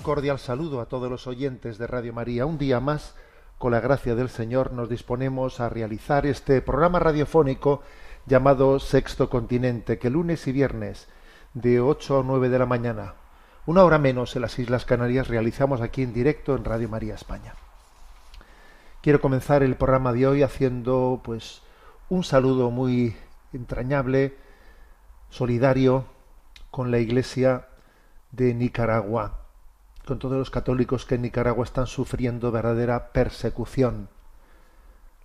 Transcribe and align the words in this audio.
Un 0.00 0.04
cordial 0.04 0.38
saludo 0.38 0.80
a 0.80 0.86
todos 0.86 1.10
los 1.10 1.26
oyentes 1.26 1.76
de 1.76 1.86
Radio 1.86 2.14
María. 2.14 2.46
Un 2.46 2.56
día 2.56 2.80
más, 2.80 3.14
con 3.58 3.72
la 3.72 3.80
gracia 3.80 4.14
del 4.14 4.30
Señor, 4.30 4.72
nos 4.72 4.88
disponemos 4.88 5.60
a 5.60 5.68
realizar 5.68 6.24
este 6.24 6.62
programa 6.62 6.98
radiofónico 6.98 7.82
llamado 8.24 8.80
Sexto 8.80 9.28
Continente, 9.28 9.98
que 9.98 10.08
lunes 10.08 10.46
y 10.46 10.52
viernes, 10.52 11.06
de 11.52 11.80
8 11.82 12.20
a 12.20 12.22
9 12.22 12.48
de 12.48 12.58
la 12.58 12.64
mañana, 12.64 13.12
una 13.66 13.84
hora 13.84 13.98
menos 13.98 14.34
en 14.36 14.40
las 14.40 14.58
Islas 14.58 14.86
Canarias, 14.86 15.28
realizamos 15.28 15.82
aquí 15.82 16.02
en 16.02 16.14
directo 16.14 16.56
en 16.56 16.64
Radio 16.64 16.88
María 16.88 17.14
España. 17.14 17.52
Quiero 19.02 19.20
comenzar 19.20 19.62
el 19.62 19.76
programa 19.76 20.14
de 20.14 20.26
hoy 20.26 20.42
haciendo 20.42 21.20
pues 21.22 21.60
un 22.08 22.24
saludo 22.24 22.70
muy 22.70 23.16
entrañable, 23.52 24.34
solidario 25.28 26.06
con 26.70 26.90
la 26.90 27.00
Iglesia 27.00 27.66
de 28.32 28.54
Nicaragua, 28.54 29.39
todos 30.18 30.36
los 30.36 30.50
católicos 30.50 31.06
que 31.06 31.14
en 31.14 31.22
Nicaragua 31.22 31.64
están 31.64 31.86
sufriendo 31.86 32.50
verdadera 32.50 33.12
persecución. 33.12 34.08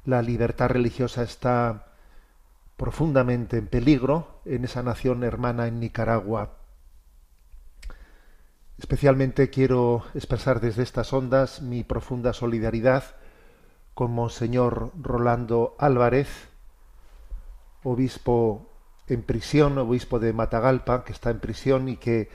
La 0.05 0.21
libertad 0.21 0.69
religiosa 0.69 1.23
está 1.23 1.87
profundamente 2.77 3.57
en 3.57 3.67
peligro 3.67 4.39
en 4.45 4.65
esa 4.65 4.83
nación 4.83 5.23
hermana 5.23 5.67
en 5.67 5.79
Nicaragua. 5.79 6.57
Especialmente 8.77 9.49
quiero 9.49 10.03
expresar 10.13 10.59
desde 10.59 10.83
estas 10.83 11.13
ondas 11.13 11.61
mi 11.61 11.83
profunda 11.83 12.33
solidaridad 12.33 13.15
con 13.93 14.11
Monseñor 14.11 14.91
Rolando 15.01 15.75
Álvarez, 15.79 16.27
obispo 17.83 18.69
en 19.07 19.23
prisión, 19.23 19.77
obispo 19.77 20.19
de 20.19 20.33
Matagalpa, 20.33 21.05
que 21.05 21.13
está 21.13 21.29
en 21.29 21.39
prisión 21.39 21.87
y 21.87 21.95
que 21.95 22.29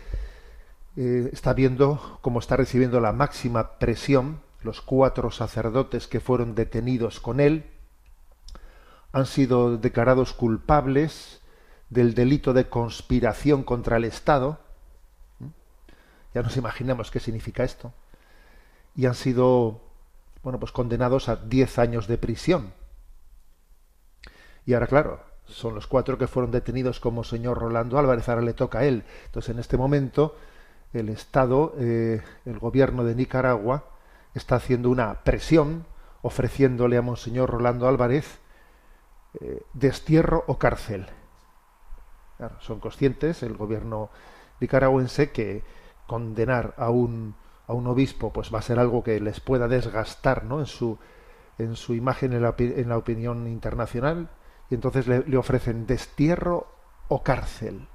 eh, 0.97 1.31
está 1.33 1.53
viendo 1.53 2.19
cómo 2.21 2.39
está 2.39 2.57
recibiendo 2.57 3.01
la 3.01 3.13
máxima 3.13 3.79
presión. 3.79 4.41
Los 4.63 4.83
cuatro 4.83 5.31
sacerdotes 5.31 6.07
que 6.07 6.21
fueron 6.21 6.55
detenidos 6.55 7.21
con 7.21 7.41
él 7.41 7.71
han 9.13 9.27
sido 9.27 9.79
declarados 9.79 10.33
culpables 10.33 11.41
del 11.89 12.15
delito 12.15 12.53
de 12.53 12.69
conspiración 12.69 13.65
contra 13.65 13.97
el 13.97 14.05
Estado. 14.05 14.61
¿Mm? 15.39 15.47
Ya 16.35 16.43
nos 16.43 16.57
imaginamos 16.57 17.11
qué 17.11 17.21
significa 17.21 17.65
esto. 17.65 17.93
Y 18.95 19.07
han 19.07 19.15
sido, 19.15 19.81
bueno, 20.43 20.61
pues 20.61 20.73
condenados 20.73 21.29
a 21.29 21.37
diez 21.37 21.79
años 21.79 22.07
de 22.07 22.19
prisión. 22.19 22.73
Y 24.67 24.75
ahora, 24.75 24.87
claro, 24.87 25.25
son 25.47 25.75
los 25.75 25.87
cuatro 25.87 26.19
que 26.19 26.27
fueron 26.29 26.51
detenidos 26.51 27.01
como 27.01 27.25
señor 27.25 27.59
Rolando 27.59 27.99
Álvarez, 27.99 28.29
ahora 28.29 28.43
le 28.43 28.55
toca 28.55 28.81
a 28.81 28.85
él. 28.85 29.05
Entonces, 29.27 29.51
en 29.51 29.59
este 29.59 29.77
momento, 29.77 30.37
el 30.93 31.09
Estado, 31.09 31.75
eh, 31.79 32.23
el 32.45 32.59
gobierno 32.59 33.05
de 33.05 33.15
Nicaragua, 33.15 33.85
está 34.35 34.57
haciendo 34.57 34.91
una 34.91 35.23
presión, 35.23 35.87
ofreciéndole 36.23 36.97
a 36.97 37.03
Monseñor 37.03 37.51
Rolando 37.51 37.89
Álvarez 37.89 38.41
eh, 39.41 39.63
destierro 39.73 40.45
o 40.47 40.59
cárcel. 40.59 41.07
Son 42.61 42.81
conscientes, 42.81 43.43
el 43.43 43.55
gobierno 43.57 44.11
nicaragüense, 44.61 45.31
que 45.31 45.63
condenar 46.07 46.75
a 46.79 46.91
un, 46.91 47.35
a 47.67 47.75
un 47.75 47.87
obispo 47.87 48.33
pues 48.33 48.53
va 48.53 48.61
a 48.61 48.63
ser 48.63 48.79
algo 48.79 49.05
que 49.05 49.21
les 49.21 49.41
pueda 49.41 49.69
desgastar 49.69 50.45
¿no? 50.45 50.59
en, 50.61 50.67
su, 50.67 50.99
en 51.59 51.77
su 51.77 51.95
imagen 51.95 52.33
en 52.33 52.43
la, 52.43 52.55
en 52.59 52.89
la 52.89 52.97
opinión 52.97 53.47
internacional, 53.47 54.31
y 54.71 54.75
entonces 54.75 55.07
le 55.07 55.37
ofrecen 55.37 55.87
destierro 55.87 56.67
o 57.09 57.23
cárcel. 57.23 57.89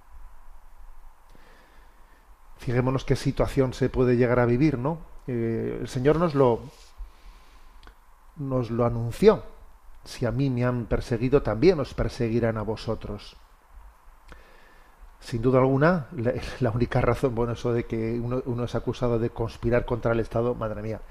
Fijémonos 2.65 3.05
qué 3.05 3.15
situación 3.15 3.73
se 3.73 3.89
puede 3.89 4.17
llegar 4.17 4.39
a 4.39 4.47
vivir, 4.47 4.79
¿no? 4.79 4.97
Eh, 5.27 5.77
el 5.81 5.87
Señor 5.87 6.15
nos 6.15 6.33
lo 6.33 6.61
nos 8.37 8.71
lo 8.71 8.85
anunció. 8.85 9.43
Si 10.03 10.25
a 10.25 10.31
mí 10.31 10.49
me 10.49 10.65
han 10.65 10.87
perseguido, 10.87 11.43
también 11.43 11.79
os 11.79 11.93
perseguirán 11.93 12.57
a 12.57 12.63
vosotros. 12.63 13.37
Sin 15.19 15.43
duda 15.43 15.59
alguna, 15.59 16.07
la, 16.59 16.71
única 16.71 17.01
razón, 17.01 17.35
bueno, 17.35 17.53
eso 17.53 17.71
de 17.71 17.83
que 17.83 18.19
uno, 18.19 18.41
uno 18.47 18.63
es 18.63 18.73
acusado 18.73 19.19
de 19.19 19.29
conspirar 19.29 19.85
contra 19.85 20.13
el 20.13 20.19
Estado, 20.19 20.55
madre 20.55 20.81
mía, 20.81 21.01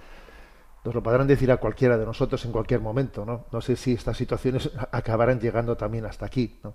nos 0.84 0.92
lo 0.92 1.04
podrán 1.04 1.28
decir 1.28 1.52
a 1.52 1.58
cualquiera 1.58 1.96
de 1.96 2.04
nosotros 2.04 2.44
en 2.44 2.50
cualquier 2.50 2.80
momento, 2.80 3.24
¿no? 3.24 3.44
No 3.52 3.60
sé 3.60 3.76
si 3.76 3.92
estas 3.92 4.16
situaciones 4.16 4.72
acabarán 4.90 5.38
llegando 5.38 5.76
también 5.76 6.04
hasta 6.04 6.26
aquí, 6.26 6.58
¿no? 6.64 6.74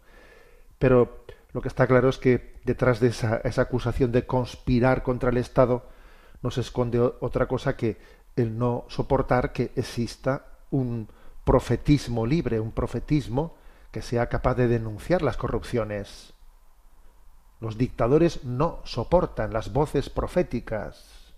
Pero 0.78 1.26
lo 1.52 1.62
que 1.62 1.68
está 1.68 1.88
claro 1.88 2.10
es 2.10 2.18
que 2.18 2.60
detrás 2.64 3.00
de 3.00 3.08
esa, 3.08 3.38
esa 3.38 3.64
acusación 3.64 4.12
de 4.12 4.26
conspirar 4.26 5.04
contra 5.04 5.30
el 5.30 5.38
Estado 5.38 5.88
no 6.42 6.52
se 6.52 6.62
esconde 6.62 7.00
otra 7.00 7.48
cosa 7.48 7.76
que 7.76 7.98
el 8.36 8.58
no 8.58 8.86
soportar 8.88 9.52
que 9.52 9.72
exista 9.76 10.46
un 10.70 11.10
profetismo 11.44 12.26
libre, 12.26 12.60
un 12.60 12.72
profetismo 12.72 13.56
que 13.92 14.02
sea 14.02 14.30
capaz 14.30 14.56
de 14.56 14.68
denunciar 14.68 15.22
las 15.22 15.38
corrupciones. 15.38 16.34
Los 17.60 17.78
dictadores 17.78 18.44
no 18.46 18.80
soportan 18.84 19.52
las 19.52 19.74
voces 19.74 20.10
proféticas, 20.10 21.34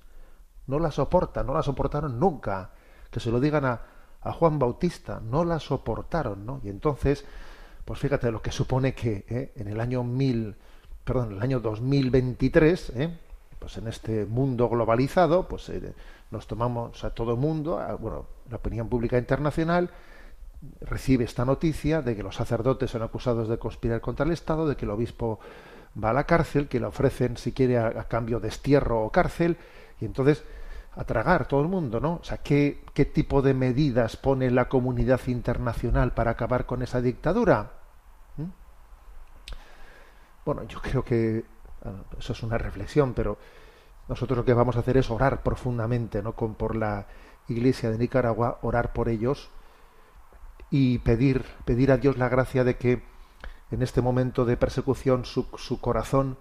no 0.67 0.79
las 0.79 0.95
soportan, 0.95 1.47
no 1.47 1.53
las 1.53 1.66
soportaron 1.66 2.19
nunca. 2.19 2.72
Que 3.09 3.19
se 3.19 3.31
lo 3.31 3.39
digan 3.39 3.66
a, 3.66 3.81
a 4.22 4.31
Juan 4.33 4.59
Bautista, 4.59 5.19
no 5.19 5.43
la 5.43 5.59
soportaron, 5.59 6.45
¿no? 6.45 6.61
Y 6.63 6.69
entonces, 6.69 7.25
pues 7.85 7.99
fíjate 7.99 8.31
lo 8.31 8.41
que 8.41 8.51
supone 8.51 8.93
que 8.93 9.25
¿eh? 9.29 9.51
en 9.55 9.67
el 9.67 9.79
año 9.79 10.03
mil, 10.03 10.55
perdón, 11.03 11.31
en 11.31 11.37
el 11.37 11.41
año 11.41 11.59
2023, 11.59 12.91
¿eh? 12.95 13.17
pues 13.59 13.77
en 13.77 13.87
este 13.87 14.25
mundo 14.25 14.69
globalizado, 14.69 15.47
pues 15.47 15.69
eh, 15.69 15.93
nos 16.31 16.47
tomamos 16.47 17.03
a 17.03 17.11
todo 17.11 17.35
mundo, 17.37 17.79
a, 17.79 17.95
bueno, 17.95 18.25
la 18.49 18.57
opinión 18.57 18.89
pública 18.89 19.17
internacional 19.17 19.89
recibe 20.81 21.25
esta 21.25 21.43
noticia 21.43 22.01
de 22.01 22.15
que 22.15 22.23
los 22.23 22.35
sacerdotes 22.35 22.91
son 22.91 23.01
acusados 23.01 23.49
de 23.49 23.57
conspirar 23.57 23.99
contra 23.99 24.25
el 24.25 24.31
Estado, 24.31 24.67
de 24.67 24.75
que 24.75 24.85
el 24.85 24.91
obispo 24.91 25.39
va 26.01 26.11
a 26.11 26.13
la 26.13 26.25
cárcel, 26.25 26.67
que 26.67 26.79
le 26.79 26.85
ofrecen, 26.85 27.35
si 27.37 27.51
quiere, 27.51 27.79
a 27.79 28.03
cambio 28.07 28.39
destierro 28.39 29.03
o 29.03 29.11
cárcel, 29.11 29.57
y 29.99 30.05
entonces 30.05 30.43
a 30.94 31.03
tragar 31.06 31.47
todo 31.47 31.62
el 31.62 31.68
mundo, 31.68 32.00
¿no? 32.00 32.16
O 32.16 32.24
sea, 32.24 32.38
¿qué, 32.38 32.84
¿qué 32.94 33.06
tipo 33.06 33.41
de 33.41 33.53
medidas 33.53 34.18
pone 34.18 34.52
la 34.52 34.67
comunidad 34.67 35.22
internacional 35.28 36.14
para 36.14 36.32
acabar 36.32 36.66
con 36.66 36.82
esa 36.82 37.02
dictadura? 37.02 37.72
¿Mm? 38.38 38.46
Bueno, 40.46 40.64
yo 40.64 40.82
creo 40.82 41.03
que 41.03 41.46
bueno, 41.84 42.03
eso 42.20 42.34
es 42.34 42.43
una 42.43 42.58
reflexión, 42.58 43.14
pero 43.14 43.38
nosotros 44.08 44.38
lo 44.38 44.46
que 44.46 44.53
vamos 44.53 44.76
a 44.76 44.79
hacer 44.79 44.97
es 44.97 45.09
orar 45.09 45.43
profundamente, 45.43 46.22
¿no? 46.22 46.34
Con, 46.34 46.55
por 46.55 46.76
la 46.76 47.08
Iglesia 47.47 47.90
de 47.90 47.97
Nicaragua, 47.97 48.59
orar 48.61 48.94
por 48.94 49.09
ellos 49.09 49.49
y 50.70 50.99
pedir, 50.99 51.44
pedir 51.66 51.91
a 51.91 51.97
Dios 51.97 52.17
la 52.17 52.29
gracia 52.29 52.64
de 52.64 52.78
que 52.78 53.03
en 53.72 53.82
este 53.82 54.02
momento 54.02 54.46
de 54.46 54.58
persecución 54.58 55.26
su, 55.26 55.47
su 55.58 55.79
corazón 55.79 56.37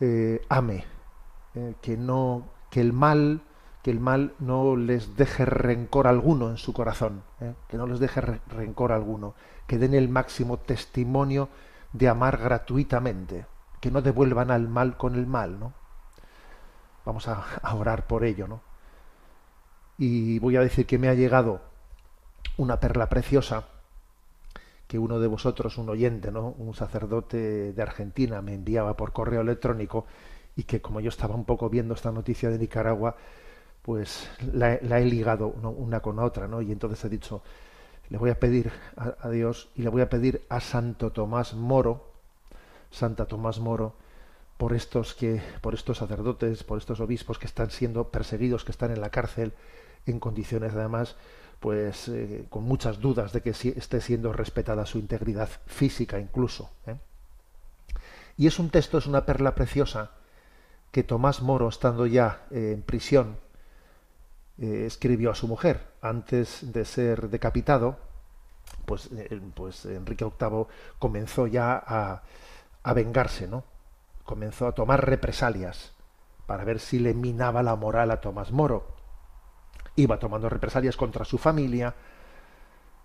eh, 0.00 0.42
ame, 0.48 0.84
eh, 1.54 1.74
que 1.80 1.96
no, 1.96 2.48
que 2.70 2.80
el 2.80 2.92
mal, 2.92 3.42
que 3.86 3.92
el 3.92 4.00
mal 4.00 4.32
no 4.40 4.74
les 4.74 5.14
deje 5.16 5.44
rencor 5.44 6.08
alguno 6.08 6.50
en 6.50 6.56
su 6.56 6.72
corazón, 6.72 7.22
¿eh? 7.40 7.54
que 7.68 7.76
no 7.76 7.86
les 7.86 8.00
deje 8.00 8.20
re- 8.20 8.40
rencor 8.48 8.90
alguno, 8.90 9.34
que 9.68 9.78
den 9.78 9.94
el 9.94 10.08
máximo 10.08 10.56
testimonio 10.56 11.48
de 11.92 12.08
amar 12.08 12.36
gratuitamente, 12.36 13.46
que 13.80 13.92
no 13.92 14.02
devuelvan 14.02 14.50
al 14.50 14.66
mal 14.66 14.96
con 14.96 15.14
el 15.14 15.28
mal, 15.28 15.60
¿no? 15.60 15.72
Vamos 17.04 17.28
a, 17.28 17.44
a 17.62 17.74
orar 17.76 18.08
por 18.08 18.24
ello, 18.24 18.48
¿no? 18.48 18.60
Y 19.98 20.40
voy 20.40 20.56
a 20.56 20.62
decir 20.62 20.84
que 20.84 20.98
me 20.98 21.08
ha 21.08 21.14
llegado 21.14 21.60
una 22.56 22.80
perla 22.80 23.08
preciosa 23.08 23.66
que 24.88 24.98
uno 24.98 25.20
de 25.20 25.28
vosotros, 25.28 25.78
un 25.78 25.90
oyente, 25.90 26.32
¿no? 26.32 26.56
un 26.58 26.74
sacerdote 26.74 27.72
de 27.72 27.82
Argentina, 27.82 28.42
me 28.42 28.54
enviaba 28.54 28.96
por 28.96 29.12
correo 29.12 29.42
electrónico 29.42 30.06
y 30.56 30.64
que 30.64 30.80
como 30.82 30.98
yo 30.98 31.08
estaba 31.08 31.36
un 31.36 31.44
poco 31.44 31.70
viendo 31.70 31.94
esta 31.94 32.10
noticia 32.10 32.50
de 32.50 32.58
Nicaragua, 32.58 33.14
pues 33.86 34.28
la, 34.52 34.74
he 34.74 35.04
ligado 35.04 35.46
una 35.46 36.00
con 36.00 36.18
otra, 36.18 36.48
¿no? 36.48 36.60
Y 36.60 36.72
entonces 36.72 37.04
he 37.04 37.08
dicho, 37.08 37.42
le 38.08 38.18
voy 38.18 38.30
a 38.30 38.40
pedir 38.40 38.72
a, 38.96 39.28
Dios 39.28 39.68
y 39.76 39.82
le 39.82 39.90
voy 39.90 40.02
a 40.02 40.10
pedir 40.10 40.44
a 40.48 40.58
Santo 40.58 41.12
Tomás 41.12 41.54
Moro, 41.54 42.10
Santa 42.90 43.26
Tomás 43.26 43.60
Moro, 43.60 43.94
por 44.56 44.74
estos 44.74 45.14
que, 45.14 45.40
por 45.60 45.72
estos 45.72 45.98
sacerdotes, 45.98 46.64
por 46.64 46.78
estos 46.78 46.98
obispos 46.98 47.38
que 47.38 47.46
están 47.46 47.70
siendo 47.70 48.08
perseguidos, 48.08 48.64
que 48.64 48.72
están 48.72 48.90
en 48.90 49.00
la 49.00 49.10
cárcel, 49.10 49.52
en 50.04 50.18
condiciones 50.18 50.74
además 50.74 51.14
pues 51.60 52.08
eh, 52.08 52.44
con 52.50 52.64
muchas 52.64 53.00
dudas 53.00 53.32
de 53.32 53.40
que 53.40 53.50
esté 53.50 54.00
siendo 54.00 54.32
respetada 54.32 54.84
su 54.84 54.98
integridad 54.98 55.48
física 55.66 56.18
incluso. 56.18 56.70
¿eh? 56.88 56.96
Y 58.36 58.48
es 58.48 58.58
un 58.58 58.70
texto, 58.70 58.98
es 58.98 59.06
una 59.06 59.24
perla 59.24 59.54
preciosa 59.54 60.10
que 60.90 61.04
Tomás 61.04 61.40
Moro, 61.40 61.68
estando 61.68 62.06
ya 62.06 62.46
eh, 62.50 62.72
en 62.74 62.82
prisión, 62.82 63.36
escribió 64.58 65.30
a 65.30 65.34
su 65.34 65.48
mujer 65.48 65.86
antes 66.00 66.72
de 66.72 66.84
ser 66.84 67.28
decapitado. 67.28 67.98
Pues, 68.84 69.10
pues 69.54 69.84
Enrique 69.86 70.24
VIII 70.24 70.66
comenzó 70.98 71.46
ya 71.46 71.82
a, 71.86 72.22
a 72.82 72.92
vengarse, 72.92 73.46
¿no? 73.46 73.64
Comenzó 74.24 74.66
a 74.66 74.72
tomar 74.72 75.06
represalias 75.06 75.92
para 76.46 76.64
ver 76.64 76.80
si 76.80 76.98
le 76.98 77.14
minaba 77.14 77.62
la 77.62 77.76
moral 77.76 78.10
a 78.10 78.20
Tomás 78.20 78.52
Moro 78.52 78.96
iba 79.96 80.18
tomando 80.18 80.48
represalias 80.48 80.96
contra 80.96 81.24
su 81.24 81.38
familia, 81.38 81.94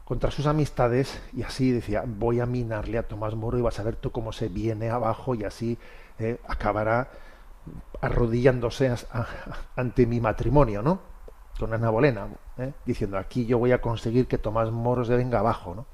contra 0.05 0.29
sus 0.29 0.45
amistades, 0.45 1.21
y 1.33 1.43
así 1.43 1.71
decía, 1.71 2.03
voy 2.05 2.41
a 2.41 2.45
minarle 2.45 2.97
a 2.97 3.07
Tomás 3.07 3.33
Moro 3.33 3.57
y 3.57 3.61
vas 3.61 3.79
a 3.79 3.83
ver 3.83 3.95
tú 3.95 4.11
cómo 4.11 4.33
se 4.33 4.49
viene 4.49 4.89
abajo 4.89 5.33
y 5.33 5.45
así 5.45 5.77
eh, 6.19 6.37
acabará 6.47 7.09
arrodillándose 8.01 8.93
ante 9.75 10.05
mi 10.05 10.19
matrimonio, 10.19 10.81
¿no? 10.81 11.10
Con 11.61 11.75
Ana 11.75 11.91
Bolena, 11.91 12.27
¿eh? 12.57 12.73
diciendo, 12.87 13.19
aquí 13.19 13.45
yo 13.45 13.59
voy 13.59 13.71
a 13.71 13.81
conseguir 13.81 14.27
que 14.27 14.39
Tomás 14.39 14.71
Moro 14.71 15.05
se 15.05 15.15
venga 15.15 15.37
abajo, 15.37 15.75
¿no? 15.75 15.85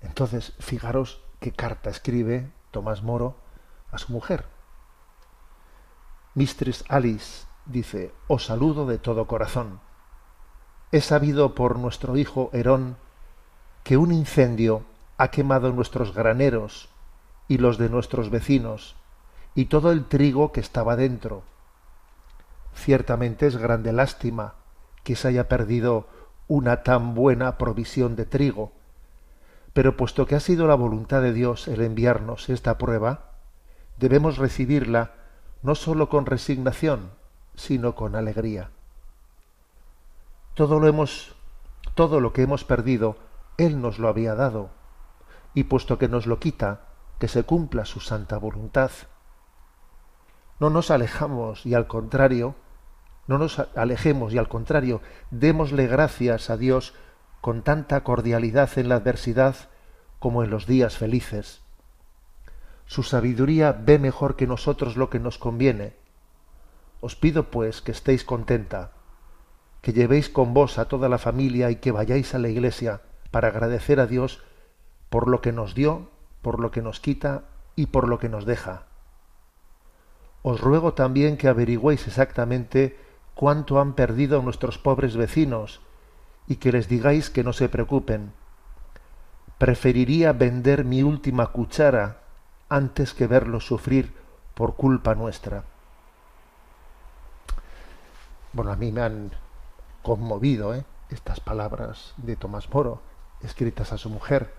Entonces, 0.00 0.54
fijaros 0.58 1.20
qué 1.38 1.52
carta 1.52 1.90
escribe 1.90 2.50
Tomás 2.70 3.02
Moro 3.02 3.36
a 3.92 3.98
su 3.98 4.14
mujer. 4.14 4.46
Mistress 6.32 6.82
Alice, 6.88 7.46
dice, 7.66 8.14
os 8.26 8.46
saludo 8.46 8.86
de 8.86 8.96
todo 8.96 9.26
corazón. 9.26 9.80
He 10.92 11.02
sabido 11.02 11.54
por 11.54 11.78
nuestro 11.78 12.16
hijo 12.16 12.48
Herón 12.54 12.96
que 13.84 13.98
un 13.98 14.12
incendio 14.12 14.86
ha 15.18 15.28
quemado 15.28 15.72
nuestros 15.72 16.14
graneros 16.14 16.88
y 17.48 17.58
los 17.58 17.76
de 17.76 17.90
nuestros 17.90 18.30
vecinos 18.30 18.96
y 19.54 19.66
todo 19.66 19.92
el 19.92 20.06
trigo 20.06 20.52
que 20.52 20.60
estaba 20.60 20.96
dentro. 20.96 21.42
Ciertamente 22.76 23.46
es 23.46 23.56
grande 23.56 23.92
lástima 23.92 24.54
que 25.02 25.16
se 25.16 25.28
haya 25.28 25.48
perdido 25.48 26.06
una 26.46 26.82
tan 26.84 27.14
buena 27.14 27.58
provisión 27.58 28.14
de 28.14 28.26
trigo, 28.26 28.72
pero 29.72 29.96
puesto 29.96 30.26
que 30.26 30.36
ha 30.36 30.40
sido 30.40 30.66
la 30.68 30.74
voluntad 30.74 31.22
de 31.22 31.32
Dios 31.32 31.66
el 31.66 31.80
enviarnos 31.80 32.48
esta 32.48 32.78
prueba, 32.78 33.32
debemos 33.96 34.38
recibirla 34.38 35.14
no 35.62 35.74
sólo 35.74 36.08
con 36.08 36.26
resignación, 36.26 37.10
sino 37.56 37.94
con 37.94 38.14
alegría. 38.14 38.70
Todo 40.54 40.78
lo 40.78 40.86
hemos 40.86 41.34
todo 41.94 42.20
lo 42.20 42.32
que 42.32 42.42
hemos 42.42 42.64
perdido 42.64 43.16
él 43.56 43.80
nos 43.80 43.98
lo 43.98 44.08
había 44.08 44.34
dado, 44.34 44.70
y 45.54 45.64
puesto 45.64 45.98
que 45.98 46.08
nos 46.08 46.26
lo 46.26 46.38
quita, 46.38 46.82
que 47.18 47.26
se 47.26 47.44
cumpla 47.44 47.86
su 47.86 48.00
santa 48.00 48.36
voluntad. 48.36 48.90
No 50.60 50.68
nos 50.68 50.90
alejamos 50.90 51.64
y 51.64 51.74
al 51.74 51.86
contrario, 51.86 52.54
no 53.26 53.38
nos 53.38 53.58
alejemos 53.74 54.32
y 54.32 54.38
al 54.38 54.48
contrario, 54.48 55.00
démosle 55.30 55.86
gracias 55.86 56.50
a 56.50 56.56
Dios 56.56 56.94
con 57.40 57.62
tanta 57.62 58.02
cordialidad 58.04 58.70
en 58.76 58.88
la 58.88 58.96
adversidad 58.96 59.56
como 60.18 60.42
en 60.42 60.50
los 60.50 60.66
días 60.66 60.96
felices. 60.96 61.62
Su 62.86 63.02
sabiduría 63.02 63.72
ve 63.72 63.98
mejor 63.98 64.36
que 64.36 64.46
nosotros 64.46 64.96
lo 64.96 65.10
que 65.10 65.18
nos 65.18 65.38
conviene 65.38 65.94
os 67.00 67.14
pido 67.14 67.50
pues 67.50 67.82
que 67.82 67.92
estéis 67.92 68.24
contenta, 68.24 68.92
que 69.80 69.92
llevéis 69.92 70.28
con 70.28 70.54
vos 70.54 70.78
a 70.78 70.88
toda 70.88 71.08
la 71.08 71.18
familia 71.18 71.70
y 71.70 71.76
que 71.76 71.92
vayáis 71.92 72.34
a 72.34 72.38
la 72.38 72.48
iglesia 72.48 73.02
para 73.30 73.48
agradecer 73.48 74.00
a 74.00 74.06
Dios 74.06 74.42
por 75.10 75.28
lo 75.28 75.40
que 75.40 75.52
nos 75.52 75.74
dio, 75.74 76.10
por 76.42 76.58
lo 76.58 76.70
que 76.70 76.82
nos 76.82 77.00
quita 77.00 77.44
y 77.76 77.86
por 77.86 78.08
lo 78.08 78.18
que 78.18 78.28
nos 78.28 78.46
deja. 78.46 78.86
Os 80.42 80.60
ruego 80.60 80.94
también 80.94 81.36
que 81.36 81.48
averigüéis 81.48 82.06
exactamente 82.06 82.96
cuánto 83.36 83.80
han 83.80 83.92
perdido 83.92 84.42
nuestros 84.42 84.78
pobres 84.78 85.16
vecinos 85.16 85.80
y 86.48 86.56
que 86.56 86.72
les 86.72 86.88
digáis 86.88 87.30
que 87.30 87.44
no 87.44 87.52
se 87.52 87.68
preocupen. 87.68 88.32
Preferiría 89.58 90.32
vender 90.32 90.84
mi 90.84 91.04
última 91.04 91.46
cuchara 91.52 92.22
antes 92.68 93.14
que 93.14 93.28
verlos 93.28 93.64
sufrir 93.64 94.12
por 94.54 94.74
culpa 94.74 95.14
nuestra 95.14 95.62
bueno, 98.56 98.72
a 98.72 98.76
mí 98.76 98.90
me 98.90 99.02
han 99.02 99.30
conmovido 100.02 100.74
¿eh? 100.74 100.84
estas 101.10 101.40
palabras 101.40 102.14
de 102.16 102.36
Tomás 102.36 102.72
Moro, 102.72 103.02
escritas 103.42 103.92
a 103.92 103.98
su 103.98 104.08
mujer, 104.08 104.54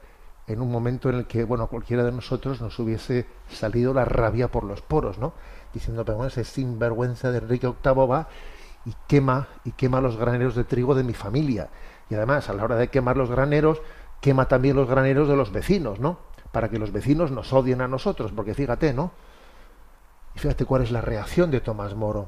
en 0.45 0.61
un 0.61 0.71
momento 0.71 1.09
en 1.09 1.15
el 1.15 1.25
que, 1.25 1.43
bueno, 1.43 1.67
cualquiera 1.67 2.03
de 2.03 2.11
nosotros 2.11 2.61
nos 2.61 2.77
hubiese 2.77 3.25
salido 3.49 3.93
la 3.95 4.05
rabia 4.05 4.49
por 4.49 4.63
los 4.63 4.81
poros, 4.81 5.17
¿no? 5.17 5.33
Diciendo, 5.73 6.05
pero 6.05 6.17
bueno, 6.17 6.29
ese 6.29 6.43
sinvergüenza 6.43 7.31
de 7.31 7.39
Enrique 7.39 7.67
VIII 7.67 8.07
va 8.07 8.27
y 8.85 8.93
quema, 9.07 9.47
y 9.65 9.71
quema 9.71 10.01
los 10.01 10.17
graneros 10.17 10.55
de 10.55 10.63
trigo 10.63 10.95
de 10.95 11.03
mi 11.03 11.13
familia. 11.13 11.69
Y 12.09 12.15
además, 12.15 12.49
a 12.49 12.53
la 12.53 12.63
hora 12.63 12.75
de 12.75 12.89
quemar 12.89 13.17
los 13.17 13.29
graneros, 13.29 13.81
quema 14.21 14.47
también 14.47 14.75
los 14.75 14.87
graneros 14.87 15.27
de 15.27 15.35
los 15.35 15.51
vecinos, 15.51 15.99
¿no? 15.99 16.19
Para 16.51 16.69
que 16.69 16.79
los 16.79 16.91
vecinos 16.91 17.31
nos 17.31 17.51
odien 17.53 17.81
a 17.81 17.87
nosotros, 17.87 18.31
porque 18.33 18.53
fíjate, 18.53 18.93
¿no? 18.93 19.11
Y 20.35 20.39
fíjate 20.39 20.65
cuál 20.65 20.83
es 20.83 20.91
la 20.91 21.01
reacción 21.01 21.51
de 21.51 21.59
Tomás 21.59 21.95
Moro 21.95 22.27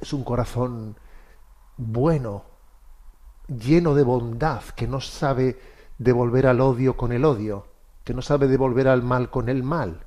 es 0.00 0.12
un 0.12 0.24
corazón 0.24 0.96
bueno, 1.76 2.44
lleno 3.48 3.94
de 3.94 4.02
bondad, 4.02 4.62
que 4.74 4.86
no 4.86 5.00
sabe 5.00 5.58
devolver 5.98 6.46
al 6.46 6.60
odio 6.60 6.96
con 6.96 7.12
el 7.12 7.24
odio, 7.24 7.66
que 8.04 8.14
no 8.14 8.22
sabe 8.22 8.48
devolver 8.48 8.88
al 8.88 9.02
mal 9.02 9.30
con 9.30 9.48
el 9.48 9.62
mal, 9.62 10.04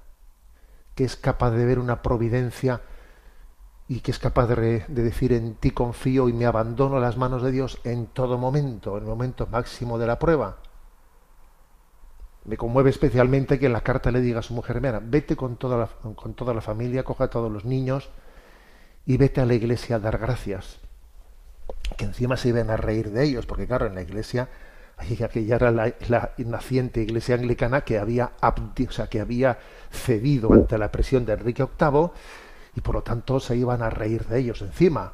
que 0.96 1.04
es 1.04 1.16
capaz 1.16 1.52
de 1.52 1.66
ver 1.66 1.80
una 1.80 2.02
providencia 2.02 2.82
y 3.90 4.02
que 4.02 4.12
es 4.12 4.20
capaz 4.20 4.46
de, 4.46 4.86
decir 4.88 5.34
en 5.34 5.56
ti 5.56 5.72
confío 5.72 6.30
y 6.30 6.34
me 6.34 6.46
abandono 6.46 6.98
a 6.98 7.00
las 7.00 7.18
manos 7.18 7.42
de 7.42 7.52
Dios 7.52 7.80
en 7.84 8.06
todo 8.06 8.38
momento, 8.38 8.96
en 8.96 9.04
el 9.04 9.10
momento 9.10 9.48
máximo 9.48 9.98
de 9.98 10.06
la 10.06 10.20
prueba. 10.20 10.58
Me 12.46 12.56
conmueve 12.56 12.92
especialmente 12.92 13.58
que 13.58 13.66
en 13.66 13.74
la 13.74 13.82
carta 13.82 14.12
le 14.12 14.22
diga 14.22 14.40
a 14.40 14.44
su 14.44 14.54
mujer, 14.54 14.80
mira, 14.80 15.02
vete 15.04 15.36
con 15.36 15.58
toda 15.58 15.76
la, 15.76 16.14
con 16.14 16.36
toda 16.36 16.54
la 16.54 16.62
familia, 16.62 17.04
coja 17.04 17.26
a 17.26 17.30
todos 17.32 17.52
los 17.52 17.66
niños, 17.66 18.12
y 19.08 19.18
vete 19.18 19.42
a 19.42 19.46
la 19.46 19.56
iglesia 19.56 19.96
a 19.96 20.00
dar 20.00 20.20
gracias. 20.20 20.78
Que 21.98 22.06
encima 22.06 22.38
se 22.38 22.50
iban 22.50 22.70
a 22.70 22.78
reír 22.78 23.10
de 23.10 23.24
ellos, 23.24 23.48
porque 23.48 23.66
claro, 23.66 23.88
en 23.88 23.96
la 23.96 24.04
iglesia, 24.04 24.50
aquella 24.98 25.56
era 25.56 25.72
la, 25.72 25.96
naciente 26.38 27.02
iglesia 27.02 27.34
anglicana 27.34 27.82
que 27.82 27.98
había, 27.98 28.34
o 28.40 28.92
sea, 28.92 29.08
que 29.08 29.20
había 29.20 29.58
cedido 29.90 30.54
ante 30.54 30.78
la 30.78 30.92
presión 30.92 31.26
de 31.26 31.34
Enrique 31.34 31.64
VIII 31.80 32.12
y 32.80 32.82
por 32.82 32.96
lo 32.96 33.04
tanto 33.04 33.42
se 33.42 33.58
iban 33.58 33.82
a 33.82 33.90
reír 33.90 34.26
de 34.28 34.40
ellos 34.40 34.62
encima. 34.62 35.12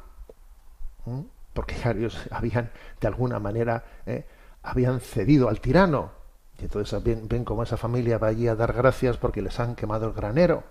Porque 1.52 1.74
ya 1.74 1.90
ellos 1.90 2.16
habían, 2.30 2.70
de 3.00 3.08
alguna 3.08 3.40
manera, 3.40 3.82
¿eh? 4.06 4.24
habían 4.62 5.00
cedido 5.00 5.48
al 5.48 5.60
tirano. 5.60 6.12
Y 6.60 6.62
entonces 6.62 7.02
ven, 7.02 7.26
ven 7.26 7.44
cómo 7.44 7.64
esa 7.64 7.76
familia 7.76 8.18
va 8.18 8.28
allí 8.28 8.46
a 8.46 8.54
dar 8.54 8.72
gracias 8.72 9.16
porque 9.16 9.42
les 9.42 9.58
han 9.58 9.74
quemado 9.74 10.06
el 10.06 10.12
granero. 10.12 10.62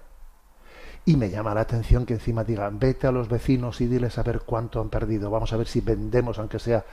Y 1.04 1.18
me 1.18 1.30
llama 1.30 1.54
la 1.54 1.62
atención 1.62 2.06
que 2.06 2.14
encima 2.14 2.46
digan, 2.46 2.80
vete 2.80 3.08
a 3.08 3.12
los 3.12 3.28
vecinos 3.28 3.82
y 3.82 3.88
diles 3.88 4.18
a 4.18 4.24
ver 4.24 4.44
cuánto 4.46 4.80
han 4.80 4.90
perdido. 4.90 5.30
Vamos 5.30 5.52
a 5.52 5.58
ver 5.58 5.68
si 5.68 5.82
vendemos, 5.82 6.40
aunque 6.40 6.60
sea 6.60 6.86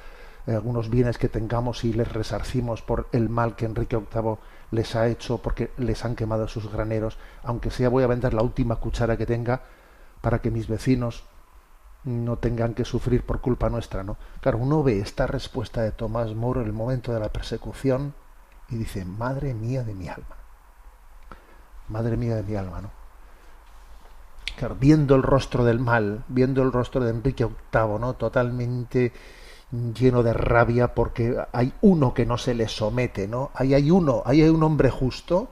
eh, 0.49 0.55
algunos 0.57 0.91
bienes 0.91 1.17
que 1.17 1.29
tengamos 1.29 1.85
y 1.85 1.93
les 1.93 2.13
resarcimos 2.13 2.83
por 2.83 3.07
el 3.13 3.29
mal 3.29 3.55
que 3.55 3.67
Enrique 3.67 3.97
VIII 3.97 4.39
les 4.73 4.97
ha 4.97 5.07
hecho 5.07 5.39
porque 5.39 5.71
les 5.77 6.05
han 6.05 6.17
quemado 6.17 6.49
sus 6.49 6.73
graneros. 6.73 7.19
Aunque 7.45 7.71
sea 7.71 7.89
voy 7.89 8.03
a 8.03 8.09
vender 8.09 8.35
la 8.35 8.43
última 8.43 8.77
cuchara 8.81 9.17
que 9.17 9.27
tenga 9.27 9.63
para 10.23 10.41
que 10.41 10.51
mis 10.51 10.69
vecinos 10.69 11.25
no 12.05 12.39
tengan 12.39 12.73
que 12.73 12.87
sufrir 12.87 13.27
por 13.27 13.43
culpa 13.43 13.69
nuestra, 13.69 14.03
¿no? 14.03 14.17
Claro, 14.41 14.59
uno 14.59 14.83
ve 14.83 15.01
esta 15.01 15.27
respuesta 15.27 15.83
de 15.83 15.93
Tomás 15.93 16.35
Moro 16.35 16.63
en 16.63 16.69
el 16.69 16.73
momento 16.73 17.13
de 17.13 17.21
la 17.21 17.29
persecución 17.29 18.15
y 18.71 18.77
dice, 18.77 19.05
madre 19.05 19.53
mía 19.53 19.85
de 19.85 19.95
mi 19.95 20.09
alma. 20.09 20.37
Madre 21.89 22.17
mía 22.17 22.37
de 22.37 22.43
mi 22.43 22.57
alma, 22.57 22.81
¿no? 22.81 23.03
viendo 24.79 25.15
el 25.15 25.23
rostro 25.23 25.65
del 25.65 25.81
mal, 25.81 26.25
viendo 26.29 26.63
el 26.63 26.73
rostro 26.73 27.03
de 27.05 27.11
Enrique 27.11 27.45
VIII, 27.45 27.99
¿no? 27.99 28.15
Totalmente 28.15 29.13
lleno 29.73 30.23
de 30.23 30.33
rabia 30.33 30.95
porque 30.95 31.37
hay 31.53 31.73
uno 31.81 32.13
que 32.13 32.27
no 32.27 32.39
se 32.39 32.55
le 32.55 32.69
somete, 32.69 33.27
¿no? 33.27 33.51
Ahí 33.55 33.75
hay 33.75 33.91
uno, 33.91 34.23
ahí 34.25 34.43
hay 34.43 34.51
un 34.51 34.63
hombre 34.63 34.91
justo 34.91 35.49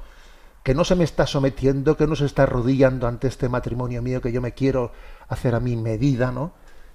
que 0.62 0.75
no 0.75 0.85
se 0.85 0.95
me 0.95 1.05
está 1.05 1.26
sometiendo, 1.26 1.97
que 1.97 2.07
no 2.07 2.17
se 2.17 2.26
está 2.26 2.43
arrodillando 2.43 3.07
ante 3.07 3.29
este 3.29 3.49
matrimonio 3.49 4.02
mío 4.02 4.21
que 4.21 4.33
yo 4.33 4.40
me 4.40 4.52
quiero 4.52 4.93
hacer 5.29 5.55
a 5.55 5.61
mi 5.61 5.76
medida, 5.76 6.33
¿no? 6.33 6.52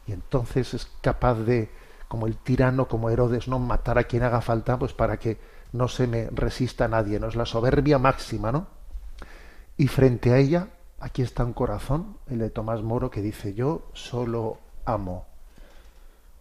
Y 0.07 0.11
entonces 0.11 0.73
es 0.73 0.87
capaz 1.01 1.35
de, 1.35 1.71
como 2.07 2.27
el 2.27 2.37
tirano, 2.37 2.87
como 2.87 3.09
Herodes, 3.09 3.47
no 3.47 3.57
matar 3.57 3.97
a 3.97 4.03
quien 4.03 4.23
haga 4.23 4.41
falta, 4.41 4.77
pues 4.77 4.93
para 4.93 5.17
que 5.17 5.39
no 5.71 5.87
se 5.87 6.05
me 6.07 6.29
resista 6.29 6.87
nadie, 6.87 7.19
¿no? 7.19 7.27
Es 7.27 7.35
la 7.35 7.45
soberbia 7.45 7.97
máxima, 7.97 8.51
¿no? 8.51 8.67
Y 9.77 9.87
frente 9.87 10.31
a 10.31 10.37
ella, 10.37 10.67
aquí 10.99 11.21
está 11.21 11.43
un 11.43 11.53
corazón, 11.53 12.17
el 12.27 12.39
de 12.39 12.49
Tomás 12.49 12.83
Moro, 12.83 13.09
que 13.09 13.21
dice, 13.21 13.53
yo 13.55 13.89
solo 13.93 14.59
amo, 14.85 15.25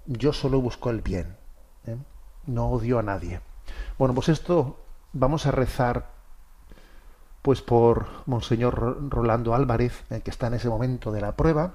yo 0.07 0.33
solo 0.33 0.61
busco 0.61 0.91
el 0.91 1.01
bien, 1.01 1.37
¿eh? 1.87 1.97
no 2.47 2.69
odio 2.69 2.99
a 2.99 3.03
nadie. 3.03 3.41
Bueno, 3.99 4.15
pues 4.15 4.29
esto 4.29 4.79
vamos 5.13 5.47
a 5.47 5.51
rezar 5.51 6.14
pues 7.45 7.61
por 7.61 8.07
Monseñor 8.25 9.11
Rolando 9.11 9.55
Álvarez, 9.55 10.03
eh, 10.09 10.23
que 10.25 10.31
está 10.31 10.47
en 10.47 10.55
ese 10.55 10.71
momento 10.71 11.13
de 11.13 11.21
la 11.21 11.37
prueba, 11.37 11.75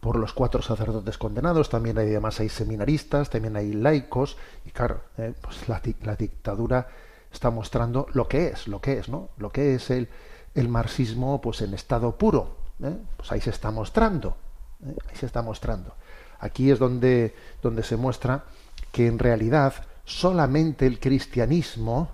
por 0.00 0.16
los 0.16 0.34
cuatro 0.34 0.60
sacerdotes 0.60 1.16
condenados, 1.16 1.70
también 1.70 1.96
hay 1.96 2.08
además 2.08 2.38
hay 2.38 2.50
seminaristas, 2.50 3.30
también 3.30 3.56
hay 3.56 3.72
laicos, 3.72 4.36
y 4.66 4.70
claro, 4.70 5.00
eh, 5.16 5.32
pues 5.40 5.66
la, 5.66 5.80
la, 6.02 6.14
dictadura 6.14 6.88
está 7.32 7.48
mostrando 7.48 8.06
lo 8.12 8.28
que 8.28 8.48
es, 8.48 8.68
lo 8.68 8.82
que 8.82 8.98
es, 8.98 9.08
¿no? 9.08 9.30
Lo 9.38 9.48
que 9.48 9.76
es 9.76 9.88
el, 9.88 10.10
el 10.54 10.68
marxismo, 10.68 11.40
pues 11.40 11.62
en 11.62 11.72
estado 11.72 12.14
puro, 12.18 12.56
¿eh? 12.82 12.94
pues 13.16 13.32
ahí 13.32 13.40
se 13.40 13.48
está 13.48 13.70
mostrando, 13.70 14.36
¿eh? 14.84 14.94
ahí 15.08 15.16
se 15.16 15.24
está 15.24 15.40
mostrando. 15.40 15.94
Aquí 16.38 16.70
es 16.70 16.78
donde, 16.78 17.34
donde 17.62 17.82
se 17.82 17.96
muestra 17.96 18.44
que 18.92 19.06
en 19.06 19.18
realidad 19.18 19.72
solamente 20.04 20.86
el 20.86 21.00
cristianismo 21.00 22.10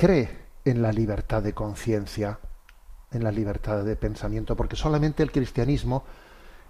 cree 0.00 0.30
en 0.64 0.80
la 0.80 0.92
libertad 0.92 1.42
de 1.42 1.52
conciencia, 1.52 2.38
en 3.12 3.22
la 3.22 3.30
libertad 3.30 3.84
de 3.84 3.96
pensamiento, 3.96 4.56
porque 4.56 4.74
solamente 4.74 5.22
el 5.22 5.30
cristianismo 5.30 6.04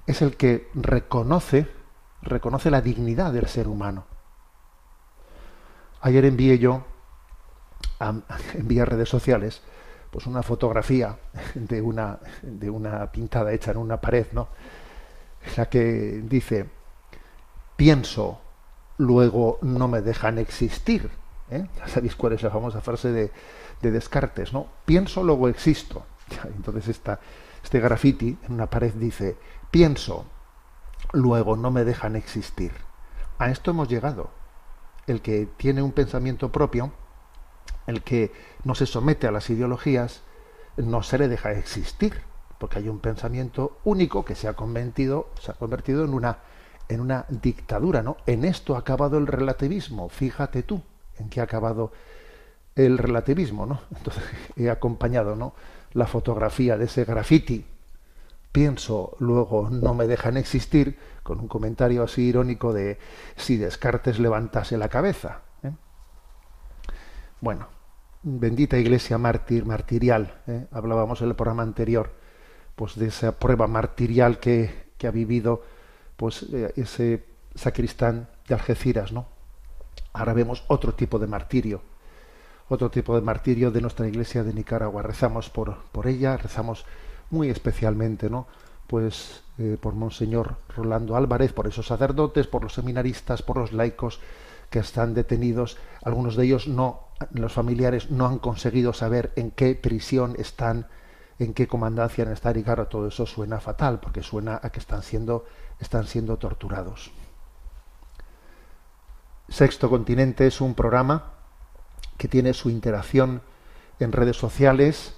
es 0.04 0.20
el 0.20 0.37
que 0.37 0.68
reconoce, 0.75 1.68
reconoce 2.22 2.72
la 2.72 2.80
dignidad 2.80 3.32
del 3.32 3.46
ser 3.46 3.68
humano. 3.68 4.04
Ayer 6.00 6.25
envié 6.25 6.58
yo, 6.58 6.84
a, 8.00 8.14
envié 8.54 8.80
a 8.80 8.87
redes 8.87 9.08
sociales, 9.08 9.62
pues 10.10 10.26
una 10.26 10.42
fotografía 10.42 11.16
de 11.54 11.80
una, 11.80 12.18
de 12.42 12.68
una 12.68 13.12
pintada 13.12 13.52
hecha 13.52 13.70
en 13.70 13.76
una 13.76 14.00
pared, 14.00 14.26
¿no? 14.32 14.49
La 15.56 15.66
que 15.66 16.20
dice, 16.25 16.68
pienso, 17.76 18.40
luego 18.99 19.60
no 19.62 19.87
me 19.87 20.00
dejan 20.00 20.38
existir. 20.38 21.08
¿Eh? 21.50 21.66
Ya 21.76 21.88
sabéis 21.88 22.16
cuál 22.16 22.35
es 22.35 22.42
la 22.42 22.50
famosa 22.50 22.80
frase 22.80 23.12
de, 23.12 23.30
de 23.80 23.90
Descartes, 23.90 24.52
¿no? 24.52 24.66
Pienso, 24.85 25.23
luego 25.23 25.49
existo. 25.49 26.04
Entonces 26.57 27.00
este 27.62 27.80
graffiti 27.80 28.38
en 28.47 28.52
una 28.52 28.69
pared 28.69 28.92
dice, 28.95 29.37
pienso, 29.71 30.26
luego 31.12 31.57
no 31.57 31.71
me 31.71 31.85
dejan 31.85 32.16
existir. 32.16 32.73
A 33.38 33.50
esto 33.50 33.71
hemos 33.71 33.88
llegado. 33.88 34.30
El 35.07 35.23
que 35.23 35.49
tiene 35.57 35.83
un 35.83 35.92
pensamiento 35.92 36.52
propio, 36.52 36.92
el 37.87 38.02
que 38.02 38.33
no 38.64 38.75
se 38.75 38.87
somete 38.87 39.26
a 39.26 39.33
las 39.33 39.50
ideologías, 39.50 40.23
no 40.76 41.02
se 41.02 41.19
le 41.19 41.28
deja 41.28 41.52
existir, 41.52 42.23
porque 42.59 42.78
hay 42.78 42.88
un 42.88 43.00
pensamiento 43.00 43.78
único 43.85 44.25
que 44.25 44.35
se 44.35 44.47
ha 44.47 44.54
convertido, 44.54 45.30
se 45.40 45.50
ha 45.50 45.54
convertido 45.54 46.04
en 46.04 46.14
una, 46.14 46.38
en 46.88 47.00
una 47.00 47.25
dictadura, 47.28 48.02
¿no? 48.02 48.19
En 48.26 48.45
esto 48.45 48.76
ha 48.76 48.80
acabado 48.80 49.19
el 49.19 49.26
relativismo, 49.26 50.09
fíjate 50.09 50.62
tú, 50.62 50.83
en 51.20 51.28
qué 51.28 51.40
ha 51.40 51.44
acabado 51.44 51.92
el 52.74 52.98
relativismo, 52.98 53.66
¿no? 53.66 53.80
Entonces 53.96 54.22
he 54.56 54.70
acompañado, 54.70 55.36
¿no? 55.36 55.54
la 55.92 56.06
fotografía 56.06 56.76
de 56.76 56.84
ese 56.84 57.04
graffiti, 57.04 57.64
pienso, 58.52 59.16
luego 59.18 59.68
no 59.70 59.94
me 59.94 60.06
dejan 60.06 60.36
existir, 60.36 60.98
con 61.22 61.40
un 61.40 61.48
comentario 61.48 62.02
así 62.02 62.22
irónico 62.22 62.72
de 62.72 62.98
si 63.36 63.56
Descartes 63.56 64.18
levantase 64.18 64.76
la 64.78 64.88
cabeza. 64.88 65.42
¿eh? 65.62 65.72
Bueno, 67.40 67.68
bendita 68.22 68.78
iglesia 68.78 69.18
mártir, 69.18 69.64
martirial, 69.64 70.40
¿eh? 70.46 70.66
hablábamos 70.72 71.20
en 71.22 71.28
el 71.28 71.34
programa 71.34 71.62
anterior, 71.62 72.12
pues 72.74 72.96
de 72.96 73.08
esa 73.08 73.38
prueba 73.38 73.66
martirial 73.66 74.38
que, 74.38 74.92
que 74.96 75.06
ha 75.06 75.10
vivido 75.10 75.62
pues 76.16 76.44
eh, 76.52 76.72
ese 76.76 77.24
sacristán 77.54 78.28
de 78.46 78.54
Algeciras, 78.54 79.12
¿no? 79.12 79.26
Ahora 80.12 80.33
vemos 80.33 80.64
otro 80.69 80.95
tipo 80.95 81.19
de 81.19 81.26
martirio, 81.26 81.83
otro 82.69 82.90
tipo 82.90 83.14
de 83.14 83.21
martirio 83.21 83.71
de 83.71 83.81
nuestra 83.81 84.09
iglesia 84.09 84.43
de 84.43 84.52
Nicaragua. 84.52 85.02
Rezamos 85.02 85.50
por, 85.50 85.76
por 85.93 86.07
ella, 86.07 86.37
rezamos 86.37 86.85
muy 87.31 87.49
especialmente, 87.49 88.29
¿no? 88.29 88.47
Pues 88.87 89.43
eh, 89.59 89.76
por 89.81 89.95
Monseñor 89.95 90.57
Rolando 90.75 91.17
Álvarez, 91.17 91.52
por 91.52 91.67
esos 91.67 91.87
sacerdotes, 91.87 92.47
por 92.47 92.62
los 92.62 92.75
seminaristas, 92.75 93.43
por 93.43 93.57
los 93.57 93.73
laicos 93.73 94.21
que 94.69 94.79
están 94.79 95.14
detenidos. 95.14 95.76
Algunos 96.02 96.37
de 96.37 96.45
ellos 96.45 96.67
no, 96.67 97.09
los 97.33 97.52
familiares 97.52 98.11
no 98.11 98.26
han 98.26 98.38
conseguido 98.38 98.93
saber 98.93 99.33
en 99.37 99.50
qué 99.50 99.75
prisión 99.75 100.35
están, 100.38 100.87
en 101.38 101.55
qué 101.55 101.67
comandancia 101.69 102.25
estar, 102.33 102.57
y 102.57 102.62
claro, 102.62 102.87
todo 102.87 103.09
eso 103.09 103.26
suena 103.26 103.61
fatal, 103.61 104.00
porque 104.00 104.23
suena 104.23 104.61
a 104.62 104.71
que 104.71 104.81
están 104.81 105.02
siendo, 105.02 105.45
están 105.79 106.07
siendo 106.07 106.37
torturados. 106.37 107.12
Sexto 109.50 109.90
Continente 109.90 110.47
es 110.47 110.61
un 110.61 110.75
programa 110.75 111.33
que 112.16 112.28
tiene 112.28 112.54
su 112.54 112.71
interacción 112.71 113.42
en 113.99 114.12
redes 114.12 114.37
sociales, 114.37 115.14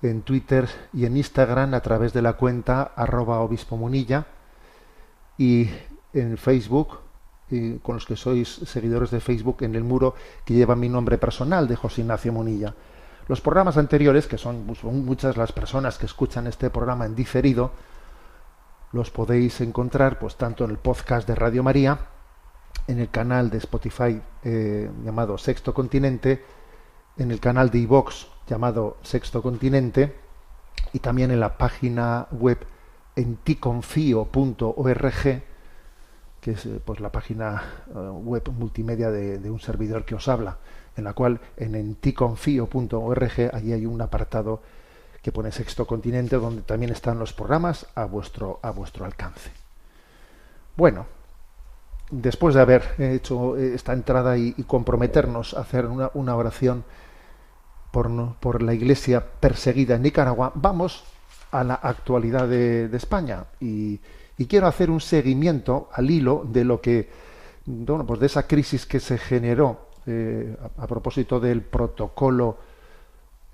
en 0.00 0.22
Twitter 0.22 0.68
y 0.92 1.06
en 1.06 1.16
Instagram 1.16 1.74
a 1.74 1.80
través 1.80 2.12
de 2.12 2.22
la 2.22 2.34
cuenta 2.34 2.92
arroba 2.94 3.40
obispo 3.40 3.76
munilla 3.76 4.26
y 5.36 5.68
en 6.12 6.38
Facebook, 6.38 7.00
con 7.82 7.96
los 7.96 8.06
que 8.06 8.16
sois 8.16 8.48
seguidores 8.48 9.10
de 9.10 9.20
Facebook, 9.20 9.58
en 9.62 9.74
el 9.74 9.82
muro 9.82 10.14
que 10.44 10.54
lleva 10.54 10.76
mi 10.76 10.88
nombre 10.88 11.18
personal 11.18 11.66
de 11.66 11.76
José 11.76 12.02
Ignacio 12.02 12.32
Munilla. 12.32 12.74
Los 13.26 13.40
programas 13.40 13.76
anteriores, 13.76 14.28
que 14.28 14.38
son 14.38 14.66
muchas 15.04 15.36
las 15.36 15.50
personas 15.50 15.98
que 15.98 16.06
escuchan 16.06 16.46
este 16.46 16.70
programa 16.70 17.06
en 17.06 17.16
diferido, 17.16 17.72
los 18.92 19.10
podéis 19.10 19.60
encontrar 19.60 20.20
pues 20.20 20.36
tanto 20.36 20.64
en 20.64 20.70
el 20.70 20.78
podcast 20.78 21.26
de 21.26 21.34
Radio 21.34 21.64
María, 21.64 21.98
en 22.86 22.98
el 22.98 23.10
canal 23.10 23.50
de 23.50 23.58
Spotify 23.58 24.20
eh, 24.42 24.90
llamado 25.04 25.38
Sexto 25.38 25.72
Continente, 25.72 26.44
en 27.16 27.30
el 27.30 27.40
canal 27.40 27.70
de 27.70 27.78
iVox 27.78 28.26
llamado 28.46 28.98
Sexto 29.02 29.42
Continente 29.42 30.14
y 30.92 30.98
también 30.98 31.30
en 31.30 31.40
la 31.40 31.56
página 31.56 32.26
web 32.30 32.58
enticonfio.org, 33.16 35.42
que 36.40 36.50
es 36.50 36.66
eh, 36.66 36.80
pues 36.84 37.00
la 37.00 37.10
página 37.10 37.62
uh, 37.94 38.10
web 38.10 38.50
multimedia 38.50 39.10
de, 39.10 39.50
un 39.50 39.60
servidor 39.60 40.04
que 40.04 40.14
os 40.14 40.28
habla, 40.28 40.58
en 40.96 41.04
la 41.04 41.14
cual 41.14 41.40
en 41.56 41.74
enticonfio.org 41.74 43.50
allí 43.52 43.72
hay 43.72 43.86
un 43.86 44.02
apartado 44.02 44.60
que 45.22 45.32
pone 45.32 45.52
Sexto 45.52 45.86
Continente 45.86 46.36
donde 46.36 46.62
también 46.62 46.92
están 46.92 47.18
los 47.18 47.32
programas 47.32 47.86
a 47.94 48.04
vuestro 48.04 48.60
a 48.62 48.70
vuestro 48.70 49.06
alcance. 49.06 49.50
Bueno, 50.76 51.06
después 52.22 52.54
de 52.54 52.60
haber 52.60 52.82
hecho 52.98 53.56
esta 53.56 53.92
entrada 53.92 54.36
y, 54.38 54.52
comprometernos 54.64 55.54
a 55.54 55.60
hacer 55.60 55.86
una, 55.86 56.36
oración 56.36 56.84
por, 57.90 58.10
por, 58.36 58.62
la 58.62 58.74
iglesia 58.74 59.24
perseguida 59.40 59.96
en 59.96 60.02
Nicaragua, 60.02 60.52
vamos 60.54 61.04
a 61.50 61.64
la 61.64 61.74
actualidad 61.74 62.48
de, 62.48 62.90
España. 62.96 63.44
Y, 63.60 64.00
quiero 64.48 64.66
hacer 64.66 64.90
un 64.90 65.00
seguimiento 65.00 65.88
al 65.92 66.10
hilo 66.10 66.46
de 66.50 66.64
lo 66.64 66.80
que, 66.80 67.08
bueno, 67.66 68.04
pues 68.06 68.20
de 68.20 68.26
esa 68.26 68.46
crisis 68.46 68.86
que 68.86 69.00
se 69.00 69.18
generó 69.18 69.88
eh, 70.06 70.56
a, 70.78 70.86
propósito 70.86 71.40
del 71.40 71.62
protocolo 71.62 72.58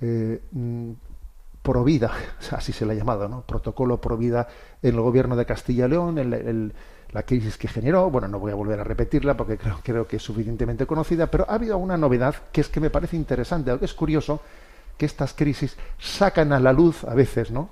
eh, 0.00 0.40
pro 1.62 1.84
vida, 1.84 2.12
así 2.52 2.72
se 2.72 2.86
le 2.86 2.92
ha 2.92 2.96
llamado, 2.96 3.28
¿no? 3.28 3.42
Protocolo 3.42 4.00
pro 4.00 4.16
vida 4.16 4.48
en 4.82 4.94
el 4.94 5.00
gobierno 5.00 5.36
de 5.36 5.46
Castilla 5.46 5.86
y 5.86 5.88
León, 5.90 6.18
el 6.18 6.72
la 7.12 7.24
crisis 7.24 7.56
que 7.56 7.68
generó, 7.68 8.10
bueno, 8.10 8.28
no 8.28 8.38
voy 8.38 8.52
a 8.52 8.54
volver 8.54 8.80
a 8.80 8.84
repetirla 8.84 9.36
porque 9.36 9.58
creo, 9.58 9.80
creo 9.82 10.06
que 10.06 10.16
es 10.16 10.22
suficientemente 10.22 10.86
conocida, 10.86 11.28
pero 11.28 11.46
ha 11.48 11.54
habido 11.54 11.76
una 11.78 11.96
novedad 11.96 12.34
que 12.52 12.60
es 12.60 12.68
que 12.68 12.80
me 12.80 12.90
parece 12.90 13.16
interesante, 13.16 13.76
es 13.80 13.94
curioso 13.94 14.40
que 14.96 15.06
estas 15.06 15.32
crisis 15.34 15.76
sacan 15.98 16.52
a 16.52 16.60
la 16.60 16.72
luz 16.72 17.04
a 17.04 17.14
veces, 17.14 17.50
¿no? 17.50 17.70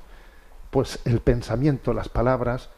Pues 0.71 0.99
el 1.05 1.21
pensamiento, 1.21 1.93
las 1.93 2.09
palabras, 2.09 2.71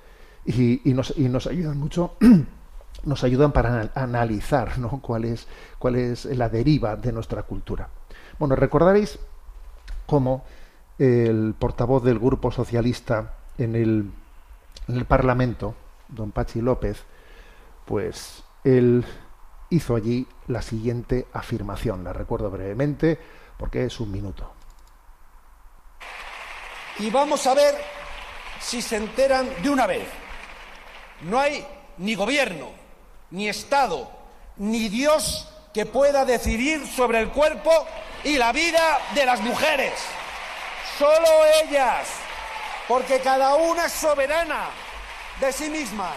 y, 0.45 0.89
y, 0.89 0.95
nos, 0.95 1.15
y 1.17 1.29
nos 1.29 1.47
ayudan 1.47 1.79
mucho, 1.79 2.17
nos 3.05 3.25
ayudan 3.25 3.53
para 3.53 3.91
analizar, 3.95 4.79
¿no? 4.79 5.01
Cuál 5.01 5.25
es, 5.25 5.47
cuál 5.79 5.97
es 5.97 6.25
la 6.25 6.49
deriva 6.49 6.97
de 6.97 7.13
nuestra 7.13 7.45
cultura. 7.45 7.89
Bueno, 8.39 8.57
recordaréis 8.57 9.19
cómo 10.07 10.45
el 10.99 11.55
portavoz 11.59 12.03
del 12.05 12.19
Grupo 12.19 12.51
Socialista 12.51 13.35
en 13.57 13.77
el, 13.77 14.11
en 14.89 14.97
el 14.97 15.05
Parlamento, 15.05 15.75
don 16.11 16.33
Pachi 16.33 16.61
López, 16.61 17.05
pues 17.85 18.43
él 18.65 19.05
hizo 19.71 19.97
allí 19.97 20.27
la 20.49 20.63
siguiente 20.63 21.27
afirmación. 21.33 22.05
La 22.05 22.13
recuerdo 22.13 22.51
brevemente 22.51 23.19
porque 23.57 23.85
es 23.85 24.01
un 24.01 24.11
minuto. 24.11 24.53
Y 26.99 27.11
vamos 27.11 27.47
a 27.47 27.55
ver 27.55 27.75
si 28.61 28.83
se 28.83 28.97
enteran 28.97 29.49
de 29.63 29.71
una 29.71 29.87
vez. 29.87 30.07
No 31.23 31.39
hay 31.39 31.67
ni 31.99 32.15
gobierno, 32.15 32.71
ni 33.31 33.49
Estado, 33.49 34.11
ni 34.57 34.89
Dios 34.89 35.49
que 35.73 35.87
pueda 35.87 36.25
decidir 36.25 36.87
sobre 36.87 37.21
el 37.21 37.31
cuerpo 37.31 37.71
y 38.25 38.37
la 38.37 38.53
vida 38.53 38.99
de 39.15 39.25
las 39.25 39.41
mujeres. 39.41 39.93
Solo 40.99 41.29
ellas, 41.65 42.09
porque 42.89 43.21
cada 43.21 43.55
una 43.55 43.87
es 43.87 43.93
soberana 43.93 44.69
de 45.41 45.53
sí 45.53 45.71
misma. 45.71 46.13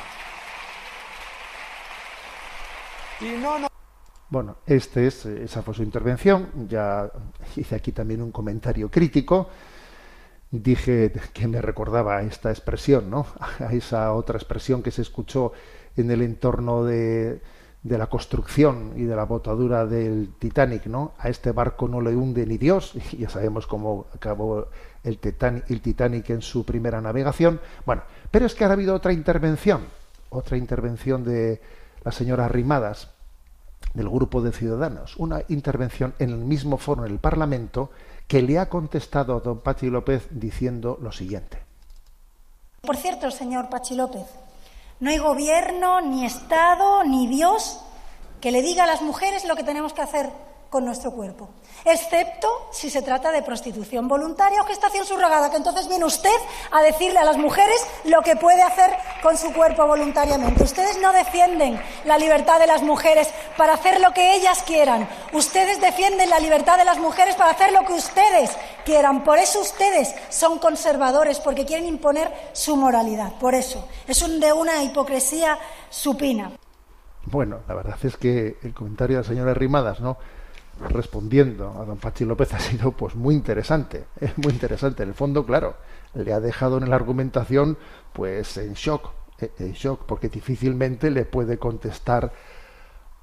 Bueno, 4.30 4.58
este 4.66 5.08
es, 5.08 5.26
esa 5.26 5.62
fue 5.62 5.74
su 5.74 5.84
intervención. 5.84 6.50
Ya 6.68 7.10
hice 7.56 7.76
aquí 7.76 7.92
también 7.92 8.22
un 8.22 8.32
comentario 8.32 8.90
crítico. 8.90 9.50
Dije 10.52 11.12
que 11.34 11.48
me 11.48 11.62
recordaba 11.62 12.18
a 12.18 12.24
esta 12.24 12.50
expresión, 12.50 13.10
¿no? 13.10 13.26
A 13.60 13.74
esa 13.74 14.14
otra 14.14 14.38
expresión 14.38 14.84
que 14.84 14.92
se 14.92 15.02
escuchó 15.02 15.54
en 15.96 16.12
el 16.12 16.22
entorno 16.22 16.84
de, 16.84 17.42
de 17.84 17.98
la 17.98 18.08
construcción 18.08 18.94
y 18.96 19.04
de 19.04 19.16
la 19.16 19.26
botadura 19.26 19.86
del 19.86 20.34
Titanic, 20.40 20.86
¿no? 20.86 21.12
A 21.20 21.30
este 21.30 21.52
barco 21.52 21.88
no 21.88 22.00
le 22.00 22.16
hunde 22.16 22.46
ni 22.46 22.58
Dios, 22.58 22.94
y 23.12 23.18
ya 23.18 23.30
sabemos 23.30 23.68
cómo 23.68 24.08
acabó 24.16 24.68
el 25.04 25.18
Titanic, 25.20 25.70
el 25.70 25.82
Titanic 25.82 26.30
en 26.30 26.42
su 26.42 26.66
primera 26.66 27.02
navegación. 27.02 27.60
Bueno, 27.86 28.04
pero 28.32 28.46
es 28.46 28.56
que 28.56 28.64
ha 28.64 28.72
habido 28.72 28.96
otra 28.96 29.12
intervención, 29.12 29.82
otra 30.30 30.58
intervención 30.58 31.24
de 31.24 31.62
la 32.04 32.12
señora 32.12 32.48
Rimadas, 32.48 33.10
del 33.94 34.10
grupo 34.10 34.42
de 34.42 34.52
ciudadanos, 34.52 35.18
una 35.18 35.44
intervención 35.50 36.14
en 36.20 36.30
el 36.30 36.38
mismo 36.38 36.78
foro 36.78 37.06
en 37.06 37.12
el 37.12 37.20
Parlamento 37.20 37.92
que 38.28 38.42
le 38.42 38.58
ha 38.58 38.70
contestado 38.70 39.36
a 39.36 39.40
don 39.42 39.60
Pachi 39.60 39.90
López 39.90 40.28
diciendo 40.32 40.98
lo 41.02 41.12
siguiente. 41.12 41.60
Por 42.82 42.98
cierto, 42.98 43.30
señor 43.30 43.70
Pachi 43.70 43.96
López, 43.96 44.26
no 45.00 45.10
hay 45.10 45.18
gobierno, 45.18 46.02
ni 46.02 46.26
Estado, 46.26 47.04
ni 47.04 47.28
Dios 47.28 47.80
que 48.42 48.52
le 48.52 48.62
diga 48.62 48.84
a 48.84 48.88
las 48.88 49.02
mujeres 49.02 49.46
lo 49.46 49.56
que 49.56 49.64
tenemos 49.64 49.94
que 49.94 50.02
hacer 50.02 50.30
con 50.74 50.86
nuestro 50.86 51.12
cuerpo, 51.12 51.50
excepto 51.86 52.50
si 52.72 52.90
se 52.90 53.04
trata 53.04 53.32
de 53.32 53.44
prostitución 53.44 54.08
voluntaria 54.08 54.60
o 54.60 54.66
gestación 54.66 55.06
subrogada, 55.06 55.52
que 55.52 55.58
entonces 55.58 55.88
viene 55.88 56.04
usted 56.04 56.36
a 56.72 56.82
decirle 56.82 57.20
a 57.20 57.24
las 57.24 57.38
mujeres 57.38 57.86
lo 58.06 58.24
que 58.24 58.36
puede 58.36 58.64
hacer 58.64 58.90
con 59.22 59.38
su 59.38 59.54
cuerpo 59.54 59.86
voluntariamente. 59.86 60.64
Ustedes 60.64 61.00
no 61.00 61.14
defienden 61.14 61.80
la 62.06 62.18
libertad 62.18 62.58
de 62.58 62.66
las 62.66 62.82
mujeres 62.82 63.32
para 63.56 63.74
hacer 63.74 64.02
lo 64.02 64.16
que 64.16 64.34
ellas 64.34 64.64
quieran. 64.64 65.08
Ustedes 65.32 65.80
defienden 65.80 66.32
la 66.32 66.40
libertad 66.40 66.80
de 66.80 66.86
las 66.86 66.98
mujeres 66.98 67.36
para 67.36 67.52
hacer 67.52 67.72
lo 67.72 67.86
que 67.86 67.94
ustedes 67.94 68.50
quieran. 68.84 69.24
Por 69.24 69.38
eso 69.38 69.62
ustedes 69.62 70.16
son 70.30 70.58
conservadores, 70.58 71.40
porque 71.40 71.68
quieren 71.68 71.86
imponer 71.86 72.34
su 72.54 72.76
moralidad. 72.76 73.34
Por 73.34 73.54
eso. 73.54 73.88
Es 74.08 74.24
un, 74.24 74.40
de 74.40 74.52
una 74.52 74.82
hipocresía 74.82 75.56
supina. 75.92 76.52
Bueno, 77.26 77.60
la 77.68 77.76
verdad 77.76 77.98
es 78.02 78.18
que 78.18 78.58
el 78.64 78.74
comentario 78.74 79.18
de 79.18 79.22
la 79.22 79.30
señora 79.30 79.54
Rimadas, 79.54 80.00
¿no? 80.00 80.18
Respondiendo 80.90 81.70
a 81.80 81.86
don 81.86 81.98
Pachi 81.98 82.26
López 82.26 82.54
ha 82.54 82.60
sido 82.60 82.92
pues 82.92 83.16
muy 83.16 83.36
interesante, 83.36 84.06
es 84.20 84.38
muy 84.38 84.54
interesante. 84.54 85.04
En 85.04 85.10
el 85.10 85.16
fondo, 85.16 85.46
claro, 85.46 85.76
le 86.14 86.34
ha 86.34 86.40
dejado 86.40 86.78
en 86.78 86.90
la 86.90 86.96
argumentación 86.96 87.78
pues 88.12 88.58
en 88.58 88.74
shock, 88.74 89.10
eh, 89.40 89.52
en 89.60 89.74
shock, 89.74 90.06
porque 90.06 90.30
difícilmente 90.30 91.10
le 91.12 91.26
puede 91.26 91.58
contestar 91.58 92.32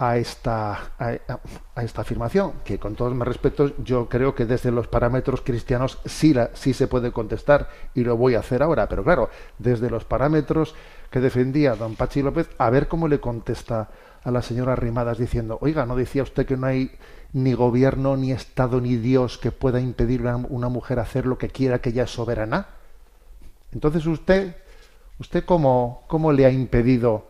a 0.00 0.16
esta, 0.16 0.92
a, 0.98 1.82
esta 1.82 2.00
afirmación, 2.00 2.54
que 2.64 2.78
con 2.78 2.94
todos 2.94 3.14
mis 3.14 3.26
respetos 3.26 3.74
yo 3.84 4.08
creo 4.08 4.34
que 4.34 4.46
desde 4.46 4.70
los 4.70 4.88
parámetros 4.88 5.42
cristianos 5.42 5.98
sí, 6.06 6.32
la, 6.32 6.50
sí 6.54 6.72
se 6.72 6.86
puede 6.86 7.12
contestar 7.12 7.68
y 7.94 8.02
lo 8.02 8.16
voy 8.16 8.34
a 8.34 8.38
hacer 8.38 8.62
ahora, 8.62 8.88
pero 8.88 9.04
claro, 9.04 9.28
desde 9.58 9.90
los 9.90 10.06
parámetros 10.06 10.74
que 11.10 11.20
defendía 11.20 11.74
don 11.74 11.96
Pachi 11.96 12.22
López, 12.22 12.48
a 12.56 12.70
ver 12.70 12.88
cómo 12.88 13.08
le 13.08 13.20
contesta 13.20 13.90
a 14.24 14.30
la 14.30 14.40
señora 14.40 14.74
Rimadas 14.74 15.18
diciendo, 15.18 15.58
oiga, 15.60 15.84
¿no 15.84 15.96
decía 15.96 16.22
usted 16.22 16.46
que 16.46 16.56
no 16.56 16.66
hay 16.66 16.90
ni 17.32 17.52
gobierno, 17.54 18.16
ni 18.16 18.32
Estado, 18.32 18.80
ni 18.80 18.96
Dios 18.96 19.38
que 19.38 19.52
pueda 19.52 19.80
impedir 19.80 20.26
a 20.26 20.36
una 20.36 20.68
mujer 20.68 20.98
hacer 20.98 21.26
lo 21.26 21.38
que 21.38 21.48
quiera, 21.48 21.80
que 21.80 21.90
ella 21.90 22.04
es 22.04 22.10
soberana? 22.10 22.66
Entonces 23.72 24.06
usted, 24.06 24.56
usted 25.18 25.44
cómo, 25.44 26.02
cómo 26.08 26.32
le 26.32 26.46
ha 26.46 26.50
impedido 26.50 27.28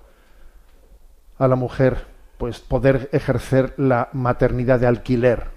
a 1.38 1.48
la 1.48 1.56
mujer 1.56 2.06
pues 2.38 2.60
poder 2.60 3.10
ejercer 3.12 3.74
la 3.76 4.08
maternidad 4.12 4.80
de 4.80 4.86
alquiler. 4.86 5.48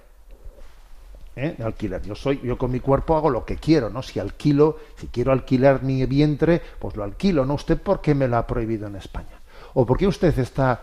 ¿Eh? 1.35 1.55
De 1.57 1.63
alquiler. 1.63 2.01
Yo 2.03 2.13
soy, 2.13 2.41
yo 2.43 2.57
con 2.57 2.71
mi 2.71 2.79
cuerpo 2.79 3.15
hago 3.15 3.29
lo 3.29 3.45
que 3.45 3.55
quiero, 3.55 3.89
¿no? 3.89 4.03
Si 4.03 4.19
alquilo, 4.19 4.77
si 4.97 5.07
quiero 5.07 5.31
alquilar 5.31 5.81
mi 5.81 6.05
vientre, 6.05 6.61
pues 6.79 6.95
lo 6.95 7.03
alquilo, 7.03 7.45
¿no? 7.45 7.53
¿Usted 7.55 7.81
por 7.81 8.01
qué 8.01 8.13
me 8.13 8.27
lo 8.27 8.37
ha 8.37 8.45
prohibido 8.45 8.87
en 8.87 8.97
España? 8.97 9.39
¿O 9.73 9.85
por 9.85 9.97
qué 9.97 10.05
usted 10.05 10.37
está 10.37 10.81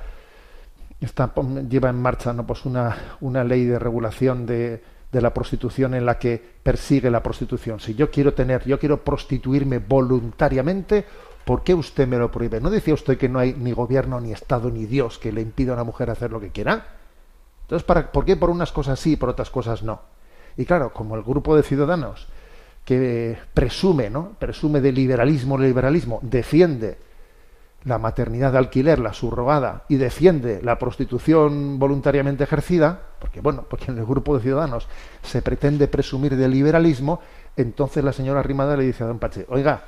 Está, 1.01 1.33
lleva 1.69 1.89
en 1.89 2.01
marcha 2.01 2.33
¿no? 2.33 2.47
pues 2.47 2.67
una, 2.67 3.17
una 3.21 3.43
ley 3.43 3.65
de 3.65 3.79
regulación 3.79 4.45
de, 4.45 4.83
de, 5.11 5.21
la 5.21 5.33
prostitución 5.33 5.95
en 5.95 6.05
la 6.05 6.19
que 6.19 6.43
persigue 6.63 7.11
la 7.11 7.23
prostitución. 7.23 7.81
Si 7.81 7.95
yo 7.95 8.11
quiero 8.11 8.35
tener, 8.35 8.65
yo 8.67 8.79
quiero 8.79 9.03
prostituirme 9.03 9.79
voluntariamente, 9.79 11.07
¿por 11.45 11.63
qué 11.63 11.75
usted 11.75 12.07
me 12.07 12.19
lo 12.19 12.31
prohíbe? 12.31 12.61
¿No 12.61 12.69
decía 12.69 12.93
usted 12.93 13.17
que 13.17 13.31
no 13.31 13.39
hay 13.39 13.55
ni 13.55 13.73
gobierno, 13.73 14.21
ni 14.21 14.33
Estado, 14.33 14.71
ni 14.71 14.85
Dios 14.85 15.19
que 15.19 15.33
le 15.33 15.41
impida 15.41 15.73
a 15.73 15.75
una 15.75 15.85
mujer 15.85 16.11
hacer 16.11 16.31
lo 16.31 16.41
que 16.41 16.51
quiera? 16.51 16.87
Entonces, 17.63 17.87
¿para, 17.87 18.13
¿por 18.13 18.27
qué 18.27 18.37
por 18.37 18.51
unas 18.51 18.71
cosas 18.71 19.01
sí 19.01 19.13
y 19.13 19.17
por 19.17 19.31
otras 19.31 19.49
cosas 19.49 19.83
no? 19.83 20.03
Y 20.57 20.67
claro, 20.67 20.93
como 20.93 21.17
el 21.17 21.23
grupo 21.23 21.57
de 21.57 21.63
ciudadanos 21.63 22.29
que 22.85 23.39
presume, 23.55 24.11
¿no? 24.11 24.33
Presume 24.39 24.81
de 24.81 24.93
liberalismo, 24.93 25.57
liberalismo, 25.57 26.19
defiende 26.23 26.99
la 27.85 27.99
maternidad 27.99 28.53
de 28.53 28.59
alquiler, 28.59 28.99
la 28.99 29.13
subrogada, 29.13 29.85
y 29.89 29.97
defiende 29.97 30.61
la 30.63 30.79
prostitución 30.79 31.79
voluntariamente 31.79 32.45
ejercida, 32.45 33.01
porque 33.19 33.41
bueno, 33.41 33.65
porque 33.69 33.91
en 33.91 33.99
el 33.99 34.05
grupo 34.05 34.37
de 34.37 34.43
ciudadanos 34.43 34.87
se 35.23 35.43
pretende 35.43 35.89
presumir 35.89 36.37
de 36.37 36.49
liberalismo, 36.49 37.21
entonces 37.57 38.05
la 38.05 38.13
señora 38.13 38.43
Rimada 38.43 38.77
le 38.77 38.85
dice 38.85 39.05
a 39.05 39.07
don 39.07 39.19
Pache, 39.19 39.47
oiga, 39.49 39.85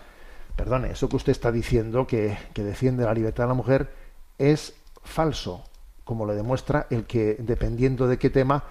perdone, 0.57 0.91
eso 0.91 1.09
que 1.09 1.17
usted 1.17 1.33
está 1.33 1.53
diciendo, 1.53 2.07
que, 2.07 2.37
que 2.55 2.63
defiende 2.63 3.05
la 3.05 3.15
libertad 3.15 3.45
de 3.45 3.49
la 3.49 3.55
mujer, 3.55 3.93
es 4.39 4.75
falso, 5.03 5.65
como 6.05 6.27
lo 6.27 6.35
demuestra 6.35 6.87
el 6.91 7.05
que, 7.05 7.37
dependiendo 7.39 8.09
de 8.09 8.19
qué 8.19 8.31
tema, 8.31 8.65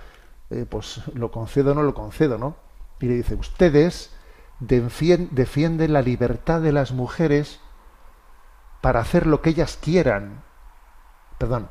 eh, 0.49 0.65
pues 0.67 1.01
lo 1.13 1.31
concedo 1.31 1.71
o 1.71 1.75
no 1.75 1.83
lo 1.83 1.93
concedo, 1.93 2.37
¿no? 2.37 2.55
Y 2.99 3.05
le 3.05 3.15
dice, 3.15 3.35
ustedes 3.35 4.11
defienden 4.59 5.93
la 5.93 6.01
libertad 6.01 6.61
de 6.61 6.71
las 6.71 6.91
mujeres, 6.91 7.59
para 8.81 8.99
hacer 8.99 9.27
lo 9.27 9.41
que 9.41 9.51
ellas 9.51 9.77
quieran. 9.81 10.41
Perdón, 11.37 11.69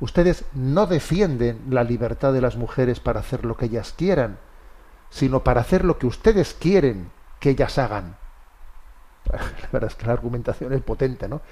ustedes 0.00 0.44
no 0.54 0.86
defienden 0.86 1.60
la 1.70 1.84
libertad 1.84 2.32
de 2.32 2.40
las 2.40 2.56
mujeres 2.56 3.00
para 3.00 3.20
hacer 3.20 3.44
lo 3.44 3.56
que 3.56 3.66
ellas 3.66 3.94
quieran, 3.96 4.38
sino 5.10 5.44
para 5.44 5.60
hacer 5.60 5.84
lo 5.84 5.98
que 5.98 6.06
ustedes 6.06 6.54
quieren 6.54 7.10
que 7.38 7.50
ellas 7.50 7.78
hagan. 7.78 8.16
La 9.30 9.68
verdad 9.70 9.90
es 9.90 9.96
que 9.96 10.06
la 10.06 10.14
argumentación 10.14 10.72
es 10.72 10.82
potente, 10.82 11.28
¿no? 11.28 11.42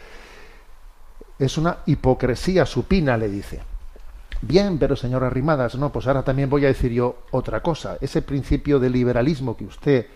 Es 1.38 1.58
una 1.58 1.78
hipocresía 1.84 2.64
supina, 2.64 3.16
le 3.18 3.28
dice. 3.28 3.62
Bien, 4.40 4.78
pero 4.78 4.96
señora 4.96 5.30
Rimadas, 5.30 5.76
no, 5.76 5.92
pues 5.92 6.06
ahora 6.06 6.22
también 6.22 6.48
voy 6.48 6.64
a 6.64 6.68
decir 6.68 6.92
yo 6.92 7.18
otra 7.30 7.62
cosa. 7.62 7.98
Ese 8.00 8.22
principio 8.22 8.78
de 8.78 8.90
liberalismo 8.90 9.56
que 9.56 9.64
usted 9.64 10.06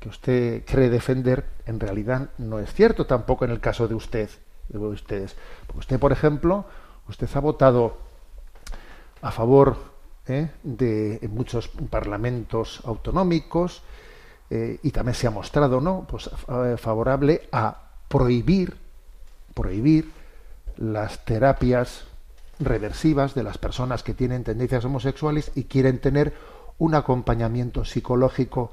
que 0.00 0.08
usted 0.08 0.64
cree 0.64 0.90
defender 0.90 1.44
en 1.66 1.80
realidad 1.80 2.30
no 2.38 2.58
es 2.58 2.72
cierto 2.72 3.06
tampoco 3.06 3.44
en 3.44 3.50
el 3.50 3.60
caso 3.60 3.88
de 3.88 3.94
usted, 3.94 4.30
de 4.68 4.78
ustedes. 4.78 5.36
Porque 5.66 5.80
usted, 5.80 5.98
por 5.98 6.12
ejemplo, 6.12 6.64
usted 7.08 7.28
ha 7.34 7.40
votado 7.40 7.96
a 9.22 9.30
favor 9.30 9.76
¿eh? 10.28 10.50
de 10.62 11.28
muchos 11.30 11.68
parlamentos 11.90 12.80
autonómicos 12.84 13.82
eh, 14.50 14.78
y 14.82 14.90
también 14.90 15.14
se 15.14 15.26
ha 15.26 15.30
mostrado, 15.30 15.80
¿no? 15.80 16.06
Pues 16.08 16.30
favorable 16.76 17.48
a 17.52 17.76
prohibir, 18.08 18.76
prohibir 19.54 20.10
las 20.76 21.24
terapias 21.24 22.04
reversivas 22.60 23.34
de 23.34 23.42
las 23.42 23.58
personas 23.58 24.02
que 24.02 24.14
tienen 24.14 24.44
tendencias 24.44 24.84
homosexuales 24.84 25.50
y 25.54 25.64
quieren 25.64 26.00
tener 26.00 26.34
un 26.78 26.94
acompañamiento 26.94 27.84
psicológico 27.84 28.70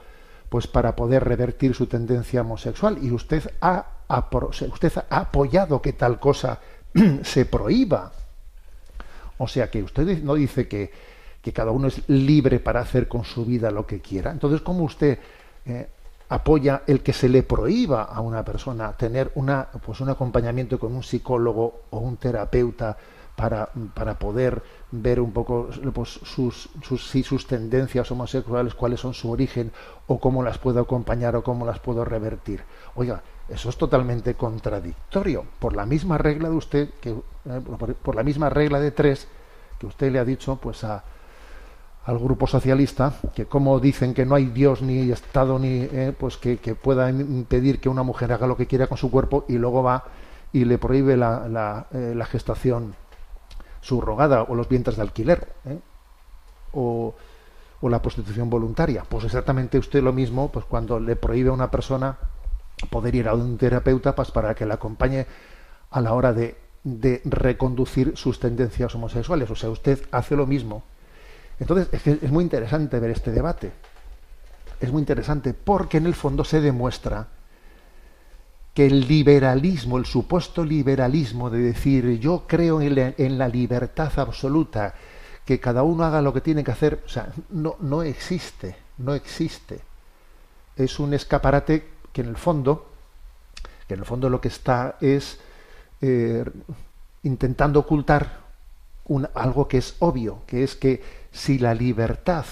pues 0.56 0.68
para 0.68 0.96
poder 0.96 1.22
revertir 1.26 1.76
su 1.76 1.86
tendencia 1.86 2.39
homosexual 2.39 2.98
y 3.02 3.12
usted 3.12 3.44
ha, 3.60 3.88
usted 4.72 4.94
ha 5.10 5.18
apoyado 5.18 5.82
que 5.82 5.91
tal 5.91 6.18
cosa 6.18 6.62
se 7.24 7.44
prohíba. 7.44 8.13
O 9.38 9.50
sea 9.50 9.70
que 9.70 9.84
usted 9.84 10.24
no 10.24 10.36
dice 10.36 10.70
que, 10.70 10.94
que, 11.41 11.52
cada 11.52 11.72
uno 11.72 11.89
es 11.89 12.08
libre 12.08 12.62
para 12.62 12.80
hacer 12.80 13.10
con 13.10 13.26
su 13.26 13.44
vida 13.44 13.70
lo 13.70 13.86
que 13.86 14.00
quiera. 14.00 14.32
Entonces, 14.32 14.62
¿cómo 14.62 14.86
usted 14.86 15.20
eh, 15.65 15.89
apoya 16.30 16.84
el 16.88 17.02
que 17.02 17.12
se 17.12 17.28
le 17.28 17.44
prohíba 17.44 18.04
a 18.04 18.22
una 18.22 18.46
persona 18.46 18.94
tener 18.94 19.34
una, 19.36 19.68
pues 19.86 20.00
un 20.00 20.08
acompañamiento 20.08 20.80
con 20.80 20.96
un 20.96 21.04
psicólogo 21.04 21.82
o 21.89 21.98
un 21.98 22.15
terapeuta 22.15 22.96
para, 23.36 23.69
para 23.93 24.17
poder 24.17 24.63
ver 24.91 25.19
un 25.19 25.32
poco 25.32 25.69
pues, 25.93 26.10
sus, 26.24 26.69
sus, 26.82 27.08
si 27.08 27.24
sus 27.24 27.48
tendencias 27.48 28.10
homosexuales, 28.12 28.76
cuáles 28.76 29.00
son 29.00 29.13
su 29.13 29.30
origen, 29.32 29.71
o 30.08 30.19
cómo 30.19 30.43
las 30.43 30.58
puedo 30.58 30.80
acompañar 30.80 31.36
o 31.36 31.43
cómo 31.43 31.65
las 31.65 31.80
puedo 31.80 32.06
revertir. 32.06 32.63
Oiga, 32.95 33.21
eso 33.50 33.69
es 33.69 33.78
totalmente 33.78 34.36
contradictorio. 34.36 35.45
Por 35.60 35.76
la 35.76 35.86
misma 35.86 36.17
regla 36.17 36.50
de 36.50 36.56
usted, 36.56 36.89
que, 37.02 37.10
eh, 37.10 37.62
por, 38.02 38.15
la 38.15 38.24
misma 38.24 38.50
regla 38.50 38.80
de 38.80 38.91
tres 38.91 39.28
que 39.80 39.86
usted 39.86 40.12
le 40.12 40.19
ha 40.19 40.26
dicho, 40.26 40.56
pues 40.56 40.84
a, 40.84 41.04
al 42.06 42.17
grupo 42.17 42.48
socialista, 42.48 43.13
que 43.36 43.45
como 43.45 43.80
dicen 43.80 44.13
que 44.13 44.26
no 44.26 44.36
hay 44.36 44.45
Dios 44.45 44.82
ni 44.82 45.12
Estado 45.12 45.60
ni 45.60 45.82
eh, 45.82 46.13
pues 46.17 46.38
que, 46.38 46.58
que, 46.58 46.76
pueda 46.76 47.10
impedir 47.10 47.80
que 47.82 47.89
una 47.89 48.04
mujer 48.04 48.32
haga 48.32 48.48
lo 48.48 48.56
que 48.56 48.67
quiera 48.67 48.88
con 48.88 48.98
su 48.98 49.12
cuerpo 49.12 49.45
y 49.50 49.58
luego 49.58 49.84
va 49.84 50.06
y 50.54 50.63
le 50.63 50.78
prohíbe 50.78 51.17
la, 51.17 51.50
la, 51.50 51.88
eh, 51.91 52.13
la 52.15 52.26
gestación 52.26 52.95
subrogada 53.86 54.43
o 54.43 54.56
los 54.56 54.67
vientres 54.67 54.95
de 54.95 55.02
alquiler 55.04 55.48
¿eh? 55.65 55.80
o, 56.74 57.13
o, 57.82 57.89
la 57.89 58.02
prostitución 58.02 58.50
voluntaria. 58.50 59.04
Pues 59.08 59.26
exactamente 59.26 59.78
usted 59.78 60.02
lo 60.02 60.13
mismo, 60.13 60.52
pues 60.52 60.65
cuando 60.65 61.00
le 61.00 61.15
prohíbe 61.15 61.50
a 61.50 61.54
una 61.54 61.69
persona 61.69 62.17
poder 62.89 63.15
ir 63.15 63.28
a 63.28 63.34
un 63.34 63.58
terapeuta 63.58 64.15
pues 64.15 64.32
para 64.32 64.56
que 64.56 64.65
la 64.65 64.76
acompañe 64.76 65.26
a 65.91 66.02
la 66.02 66.13
hora 66.13 66.34
de, 66.34 66.58
de 66.84 67.21
reconducir 67.26 68.17
sus 68.17 68.39
tendencias 68.39 68.95
homosexuales. 68.95 69.50
O 69.52 69.56
sea, 69.56 69.69
usted 69.69 70.02
hace 70.12 70.36
lo 70.36 70.48
mismo 70.48 70.84
entonces, 71.60 71.88
es, 71.91 72.02
que 72.02 72.19
es 72.21 72.32
muy 72.32 72.43
interesante 72.43 73.00
ver 73.00 73.12
este 73.12 73.32
debate. 73.32 73.71
Es 74.80 74.91
muy 74.91 75.02
interesante 75.02 75.54
porque 75.54 75.98
en 75.98 76.06
el 76.06 76.15
fondo 76.15 76.43
se 76.43 76.62
demuestra 76.62 77.28
que 78.75 78.85
el 78.85 79.07
liberalismo, 79.07 79.97
el 79.97 80.05
supuesto 80.05 80.65
liberalismo 80.65 81.49
de 81.49 81.59
decir 81.59 82.19
yo 82.19 82.43
creo 82.45 82.81
en 82.81 83.38
la, 83.38 83.47
libertad 83.47 84.11
absoluta, 84.19 84.93
que 85.45 85.61
cada 85.61 85.83
uno 85.83 86.03
haga 86.03 86.21
lo 86.21 86.33
que 86.33 86.41
tiene 86.41 86.61
que 86.61 86.71
hacer, 86.71 87.01
o 87.05 87.09
sea, 87.09 87.31
no, 87.51 87.77
no 87.79 88.03
existe, 88.03 88.75
no 88.97 89.13
existe. 89.15 89.79
Es 90.75 90.99
un 90.99 91.13
escaparate 91.13 91.88
que 92.11 92.19
en 92.19 92.27
el 92.27 92.35
fondo, 92.35 92.89
que 93.88 93.93
en 93.93 94.01
el 94.01 94.05
fondo 94.05 94.29
lo 94.29 94.41
que 94.41 94.49
está 94.49 94.97
es 94.99 95.39
eh, 96.01 96.43
intentando 97.23 97.79
ocultar 97.79 98.39
un, 99.05 99.29
algo 99.35 99.69
que 99.69 99.77
es 99.77 99.95
obvio, 99.99 100.41
que 100.47 100.65
es 100.65 100.75
que 100.75 101.01
si 101.31 101.59
la 101.59 101.73
libertad 101.73 102.45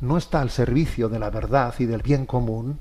no 0.00 0.18
está 0.18 0.40
al 0.40 0.50
servicio 0.50 1.08
de 1.08 1.20
la 1.20 1.30
verdad 1.30 1.74
y 1.78 1.86
del 1.86 2.02
bien 2.02 2.26
común, 2.26 2.80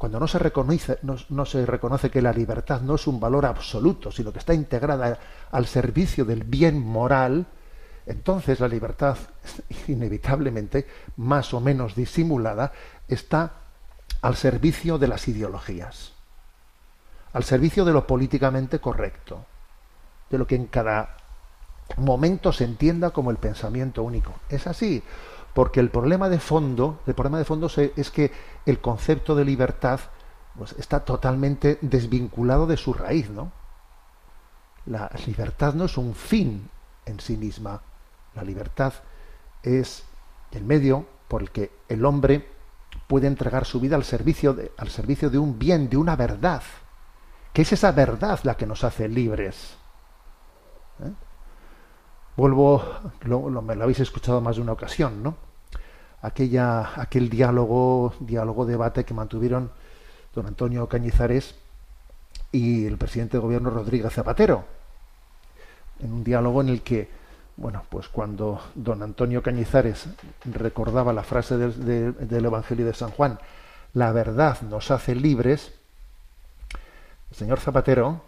cuando 0.00 0.18
no 0.18 0.26
se 0.26 0.38
reconoce, 0.38 0.98
no, 1.02 1.44
se 1.44 1.66
reconoce 1.66 2.08
que 2.08 2.22
la 2.22 2.32
libertad 2.32 2.80
no 2.80 2.94
es 2.94 3.06
un 3.06 3.20
valor 3.20 3.44
absoluto, 3.44 4.10
sino 4.10 4.32
que 4.32 4.38
está 4.38 4.54
integrada 4.54 5.18
al 5.50 5.66
servicio 5.66 6.24
del 6.24 6.42
bien 6.42 6.78
moral, 6.80 7.44
entonces 8.06 8.60
la 8.60 8.68
libertad, 8.68 9.18
inevitablemente, 9.88 10.86
más 11.18 11.52
o 11.52 11.60
menos 11.60 11.94
disimulada, 11.94 12.72
está 13.08 13.52
al 14.22 14.36
servicio 14.36 14.96
de 14.96 15.08
las 15.08 15.28
ideologías, 15.28 16.14
al 17.34 17.44
servicio 17.44 17.84
de 17.84 17.92
lo 17.92 18.06
políticamente 18.06 18.78
correcto, 18.78 19.44
de 20.30 20.38
lo 20.38 20.46
que 20.46 20.56
en 20.56 20.68
cada 20.68 21.18
momento 21.98 22.54
se 22.54 22.64
entienda 22.64 23.10
como 23.10 23.30
el 23.30 23.36
pensamiento 23.36 24.02
único. 24.02 24.32
Es 24.48 24.66
así, 24.66 25.02
porque 25.54 25.80
el 25.80 25.90
problema 25.90 26.28
de 26.28 26.38
fondo, 26.38 27.00
el 27.06 27.14
problema 27.14 27.38
de 27.38 27.44
fondo 27.44 27.68
es 27.96 28.10
que 28.10 28.32
el 28.66 28.80
concepto 28.80 29.34
de 29.34 29.44
libertad 29.44 30.00
pues, 30.56 30.72
está 30.78 31.00
totalmente 31.00 31.78
desvinculado 31.80 32.66
de 32.66 32.76
su 32.76 32.92
raíz, 32.92 33.30
¿no? 33.30 33.52
La 34.86 35.10
libertad 35.26 35.74
no 35.74 35.84
es 35.84 35.98
un 35.98 36.14
fin 36.14 36.68
en 37.06 37.20
sí 37.20 37.36
misma. 37.36 37.82
La 38.34 38.42
libertad 38.42 38.92
es 39.62 40.04
el 40.52 40.64
medio 40.64 41.06
por 41.28 41.42
el 41.42 41.50
que 41.50 41.70
el 41.88 42.04
hombre 42.04 42.48
puede 43.06 43.26
entregar 43.26 43.64
su 43.64 43.80
vida 43.80 43.96
al 43.96 44.04
servicio 44.04 44.54
de, 44.54 44.72
al 44.76 44.88
servicio 44.88 45.30
de 45.30 45.38
un 45.38 45.58
bien, 45.58 45.88
de 45.88 45.96
una 45.96 46.16
verdad, 46.16 46.62
que 47.52 47.62
es 47.62 47.72
esa 47.72 47.92
verdad 47.92 48.40
la 48.44 48.56
que 48.56 48.66
nos 48.66 48.84
hace 48.84 49.08
libres. 49.08 49.76
Vuelvo, 52.40 52.82
lo, 53.24 53.50
me 53.60 53.74
lo 53.74 53.82
habéis 53.82 54.00
escuchado 54.00 54.40
más 54.40 54.56
de 54.56 54.62
una 54.62 54.72
ocasión, 54.72 55.22
¿no? 55.22 55.36
Aquella, 56.22 56.98
aquel 56.98 57.28
diálogo, 57.28 58.14
diálogo, 58.18 58.64
debate 58.64 59.04
que 59.04 59.12
mantuvieron 59.12 59.70
don 60.34 60.46
Antonio 60.46 60.88
Cañizares 60.88 61.54
y 62.50 62.86
el 62.86 62.96
presidente 62.96 63.36
de 63.36 63.42
gobierno 63.42 63.68
Rodríguez 63.68 64.14
Zapatero. 64.14 64.64
En 65.98 66.14
un 66.14 66.24
diálogo 66.24 66.62
en 66.62 66.70
el 66.70 66.80
que, 66.80 67.10
bueno, 67.58 67.82
pues 67.90 68.08
cuando 68.08 68.58
don 68.74 69.02
Antonio 69.02 69.42
Cañizares 69.42 70.06
recordaba 70.46 71.12
la 71.12 71.24
frase 71.24 71.58
del, 71.58 71.84
de, 71.84 72.12
del 72.12 72.46
Evangelio 72.46 72.86
de 72.86 72.94
San 72.94 73.10
Juan, 73.10 73.38
la 73.92 74.12
verdad 74.12 74.62
nos 74.62 74.90
hace 74.90 75.14
libres, 75.14 75.74
el 77.32 77.36
señor 77.36 77.60
Zapatero, 77.60 78.22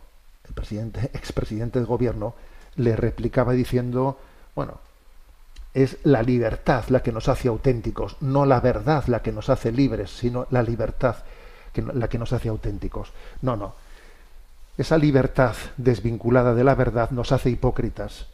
el 0.47 0.53
presidente, 0.53 1.01
expresidente 1.15 1.79
del 1.79 1.87
gobierno, 1.87 2.35
le 2.77 2.97
replicaba 2.97 3.53
diciendo, 3.53 4.19
bueno, 4.55 4.79
es 5.75 5.99
la 6.05 6.23
libertad 6.23 6.85
la 6.89 7.03
que 7.03 7.13
nos 7.13 7.29
hace 7.29 7.49
auténticos, 7.49 8.17
no 8.21 8.45
la 8.45 8.61
verdad 8.61 9.05
la 9.07 9.23
que 9.23 9.33
nos 9.33 9.49
hace 9.49 9.73
libres, 9.73 10.11
sino 10.11 10.47
la 10.51 10.63
libertad 10.63 11.17
que, 11.73 11.83
la 11.83 12.09
que 12.09 12.19
nos 12.19 12.33
hace 12.33 12.49
auténticos. 12.49 13.13
No, 13.41 13.57
no. 13.57 13.75
Esa 14.77 14.99
libertad 14.99 15.55
desvinculada 15.77 16.55
de 16.55 16.65
la 16.65 16.75
verdad 16.75 17.11
nos 17.11 17.33
hace 17.33 17.51
hipócritas, 17.51 18.27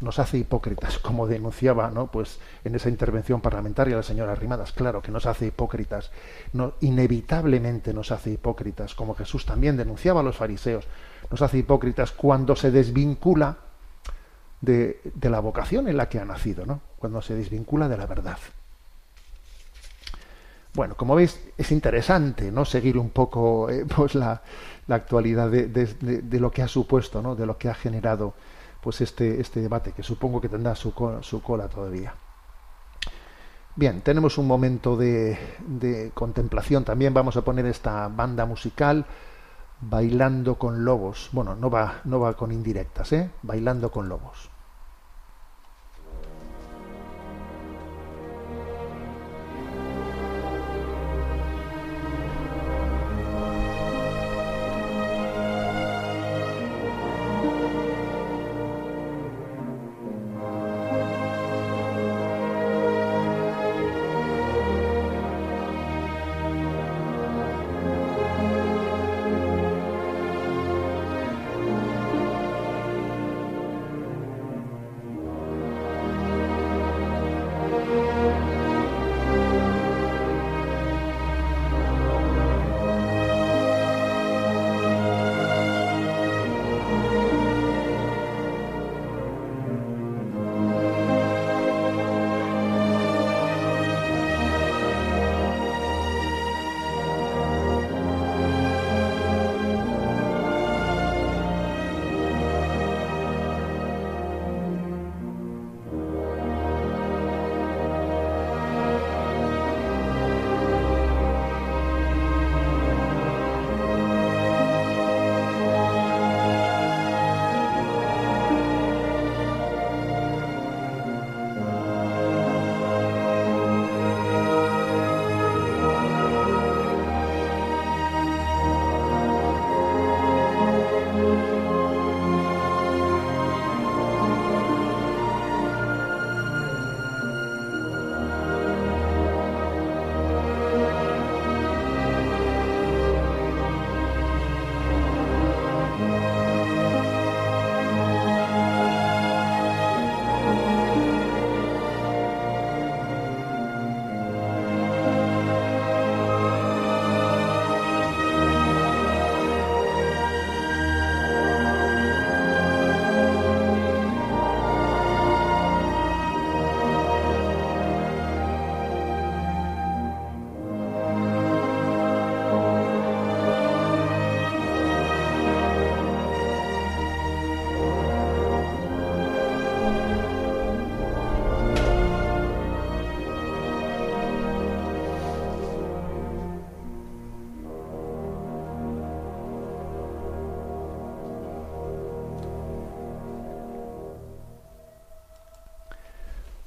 nos 0.00 0.18
hace 0.18 0.38
hipócritas, 0.38 0.98
como 0.98 1.26
denunciaba, 1.26 1.90
¿no? 1.90 2.08
Pues 2.08 2.38
en 2.64 2.74
esa 2.74 2.88
intervención 2.88 3.40
parlamentaria 3.40 3.96
la 3.96 4.02
señora 4.02 4.34
Rimadas, 4.34 4.72
claro 4.72 5.02
que 5.02 5.12
nos 5.12 5.26
hace 5.26 5.46
hipócritas, 5.46 6.10
no, 6.52 6.74
inevitablemente 6.80 7.94
nos 7.94 8.12
hace 8.12 8.30
hipócritas, 8.32 8.94
como 8.94 9.14
Jesús 9.14 9.46
también 9.46 9.76
denunciaba 9.76 10.20
a 10.20 10.24
los 10.24 10.36
fariseos, 10.36 10.84
nos 11.30 11.42
hace 11.42 11.58
hipócritas 11.58 12.12
cuando 12.12 12.54
se 12.54 12.70
desvincula 12.70 13.56
de, 14.64 15.00
la 15.22 15.40
vocación 15.40 15.88
en 15.88 15.96
la 15.96 16.08
que 16.08 16.18
ha 16.18 16.24
nacido, 16.24 16.66
¿no? 16.66 16.80
cuando 16.98 17.22
se 17.22 17.34
desvincula 17.34 17.88
de 17.88 17.96
la 17.96 18.06
verdad. 18.06 18.38
Bueno, 20.74 20.96
como 20.96 21.14
veis, 21.14 21.40
es 21.56 21.70
interesante 21.70 22.50
¿no? 22.50 22.64
seguir 22.64 22.98
un 22.98 23.10
poco 23.10 23.70
eh, 23.70 23.86
pues 23.96 24.14
la, 24.14 24.42
la 24.86 24.96
actualidad 24.96 25.50
de, 25.50 25.66
de, 25.68 26.40
lo 26.40 26.50
que 26.50 26.62
ha 26.62 26.68
supuesto, 26.68 27.22
¿no? 27.22 27.36
de 27.36 27.46
lo 27.46 27.56
que 27.58 27.68
ha 27.68 27.74
generado 27.74 28.34
pues 28.80 29.00
este, 29.00 29.40
este 29.40 29.60
debate, 29.60 29.92
que 29.92 30.02
supongo 30.02 30.40
que 30.40 30.48
tendrá 30.48 30.74
su, 30.74 30.92
su 31.22 31.42
cola 31.42 31.68
todavía. 31.68 32.14
Bien, 33.76 34.02
tenemos 34.02 34.38
un 34.38 34.46
momento 34.46 34.96
de, 34.96 35.38
de 35.66 36.12
contemplación. 36.14 36.84
También 36.84 37.12
vamos 37.14 37.36
a 37.36 37.42
poner 37.42 37.66
esta 37.66 38.06
banda 38.08 38.44
musical 38.46 39.06
bailando 39.80 40.56
con 40.56 40.84
lobos. 40.84 41.28
Bueno, 41.32 41.54
no 41.56 41.70
va, 41.70 42.00
no 42.04 42.20
va 42.20 42.34
con 42.34 42.52
indirectas, 42.52 43.12
¿eh? 43.12 43.30
Bailando 43.42 43.90
con 43.90 44.08
lobos. 44.08 44.50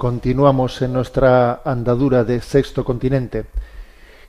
Continuamos 0.08 0.82
en 0.82 0.94
nuestra 0.94 1.64
andadura 1.66 2.24
de 2.24 2.40
sexto 2.40 2.86
continente. 2.86 3.44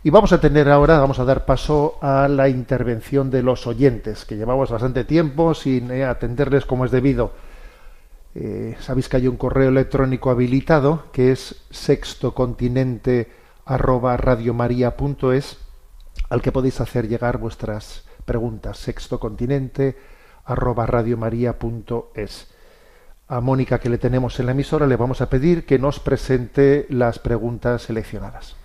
Y 0.03 0.11
vamos 0.11 0.33
a 0.33 0.41
tener 0.41 0.69
ahora, 0.69 0.99
vamos 0.99 1.21
a 1.21 1.25
dar 1.25 1.47
paso 1.47 1.99
a 2.03 2.27
la 2.27 2.49
intervención 2.49 3.31
de 3.31 3.45
los 3.45 3.65
oyentes, 3.65 4.25
que 4.25 4.37
llevamos 4.37 4.73
bastante 4.73 5.05
tiempo 5.05 5.55
sin 5.55 5.93
eh, 5.93 6.05
atenderles 6.05 6.65
como 6.65 6.85
es 6.85 6.91
debido. 6.91 7.31
Eh, 8.35 8.77
Sabéis 8.81 9.09
que 9.09 9.19
hay 9.19 9.29
un 9.29 9.37
correo 9.37 9.69
electrónico 9.69 10.31
habilitado 10.31 11.05
que 11.13 11.31
es 11.31 11.55
sextocontinente 11.71 13.31
arroba 13.65 14.17
radiomaria.es 14.17 15.59
al 16.29 16.43
que 16.43 16.51
podéis 16.51 16.81
hacer 16.81 17.07
llegar 17.07 17.39
vuestras 17.39 18.05
preguntas. 18.25 18.79
Sextocontinente 18.79 19.97
arroba 20.45 20.87
radiomaria.es. 20.87 22.58
A 23.31 23.43
Mónica 23.43 23.79
que 23.79 23.91
le 23.91 23.99
tenemos 23.99 24.41
en 24.41 24.47
la 24.47 24.53
emisora 24.53 24.87
le 24.87 24.97
vamos 24.97 25.21
a 25.21 25.29
pedir 25.29 25.67
que 25.67 25.79
nos 25.79 26.01
presente 26.01 26.87
las 26.89 27.19
preguntas 27.19 27.83
seleccionadas. 27.83 28.57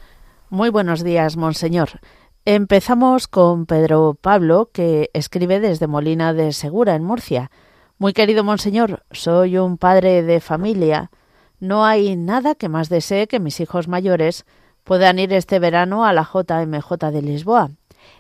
Muy 0.50 0.70
buenos 0.70 1.04
días, 1.04 1.36
monseñor. 1.36 2.00
Empezamos 2.46 3.28
con 3.28 3.66
Pedro 3.66 4.18
Pablo, 4.20 4.70
que 4.72 5.10
escribe 5.14 5.60
desde 5.60 5.88
Molina 5.88 6.32
de 6.34 6.54
Segura, 6.54 6.96
en 6.96 7.04
Murcia. 7.04 7.52
Muy 7.98 8.14
querido 8.14 8.46
monseñor, 8.46 9.04
soy 9.12 9.58
un 9.58 9.78
padre 9.78 10.24
de 10.24 10.40
familia. 10.40 11.12
No 11.60 11.84
hay 11.84 12.16
nada 12.16 12.56
que 12.56 12.70
más 12.70 12.88
desee 12.88 13.28
que 13.28 13.42
mis 13.42 13.60
hijos 13.60 13.90
mayores 13.90 14.46
puedan 14.86 15.20
ir 15.20 15.34
este 15.34 15.60
verano 15.60 16.06
a 16.06 16.14
la 16.14 16.24
JMJ 16.24 17.12
de 17.12 17.22
Lisboa. 17.22 17.72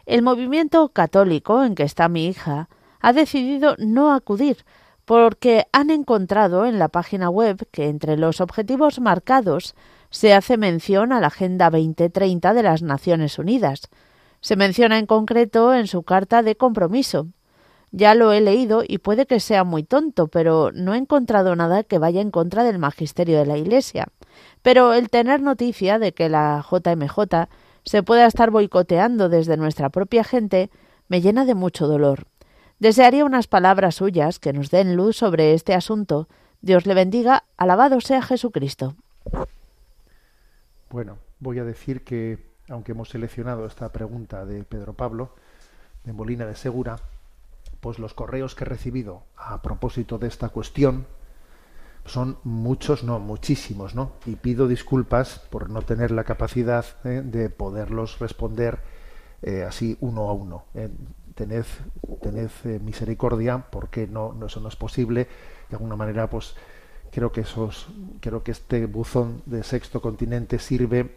El 0.05 0.21
movimiento 0.23 0.89
católico 0.89 1.63
en 1.63 1.73
que 1.73 1.83
está 1.83 2.09
mi 2.09 2.27
hija 2.27 2.67
ha 2.99 3.13
decidido 3.13 3.75
no 3.79 4.13
acudir 4.13 4.65
porque 5.05 5.67
han 5.71 5.89
encontrado 5.89 6.65
en 6.65 6.79
la 6.79 6.87
página 6.87 7.29
web 7.29 7.67
que 7.71 7.89
entre 7.89 8.17
los 8.17 8.41
objetivos 8.41 8.99
marcados 8.99 9.75
se 10.09 10.33
hace 10.33 10.57
mención 10.57 11.11
a 11.11 11.19
la 11.19 11.27
Agenda 11.27 11.69
2030 11.69 12.53
de 12.53 12.63
las 12.63 12.81
Naciones 12.81 13.39
Unidas. 13.39 13.89
Se 14.41 14.55
menciona 14.55 14.99
en 14.99 15.05
concreto 15.05 15.73
en 15.73 15.87
su 15.87 16.03
carta 16.03 16.43
de 16.43 16.55
compromiso. 16.55 17.27
Ya 17.91 18.15
lo 18.15 18.31
he 18.31 18.41
leído 18.41 18.83
y 18.87 18.97
puede 18.97 19.25
que 19.25 19.39
sea 19.39 19.63
muy 19.63 19.83
tonto, 19.83 20.27
pero 20.27 20.71
no 20.73 20.93
he 20.93 20.97
encontrado 20.97 21.55
nada 21.55 21.83
que 21.83 21.99
vaya 21.99 22.21
en 22.21 22.31
contra 22.31 22.63
del 22.63 22.79
magisterio 22.79 23.37
de 23.37 23.45
la 23.45 23.57
Iglesia. 23.57 24.07
Pero 24.61 24.93
el 24.93 25.09
tener 25.09 25.41
noticia 25.41 25.99
de 25.99 26.11
que 26.13 26.29
la 26.29 26.65
JMJ 26.69 27.47
se 27.85 28.03
pueda 28.03 28.25
estar 28.25 28.49
boicoteando 28.49 29.29
desde 29.29 29.57
nuestra 29.57 29.89
propia 29.89 30.23
gente 30.23 30.71
me 31.07 31.21
llena 31.21 31.45
de 31.45 31.53
mucho 31.53 31.87
dolor. 31.87 32.25
Desearía 32.83 33.23
unas 33.23 33.47
palabras 33.47 33.95
suyas 33.95 34.39
que 34.39 34.51
nos 34.51 34.69
den 34.69 34.97
luz 34.97 35.15
sobre 35.15 35.53
este 35.53 35.73
asunto. 35.73 36.27
Dios 36.59 36.85
le 36.85 36.93
bendiga. 36.93 37.45
Alabado 37.55 38.01
sea 38.01 38.21
Jesucristo. 38.21 38.97
Bueno, 40.89 41.17
voy 41.39 41.59
a 41.59 41.63
decir 41.63 42.03
que, 42.03 42.39
aunque 42.67 42.91
hemos 42.91 43.07
seleccionado 43.07 43.65
esta 43.67 43.93
pregunta 43.93 44.43
de 44.43 44.65
Pedro 44.65 44.95
Pablo, 44.95 45.33
de 46.03 46.11
Molina 46.11 46.45
de 46.45 46.57
Segura, 46.57 46.97
pues 47.79 47.99
los 47.99 48.13
correos 48.13 48.53
que 48.53 48.65
he 48.65 48.67
recibido 48.67 49.23
a 49.37 49.61
propósito 49.61 50.17
de 50.17 50.27
esta 50.27 50.49
cuestión 50.49 51.07
son 52.03 52.37
muchos, 52.43 53.05
no, 53.05 53.17
muchísimos, 53.17 53.95
¿no? 53.95 54.11
Y 54.25 54.35
pido 54.35 54.67
disculpas 54.67 55.39
por 55.49 55.69
no 55.69 55.83
tener 55.83 56.11
la 56.11 56.25
capacidad 56.25 56.83
eh, 57.05 57.21
de 57.23 57.49
poderlos 57.49 58.19
responder 58.19 58.79
eh, 59.41 59.63
así 59.63 59.97
uno 60.01 60.29
a 60.29 60.33
uno. 60.33 60.65
Eh, 60.73 60.89
tened, 61.35 61.65
tened 62.21 62.49
eh, 62.65 62.79
misericordia 62.79 63.65
porque 63.69 64.07
no, 64.07 64.33
no, 64.33 64.47
eso 64.47 64.59
no 64.59 64.69
es 64.69 64.75
posible. 64.75 65.27
De 65.69 65.75
alguna 65.75 65.95
manera, 65.95 66.29
pues 66.29 66.55
creo 67.11 67.31
que 67.31 67.41
esos, 67.41 67.87
creo 68.21 68.43
que 68.43 68.51
este 68.51 68.85
buzón 68.87 69.41
de 69.45 69.63
sexto 69.63 70.01
continente 70.01 70.59
sirve 70.59 71.11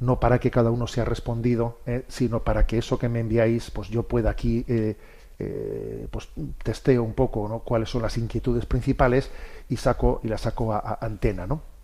no 0.00 0.20
para 0.20 0.38
que 0.38 0.50
cada 0.50 0.70
uno 0.70 0.86
sea 0.86 1.04
respondido, 1.04 1.78
eh, 1.86 2.04
sino 2.08 2.42
para 2.42 2.66
que 2.66 2.78
eso 2.78 2.98
que 2.98 3.08
me 3.08 3.20
enviáis, 3.20 3.70
pues 3.70 3.88
yo 3.88 4.02
pueda 4.02 4.30
aquí 4.30 4.64
eh, 4.68 4.96
eh, 5.38 6.08
pues 6.10 6.28
testeo 6.62 7.02
un 7.02 7.14
poco 7.14 7.48
¿no? 7.48 7.60
cuáles 7.60 7.90
son 7.90 8.02
las 8.02 8.16
inquietudes 8.18 8.66
principales 8.66 9.30
y 9.68 9.76
saco 9.76 10.20
y 10.22 10.28
las 10.28 10.42
saco 10.42 10.72
a, 10.72 10.78
a 10.78 10.98
antena, 11.00 11.46
¿no? 11.46 11.75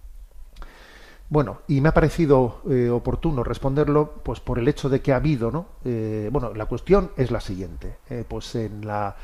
Bueno, 1.32 1.62
y 1.66 1.80
me 1.80 1.88
ha 1.88 1.94
parecido 1.94 2.60
eh, 2.68 2.90
oportuno 2.90 3.42
responderlo, 3.42 4.16
pues 4.22 4.40
por 4.40 4.58
el 4.58 4.68
hecho 4.68 4.90
de 4.90 5.00
que 5.00 5.14
ha 5.14 5.16
habido, 5.16 5.50
¿no? 5.50 5.64
Eh, 5.82 6.28
bueno, 6.30 6.52
la 6.52 6.66
cuestión 6.66 7.10
es 7.16 7.30
la 7.30 7.40
siguiente, 7.40 7.96
eh, 8.10 8.26
pues 8.28 8.54
en 8.54 8.86
la 8.86 9.16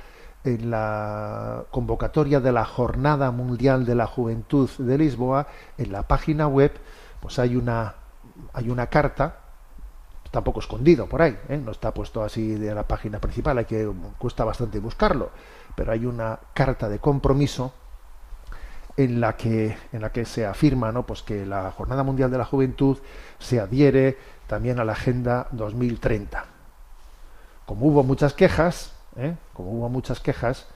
en 0.42 0.70
la 0.70 1.64
convocatoria 1.70 2.40
de 2.40 2.50
la 2.50 2.64
Jornada 2.64 3.30
Mundial 3.30 3.84
de 3.84 3.94
la 3.94 4.06
Juventud 4.06 4.70
de 4.78 4.96
Lisboa, 4.96 5.48
en 5.76 5.92
la 5.92 6.08
página 6.08 6.48
web, 6.48 6.72
pues 7.20 7.38
hay 7.38 7.56
una 7.56 7.96
hay 8.54 8.70
una 8.70 8.86
carta, 8.86 9.40
está 10.24 10.38
un 10.38 10.46
poco 10.46 10.60
escondido 10.60 11.06
por 11.10 11.20
ahí, 11.20 11.38
¿eh? 11.50 11.58
no 11.62 11.72
está 11.72 11.92
puesto 11.92 12.22
así 12.22 12.54
de 12.54 12.74
la 12.74 12.88
página 12.88 13.18
principal, 13.18 13.58
hay 13.58 13.66
que 13.66 13.86
cuesta 14.16 14.44
bastante 14.44 14.78
buscarlo, 14.78 15.28
pero 15.74 15.92
hay 15.92 16.06
una 16.06 16.40
carta 16.54 16.88
de 16.88 17.00
compromiso 17.00 17.74
en 18.98 19.20
la 19.20 19.36
que 19.36 19.76
en 19.92 20.02
la 20.02 20.10
que 20.10 20.24
se 20.24 20.44
afirma 20.44 20.90
¿no? 20.90 21.06
pues 21.06 21.22
que 21.22 21.46
la 21.46 21.70
Jornada 21.70 22.02
Mundial 22.02 22.32
de 22.32 22.38
la 22.38 22.44
Juventud 22.44 22.98
se 23.38 23.60
adhiere 23.60 24.18
también 24.48 24.80
a 24.80 24.84
la 24.84 24.92
Agenda 24.92 25.46
2030. 25.52 26.44
Como 27.64 27.86
hubo 27.86 28.02
muchas 28.02 28.34
quejas, 28.34 28.92
¿eh? 29.16 29.36
como 29.54 29.70
hubo 29.70 29.88
muchas 29.88 30.18
quejas, 30.18 30.66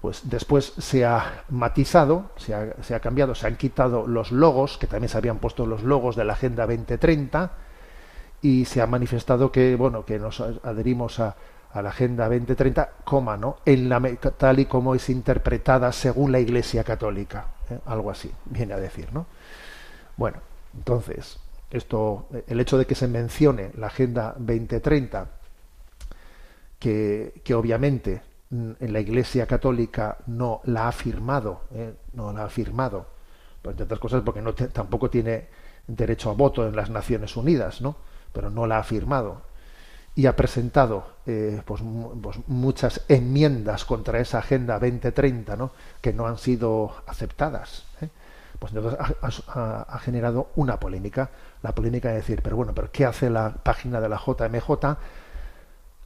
pues 0.00 0.22
después 0.24 0.72
se 0.78 1.04
ha 1.04 1.44
matizado, 1.48 2.30
se 2.36 2.54
ha, 2.54 2.74
se 2.82 2.94
ha, 2.94 3.00
cambiado, 3.00 3.34
se 3.36 3.46
han 3.46 3.56
quitado 3.56 4.06
los 4.06 4.32
logos, 4.32 4.76
que 4.76 4.88
también 4.88 5.08
se 5.08 5.18
habían 5.18 5.38
puesto 5.38 5.64
los 5.64 5.84
logos 5.84 6.16
de 6.16 6.24
la 6.24 6.32
Agenda 6.32 6.66
2030, 6.66 7.52
y 8.42 8.64
se 8.64 8.80
ha 8.80 8.86
manifestado 8.86 9.52
que 9.52 9.76
bueno 9.76 10.04
que 10.04 10.18
nos 10.18 10.40
adherimos 10.40 11.20
a, 11.20 11.36
a 11.72 11.82
la 11.82 11.90
Agenda 11.90 12.28
2030, 12.28 12.90
coma, 13.04 13.36
¿no? 13.36 13.58
En 13.64 13.88
la, 13.88 14.00
tal 14.36 14.58
y 14.58 14.66
como 14.66 14.94
es 14.94 15.08
interpretada 15.08 15.92
según 15.92 16.32
la 16.32 16.40
Iglesia 16.40 16.82
Católica. 16.82 17.46
¿eh? 17.70 17.78
Algo 17.86 18.10
así, 18.10 18.30
viene 18.46 18.74
a 18.74 18.78
decir, 18.78 19.12
¿no? 19.12 19.26
Bueno, 20.16 20.38
entonces, 20.76 21.38
esto, 21.70 22.26
el 22.46 22.60
hecho 22.60 22.76
de 22.76 22.86
que 22.86 22.94
se 22.94 23.06
mencione 23.06 23.70
la 23.76 23.86
Agenda 23.86 24.34
2030, 24.36 25.28
que, 26.78 27.32
obviamente 27.54 28.22
en 28.50 28.92
la 28.92 28.98
Iglesia 28.98 29.46
Católica 29.46 30.18
no 30.26 30.60
la 30.64 30.88
ha 30.88 30.92
firmado, 30.92 31.62
¿eh? 31.72 31.94
no 32.14 32.32
la 32.32 32.46
ha 32.46 32.48
firmado, 32.48 33.06
pues 33.62 33.74
entre 33.74 33.84
otras 33.84 34.00
cosas 34.00 34.22
porque 34.24 34.42
no 34.42 34.54
tampoco 34.54 35.08
tiene 35.08 35.46
derecho 35.86 36.30
a 36.30 36.32
voto 36.32 36.66
en 36.66 36.74
las 36.74 36.90
Naciones 36.90 37.36
Unidas, 37.36 37.80
¿no? 37.80 37.94
Pero 38.32 38.50
no 38.50 38.66
la 38.66 38.78
ha 38.78 38.82
firmado 38.82 39.42
y 40.20 40.26
ha 40.26 40.36
presentado 40.36 41.14
eh, 41.24 41.62
pues, 41.64 41.80
pues, 42.20 42.36
muchas 42.46 43.00
enmiendas 43.08 43.86
contra 43.86 44.20
esa 44.20 44.40
Agenda 44.40 44.74
2030 44.74 45.56
¿no? 45.56 45.70
que 46.02 46.12
no 46.12 46.26
han 46.26 46.36
sido 46.36 46.92
aceptadas. 47.06 47.84
¿eh? 48.02 48.08
Pues 48.58 48.74
entonces 48.74 49.00
ha, 49.48 49.98
generado 50.02 50.50
una 50.56 50.78
polémica. 50.78 51.30
La 51.62 51.74
polémica 51.74 52.10
de 52.10 52.16
decir, 52.16 52.42
pero 52.42 52.54
bueno, 52.54 52.74
pero 52.74 52.92
¿qué 52.92 53.06
hace 53.06 53.30
la 53.30 53.48
página 53.48 53.98
de 53.98 54.10
la 54.10 54.18
JMJ 54.18 54.98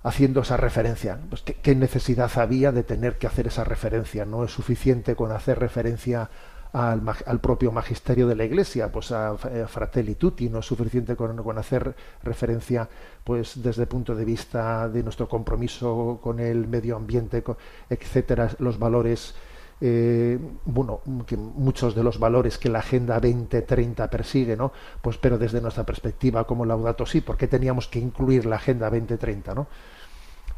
haciendo 0.05 0.43
esa 0.43 0.59
referencia? 0.59 1.19
Pues 1.29 1.43
¿qué, 1.43 1.55
qué 1.55 1.75
necesidad 1.75 2.31
había 2.37 2.71
de 2.71 2.85
tener 2.85 3.19
que 3.19 3.27
hacer 3.27 3.49
esa 3.49 3.65
referencia? 3.65 4.25
No 4.25 4.45
es 4.45 4.53
suficiente 4.53 5.17
con 5.17 5.33
hacer 5.33 5.59
referencia 5.59 6.31
al, 6.75 7.03
al, 7.25 7.41
propio 7.41 7.71
magisterio 7.71 8.27
de 8.27 8.35
la 8.35 8.45
Iglesia, 8.45 8.91
pues 8.91 9.13
a, 9.13 9.31
a 9.31 9.69
Fratelli 9.69 10.17
Tutti, 10.17 10.49
no 10.49 10.59
es 10.59 10.67
suficiente 10.67 11.15
con, 11.15 11.57
hacer 11.57 11.95
referencia, 12.25 12.89
pues 13.23 13.63
desde 13.63 13.83
el 13.83 13.89
punto 13.89 14.17
de 14.17 14.25
vista 14.25 14.89
de 14.89 15.05
nuestro 15.05 15.29
compromiso 15.29 16.19
con 16.21 16.41
el 16.41 16.67
medio 16.67 16.97
ambiente, 16.97 17.45
etcétera, 17.89 18.51
los 18.59 18.77
valores, 18.81 19.37
eh, 19.81 20.37
bueno, 20.65 21.01
que 21.29 21.37
muchos 21.37 21.95
de 21.95 22.03
los 22.03 22.19
valores 22.19 22.59
que 22.59 22.69
la 22.69 22.81
Agenda 22.81 23.21
2030 23.21 24.11
persigue, 24.11 24.57
¿no? 24.57 24.73
Pues 25.01 25.17
pero 25.17 25.39
desde 25.39 25.61
nuestra 25.61 25.87
perspectiva 25.87 26.45
como 26.45 26.65
Laudato 26.65 27.07
Si, 27.07 27.21
¿por 27.21 27.37
qué 27.37 27.47
teníamos 27.47 27.87
que 27.87 28.01
incluir 28.01 28.47
la 28.47 28.57
Agenda 28.57 28.91
2030, 28.91 29.55
¿no? 29.55 29.69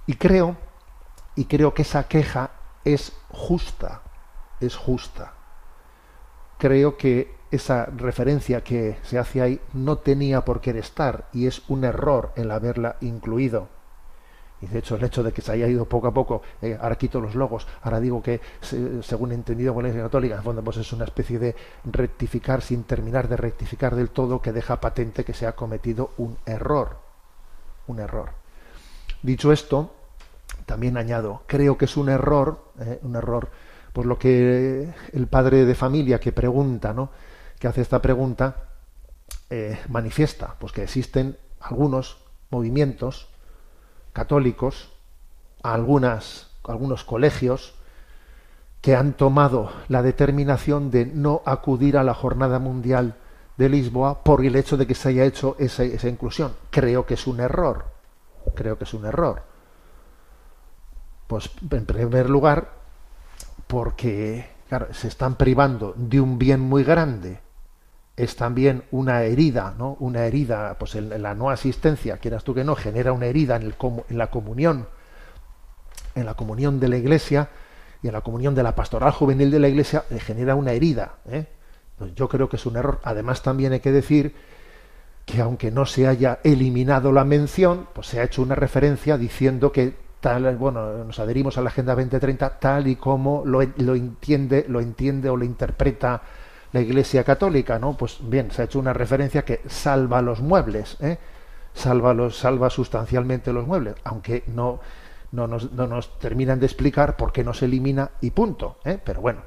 Y 0.06 0.14
creo, 0.14 0.56
y 1.34 1.44
creo 1.44 1.74
que 1.74 1.82
esa 1.82 2.08
queja 2.08 2.52
es 2.84 3.12
justa, 3.28 4.00
es 4.60 4.76
justa 4.76 5.35
creo 6.58 6.96
que 6.96 7.34
esa 7.50 7.86
referencia 7.86 8.62
que 8.62 8.98
se 9.02 9.18
hace 9.18 9.40
ahí 9.40 9.60
no 9.72 9.98
tenía 9.98 10.44
por 10.44 10.60
qué 10.60 10.70
estar 10.78 11.28
y 11.32 11.46
es 11.46 11.62
un 11.68 11.84
error 11.84 12.32
el 12.36 12.50
haberla 12.50 12.96
incluido. 13.00 13.68
Y 14.60 14.66
de 14.66 14.78
hecho 14.78 14.96
el 14.96 15.04
hecho 15.04 15.22
de 15.22 15.32
que 15.32 15.42
se 15.42 15.52
haya 15.52 15.68
ido 15.68 15.84
poco 15.84 16.06
a 16.06 16.14
poco, 16.14 16.42
eh, 16.62 16.78
ahora 16.80 16.96
quito 16.96 17.20
los 17.20 17.34
logos, 17.34 17.66
ahora 17.82 18.00
digo 18.00 18.22
que 18.22 18.40
se, 18.60 19.02
según 19.02 19.32
he 19.32 19.34
entendido 19.34 19.74
con 19.74 19.82
la 19.82 19.90
Iglesia 19.90 20.06
Católica, 20.06 20.36
en 20.36 20.42
fondo 20.42 20.62
pues 20.64 20.78
es 20.78 20.92
una 20.92 21.04
especie 21.04 21.38
de 21.38 21.54
rectificar 21.84 22.62
sin 22.62 22.84
terminar 22.84 23.28
de 23.28 23.36
rectificar 23.36 23.94
del 23.94 24.10
todo 24.10 24.40
que 24.40 24.52
deja 24.52 24.80
patente 24.80 25.24
que 25.24 25.34
se 25.34 25.46
ha 25.46 25.52
cometido 25.52 26.12
un 26.16 26.38
error. 26.46 26.98
Un 27.86 28.00
error. 28.00 28.30
Dicho 29.22 29.52
esto, 29.52 29.92
también 30.64 30.96
añado, 30.96 31.42
creo 31.46 31.76
que 31.76 31.84
es 31.84 31.96
un 31.96 32.08
error, 32.08 32.58
eh, 32.80 32.98
un 33.02 33.14
error 33.14 33.50
pues 33.96 34.06
lo 34.06 34.18
que 34.18 34.92
el 35.14 35.26
padre 35.26 35.64
de 35.64 35.74
familia 35.74 36.20
que 36.20 36.30
pregunta, 36.30 36.92
¿no? 36.92 37.08
que 37.58 37.66
hace 37.66 37.80
esta 37.80 38.02
pregunta 38.02 38.64
eh, 39.48 39.80
manifiesta 39.88 40.54
pues 40.58 40.70
que 40.74 40.82
existen 40.82 41.38
algunos 41.60 42.18
movimientos 42.50 43.28
católicos, 44.12 44.92
algunas, 45.62 46.50
algunos 46.64 47.04
colegios 47.04 47.74
que 48.82 48.94
han 48.94 49.14
tomado 49.14 49.72
la 49.88 50.02
determinación 50.02 50.90
de 50.90 51.06
no 51.06 51.40
acudir 51.46 51.96
a 51.96 52.04
la 52.04 52.12
jornada 52.12 52.58
mundial 52.58 53.16
de 53.56 53.70
Lisboa 53.70 54.22
por 54.22 54.44
el 54.44 54.56
hecho 54.56 54.76
de 54.76 54.86
que 54.86 54.94
se 54.94 55.08
haya 55.08 55.24
hecho 55.24 55.56
esa, 55.58 55.84
esa 55.84 56.10
inclusión. 56.10 56.52
Creo 56.68 57.06
que 57.06 57.14
es 57.14 57.26
un 57.26 57.40
error. 57.40 57.86
Creo 58.54 58.76
que 58.76 58.84
es 58.84 58.92
un 58.92 59.06
error. 59.06 59.42
Pues 61.28 61.50
en 61.70 61.86
primer 61.86 62.28
lugar, 62.28 62.76
porque 63.66 64.46
claro, 64.68 64.88
se 64.92 65.08
están 65.08 65.36
privando 65.36 65.94
de 65.96 66.20
un 66.20 66.38
bien 66.38 66.60
muy 66.60 66.84
grande. 66.84 67.40
Es 68.16 68.36
también 68.36 68.84
una 68.90 69.22
herida, 69.24 69.74
¿no? 69.76 69.96
Una 70.00 70.24
herida, 70.24 70.76
pues 70.78 70.94
en, 70.94 71.22
la 71.22 71.34
no 71.34 71.50
asistencia, 71.50 72.16
quieras 72.18 72.44
tú 72.44 72.54
que 72.54 72.64
no, 72.64 72.74
genera 72.74 73.12
una 73.12 73.26
herida 73.26 73.56
en, 73.56 73.62
el, 73.62 73.74
en 74.08 74.18
la 74.18 74.30
comunión, 74.30 74.88
en 76.14 76.24
la 76.24 76.34
comunión 76.34 76.80
de 76.80 76.88
la 76.88 76.96
Iglesia 76.96 77.50
y 78.02 78.06
en 78.06 78.14
la 78.14 78.22
comunión 78.22 78.54
de 78.54 78.62
la 78.62 78.74
pastoral 78.74 79.12
juvenil 79.12 79.50
de 79.50 79.58
la 79.58 79.68
Iglesia, 79.68 80.04
le 80.08 80.20
genera 80.20 80.54
una 80.54 80.72
herida. 80.72 81.16
¿eh? 81.28 81.46
Pues 81.98 82.14
yo 82.14 82.28
creo 82.28 82.48
que 82.48 82.56
es 82.56 82.64
un 82.64 82.76
error. 82.76 83.00
Además, 83.02 83.42
también 83.42 83.72
hay 83.72 83.80
que 83.80 83.92
decir 83.92 84.34
que 85.26 85.42
aunque 85.42 85.70
no 85.70 85.84
se 85.84 86.06
haya 86.06 86.38
eliminado 86.42 87.12
la 87.12 87.24
mención, 87.24 87.88
pues 87.92 88.06
se 88.06 88.20
ha 88.20 88.24
hecho 88.24 88.40
una 88.40 88.54
referencia 88.54 89.18
diciendo 89.18 89.72
que 89.72 90.05
bueno, 90.58 91.04
nos 91.04 91.18
adherimos 91.18 91.56
a 91.56 91.62
la 91.62 91.68
Agenda 91.68 91.94
2030 91.94 92.58
tal 92.58 92.88
y 92.88 92.96
como 92.96 93.42
lo, 93.44 93.62
lo 93.76 93.94
entiende, 93.94 94.66
lo 94.68 94.80
entiende 94.80 95.30
o 95.30 95.36
lo 95.36 95.44
interpreta 95.44 96.20
la 96.72 96.80
Iglesia 96.80 97.22
Católica, 97.24 97.78
¿no? 97.78 97.96
Pues 97.96 98.18
bien, 98.20 98.50
se 98.50 98.62
ha 98.62 98.64
hecho 98.64 98.78
una 98.78 98.92
referencia 98.92 99.44
que 99.44 99.62
salva 99.66 100.20
los 100.22 100.40
muebles, 100.40 100.96
¿eh? 101.00 101.18
salva 101.74 102.12
los, 102.12 102.36
salva 102.36 102.70
sustancialmente 102.70 103.52
los 103.52 103.66
muebles, 103.66 103.94
aunque 104.04 104.42
no, 104.48 104.80
no 105.32 105.46
nos, 105.46 105.72
no 105.72 105.86
nos 105.86 106.18
terminan 106.18 106.58
de 106.58 106.66
explicar 106.66 107.16
por 107.16 107.32
qué 107.32 107.44
no 107.44 107.54
se 107.54 107.66
elimina 107.66 108.10
y 108.20 108.30
punto, 108.30 108.78
¿eh? 108.84 108.98
pero 109.02 109.20
bueno. 109.20 109.42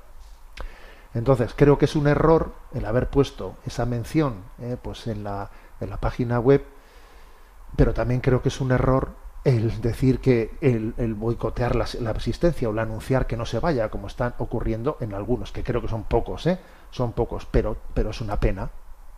Entonces, 1.13 1.53
creo 1.55 1.77
que 1.77 1.85
es 1.85 1.95
un 1.95 2.07
error 2.07 2.53
el 2.73 2.85
haber 2.85 3.09
puesto 3.09 3.55
esa 3.65 3.85
mención 3.85 4.35
¿eh? 4.61 4.77
pues 4.81 5.07
en 5.07 5.23
la, 5.23 5.49
en 5.81 5.89
la 5.89 5.97
página 5.97 6.39
web, 6.39 6.63
pero 7.75 7.93
también 7.93 8.21
creo 8.21 8.41
que 8.41 8.49
es 8.49 8.61
un 8.61 8.71
error 8.71 9.09
el 9.43 9.81
decir 9.81 10.19
que 10.19 10.57
el, 10.61 11.13
boicotear 11.13 11.75
la, 11.75 11.87
la, 12.01 12.11
asistencia 12.11 12.67
o 12.67 12.71
el 12.71 12.79
anunciar 12.79 13.25
que 13.25 13.37
no 13.37 13.45
se 13.45 13.59
vaya, 13.59 13.89
como 13.89 14.07
están 14.07 14.35
ocurriendo 14.37 14.97
en 14.99 15.13
algunos, 15.13 15.51
que 15.51 15.63
creo 15.63 15.81
que 15.81 15.87
son 15.87 16.03
pocos, 16.03 16.45
¿eh? 16.47 16.59
son 16.91 17.13
pocos, 17.13 17.45
pero, 17.45 17.77
pero 17.93 18.09
es 18.09 18.21
una 18.21 18.39
pena, 18.39 18.69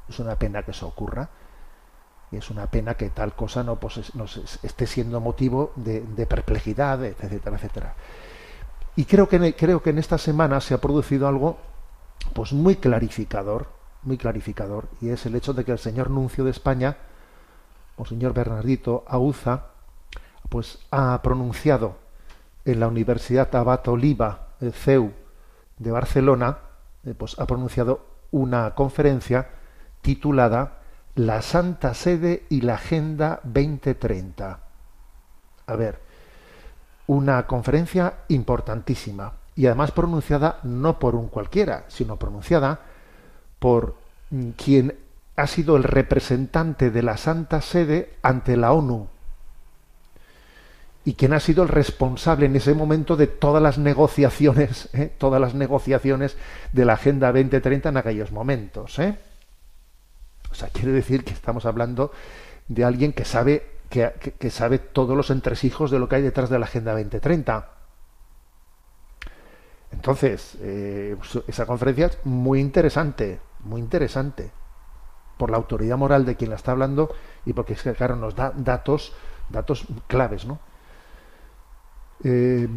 es 0.08 0.20
una 0.20 0.36
pena 0.36 0.64
que 0.64 0.72
eso 0.72 0.88
ocurra. 0.88 1.30
Y 2.32 2.38
es 2.38 2.50
una 2.50 2.68
pena 2.68 2.94
que 2.94 3.10
tal 3.10 3.34
cosa 3.34 3.62
no 3.62 3.76
pues, 3.76 4.16
nos 4.16 4.38
esté 4.64 4.88
siendo 4.88 5.20
motivo 5.20 5.74
de, 5.76 6.00
de, 6.00 6.26
perplejidad, 6.26 7.04
etcétera, 7.04 7.58
etcétera. 7.58 7.96
Y 8.96 9.04
creo 9.04 9.28
que, 9.28 9.54
creo 9.54 9.84
que 9.84 9.90
en 9.90 9.98
esta 9.98 10.18
semana 10.18 10.62
se 10.62 10.74
ha 10.74 10.80
producido 10.80 11.28
algo 11.28 11.58
pues 12.34 12.54
muy 12.54 12.78
clarificador, 12.78 13.68
muy 14.04 14.18
clarificador, 14.18 14.88
y 15.02 15.10
es 15.10 15.26
el 15.26 15.36
hecho 15.36 15.54
de 15.54 15.66
que 15.66 15.74
el 15.74 15.80
señor 15.80 16.10
nuncio 16.10 16.46
de 16.46 16.52
España, 16.52 16.98
o 17.98 18.06
señor 18.06 18.34
Bernardito 18.34 19.04
Auza, 19.08 19.71
pues 20.52 20.80
ha 20.92 21.22
pronunciado 21.22 21.96
en 22.66 22.82
la 22.82 22.90
Universidad 22.90 23.56
Abat 23.56 23.88
Oliva, 23.88 24.50
el 24.60 24.74
CEU 24.74 25.14
de 25.78 25.92
Barcelona, 25.92 26.58
eh, 27.06 27.14
pues 27.18 27.40
ha 27.40 27.48
pronunciado 27.48 28.06
una 28.32 28.76
conferencia 28.76 29.48
titulada 30.02 30.80
La 31.16 31.42
Santa 31.42 31.94
Sede 31.94 32.44
y 32.50 32.60
la 32.62 32.74
Agenda 32.74 33.40
2030. 33.44 34.60
A 35.68 35.76
ver, 35.78 36.02
una 37.08 37.48
conferencia 37.48 38.16
importantísima 38.28 39.32
y 39.56 39.68
además 39.68 39.92
pronunciada 39.92 40.60
no 40.64 41.00
por 41.00 41.16
un 41.16 41.30
cualquiera, 41.30 41.86
sino 41.88 42.18
pronunciada 42.18 42.82
por 43.58 43.96
quien 44.58 45.00
ha 45.38 45.48
sido 45.48 45.78
el 45.78 45.84
representante 45.84 46.92
de 46.92 47.04
la 47.04 47.16
Santa 47.16 47.62
Sede 47.62 48.18
ante 48.22 48.58
la 48.58 48.74
ONU 48.74 49.08
y 51.04 51.14
quien 51.14 51.34
ha 51.34 51.40
sido 51.40 51.64
el 51.64 51.70
responsable 51.70 52.46
en 52.46 52.56
ese 52.56 52.74
momento 52.74 53.16
de 53.16 53.28
todas 53.28 53.62
las 53.62 53.78
negociaciones, 53.78 54.90
¿eh? 54.94 55.12
todas 55.18 55.42
las 55.42 55.56
negociaciones 55.56 56.38
de 56.72 56.86
la 56.86 56.94
Agenda 56.94 57.32
2030 57.32 57.90
en 57.90 57.98
aquellos 57.98 58.32
momentos. 58.32 59.00
¿eh? 59.00 59.18
O 60.52 60.56
sea, 60.56 60.70
quiere 60.70 60.92
decir 60.92 61.24
que 61.24 61.34
estamos 61.34 61.66
hablando 61.66 62.12
de 62.68 62.84
alguien 62.84 63.14
que 63.14 63.26
sabe, 63.26 63.66
que, 63.90 64.12
que, 64.38 64.50
sabe 64.52 64.78
todos 64.78 65.18
los 65.18 65.30
entresijos 65.32 65.90
de 65.92 66.00
lo 66.00 66.08
que 66.08 66.18
hay 66.18 66.22
detrás 66.22 66.50
de 66.50 66.60
la 66.60 66.66
Agenda 66.66 66.92
2030. 66.92 67.70
Entonces, 69.92 70.58
eh, 70.62 71.18
esa 71.48 71.66
conferencia 71.66 72.06
es 72.08 72.18
muy 72.24 72.60
interesante, 72.60 73.40
muy 73.62 73.82
interesante, 73.82 74.52
por 75.38 75.50
la 75.50 75.58
autoridad 75.58 75.98
moral 75.98 76.26
de 76.26 76.36
quien 76.36 76.52
la 76.52 76.56
está 76.56 76.72
hablando 76.72 77.14
y 77.46 77.54
porque, 77.54 77.76
claro, 77.76 78.16
nos 78.16 78.36
da 78.36 78.54
datos, 78.56 79.14
datos 79.50 79.86
claves, 80.08 80.46
¿no? 80.46 80.60
Eh, 82.24 82.68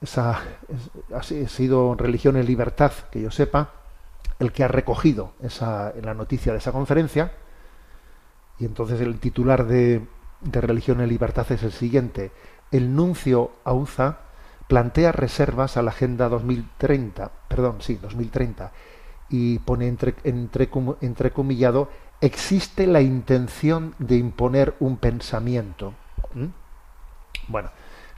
esa, 0.00 0.40
ha 1.14 1.22
sido 1.22 1.94
Religión 1.94 2.36
y 2.36 2.42
Libertad, 2.42 2.92
que 3.10 3.22
yo 3.22 3.30
sepa, 3.30 3.70
el 4.38 4.50
que 4.52 4.64
ha 4.64 4.68
recogido 4.68 5.34
esa, 5.42 5.92
la 6.02 6.14
noticia 6.14 6.52
de 6.52 6.58
esa 6.58 6.72
conferencia, 6.72 7.32
y 8.58 8.64
entonces 8.64 9.00
el 9.00 9.18
titular 9.20 9.66
de, 9.66 10.06
de 10.40 10.60
Religión 10.60 11.00
y 11.00 11.06
Libertad 11.06 11.46
es 11.50 11.62
el 11.62 11.72
siguiente, 11.72 12.32
el 12.72 12.94
nuncio 12.94 13.52
Auza 13.64 14.18
plantea 14.66 15.12
reservas 15.12 15.76
a 15.76 15.82
la 15.82 15.90
Agenda 15.90 16.28
2030, 16.28 17.30
perdón, 17.48 17.76
sí, 17.80 17.98
2030, 18.00 18.72
y 19.28 19.58
pone 19.60 19.86
entre, 19.86 20.14
entre, 20.24 20.68
entrecomillado, 21.00 21.88
existe 22.20 22.86
la 22.86 23.00
intención 23.00 23.94
de 23.98 24.16
imponer 24.16 24.74
un 24.80 24.96
pensamiento. 24.96 25.94
¿Mm? 26.34 26.46
Bueno, 27.48 27.70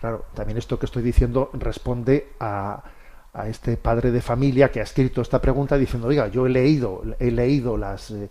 claro, 0.04 0.26
también 0.34 0.58
esto 0.58 0.78
que 0.78 0.84
estoy 0.84 1.02
diciendo 1.02 1.48
responde 1.54 2.34
a, 2.38 2.84
a, 3.32 3.48
este 3.48 3.78
padre 3.78 4.10
de 4.10 4.20
familia 4.20 4.70
que 4.70 4.80
ha 4.80 4.82
escrito 4.82 5.22
esta 5.22 5.40
pregunta 5.40 5.78
diciendo, 5.78 6.08
oiga, 6.08 6.28
yo 6.28 6.44
he 6.44 6.50
leído, 6.50 7.02
he 7.18 7.30
leído 7.30 7.78
las... 7.78 8.10
Eh, 8.10 8.28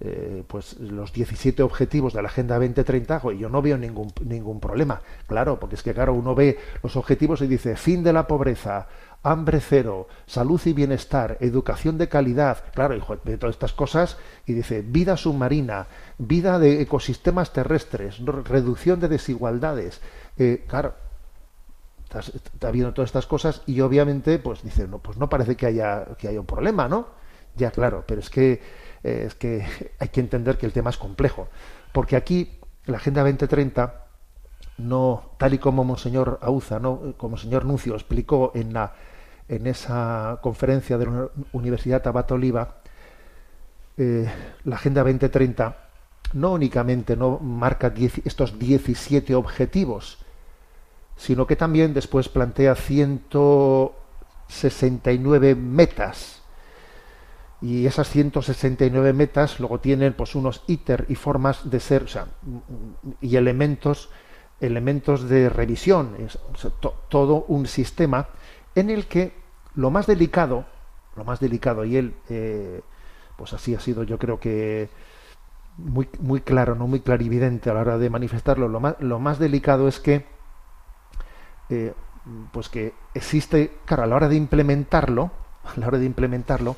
eh, 0.00 0.42
pues 0.48 0.78
los 0.80 1.12
17 1.12 1.62
objetivos 1.62 2.12
de 2.12 2.20
la 2.20 2.28
Agenda 2.28 2.58
2030, 2.58 3.22
y 3.32 3.38
yo 3.38 3.48
no 3.48 3.62
veo 3.62 3.78
ningún, 3.78 4.12
ningún 4.24 4.58
problema. 4.58 5.00
Claro, 5.28 5.58
porque 5.58 5.76
es 5.76 5.82
que 5.84 5.94
claro, 5.94 6.12
uno 6.12 6.34
ve 6.34 6.58
los 6.82 6.96
objetivos 6.96 7.40
y 7.42 7.46
dice 7.46 7.76
fin 7.76 8.02
de 8.02 8.12
la 8.12 8.26
pobreza, 8.26 8.88
hambre 9.22 9.60
cero, 9.60 10.08
salud 10.26 10.60
y 10.64 10.72
bienestar, 10.72 11.38
educación 11.40 11.96
de 11.96 12.08
calidad, 12.08 12.64
claro, 12.74 12.96
hijo, 12.96 13.16
de 13.16 13.38
todas 13.38 13.54
estas 13.54 13.72
cosas, 13.72 14.18
y 14.46 14.52
dice 14.52 14.82
vida 14.82 15.16
submarina, 15.16 15.86
vida 16.18 16.58
de 16.58 16.82
ecosistemas 16.82 17.52
terrestres, 17.52 18.18
reducción 18.18 18.98
de 18.98 19.08
desigualdades, 19.08 20.02
eh, 20.36 20.64
claro, 20.66 20.94
está 22.20 22.70
viendo 22.70 22.92
todas 22.92 23.08
estas 23.08 23.26
cosas 23.26 23.62
y 23.66 23.80
obviamente 23.80 24.38
pues 24.38 24.62
dice 24.62 24.86
no 24.88 24.98
pues 24.98 25.18
no 25.18 25.28
parece 25.28 25.56
que 25.56 25.66
haya 25.66 26.04
que 26.18 26.28
haya 26.28 26.40
un 26.40 26.46
problema 26.46 26.88
no 26.88 27.08
ya 27.56 27.70
claro 27.70 28.04
pero 28.06 28.20
es 28.20 28.30
que 28.30 28.60
eh, 29.04 29.24
es 29.26 29.34
que 29.34 29.64
hay 29.98 30.08
que 30.08 30.20
entender 30.20 30.58
que 30.58 30.66
el 30.66 30.72
tema 30.72 30.90
es 30.90 30.96
complejo. 30.96 31.48
Porque 31.92 32.16
aquí 32.16 32.58
la 32.86 32.96
Agenda 32.96 33.22
2030 33.22 34.06
no, 34.78 35.30
tal 35.38 35.54
y 35.54 35.58
como 35.58 35.84
Monseñor 35.84 36.40
Auza, 36.42 36.80
¿no? 36.80 37.14
como 37.16 37.36
señor 37.36 37.64
Nuncio 37.64 37.94
explicó 37.94 38.50
en, 38.56 38.72
la, 38.72 38.94
en 39.48 39.68
esa 39.68 40.40
conferencia 40.42 40.98
de 40.98 41.06
la 41.06 41.28
Universidad 41.52 42.02
Tabat 42.02 42.32
Oliva, 42.32 42.78
eh, 43.96 44.28
la 44.64 44.74
Agenda 44.74 45.02
2030 45.02 45.78
no 46.32 46.52
únicamente 46.52 47.16
no 47.16 47.38
marca 47.38 47.94
estos 48.24 48.58
17 48.58 49.36
objetivos, 49.36 50.23
sino 51.16 51.46
que 51.46 51.56
también 51.56 51.94
después 51.94 52.28
plantea 52.28 52.74
169 52.74 55.54
metas. 55.54 56.42
Y 57.60 57.86
esas 57.86 58.10
169 58.10 59.12
metas 59.12 59.60
luego 59.60 59.78
tienen 59.80 60.12
pues 60.12 60.34
unos 60.34 60.64
íter 60.66 61.06
y 61.08 61.14
formas 61.14 61.70
de 61.70 61.80
ser 61.80 62.02
o 62.02 62.08
sea, 62.08 62.26
y 63.20 63.36
elementos 63.36 64.10
elementos 64.60 65.28
de 65.28 65.48
revisión. 65.48 66.16
Es, 66.18 66.38
todo 67.08 67.44
un 67.48 67.66
sistema 67.66 68.28
en 68.74 68.90
el 68.90 69.06
que 69.06 69.32
lo 69.74 69.90
más 69.90 70.06
delicado 70.06 70.66
lo 71.16 71.24
más 71.24 71.40
delicado 71.40 71.84
y 71.84 71.96
él 71.96 72.14
eh, 72.28 72.80
pues 73.36 73.52
así 73.52 73.74
ha 73.74 73.80
sido 73.80 74.02
yo 74.02 74.18
creo 74.18 74.40
que 74.40 74.88
muy 75.76 76.08
muy 76.20 76.40
claro 76.40 76.74
no 76.74 76.86
muy 76.86 77.00
clarividente 77.00 77.70
a 77.70 77.74
la 77.74 77.80
hora 77.80 77.98
de 77.98 78.10
manifestarlo. 78.10 78.68
Lo 78.68 78.80
más 78.80 78.96
lo 79.00 79.18
más 79.18 79.38
delicado 79.38 79.88
es 79.88 80.00
que 80.00 80.24
eh, 81.68 81.92
pues 82.52 82.68
que 82.68 82.94
existe 83.14 83.78
claro 83.84 84.04
a 84.04 84.06
la 84.06 84.16
hora 84.16 84.28
de 84.28 84.36
implementarlo 84.36 85.30
a 85.64 85.78
la 85.80 85.86
hora 85.86 85.98
de 85.98 86.06
implementarlo 86.06 86.76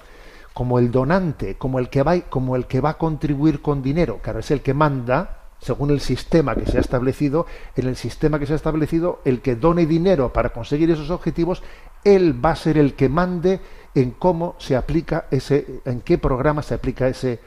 como 0.53 0.79
el 0.79 0.91
donante, 0.91 1.57
como 1.57 1.79
el 1.79 1.91
que 1.91 2.03
va, 2.03 2.19
como 2.23 2.57
el 2.57 2.67
que 2.67 2.81
va 2.81 2.91
a 2.91 2.99
contribuir 2.99 3.61
con 3.61 3.83
dinero, 3.83 4.21
claro, 4.23 4.39
es 4.39 4.51
el 4.51 4.63
que 4.63 4.73
manda, 4.73 5.43
según 5.61 5.91
el 5.91 6.01
sistema 6.01 6.55
que 6.55 6.65
se 6.65 6.79
ha 6.79 6.81
establecido, 6.81 7.45
en 7.75 7.89
el 7.89 7.97
sistema 7.97 8.39
que 8.39 8.47
se 8.47 8.55
ha 8.55 8.57
establecido, 8.57 9.21
el 9.27 9.43
que 9.43 9.55
done 9.55 9.85
dinero 9.85 10.33
para 10.33 10.55
conseguir 10.55 10.91
esos 10.91 11.11
objetivos, 11.11 11.63
él 12.05 12.43
va 12.43 12.53
a 12.53 12.57
ser 12.57 12.79
el 12.79 12.95
que 12.95 13.11
mande 13.11 13.61
en 13.95 14.13
cómo 14.13 14.57
se 14.59 14.77
aplica 14.77 15.27
ese, 15.31 15.83
en 15.85 16.01
qué 16.01 16.17
programa 16.17 16.63
se 16.63 16.73
aplica 16.73 17.07
ese, 17.07 17.39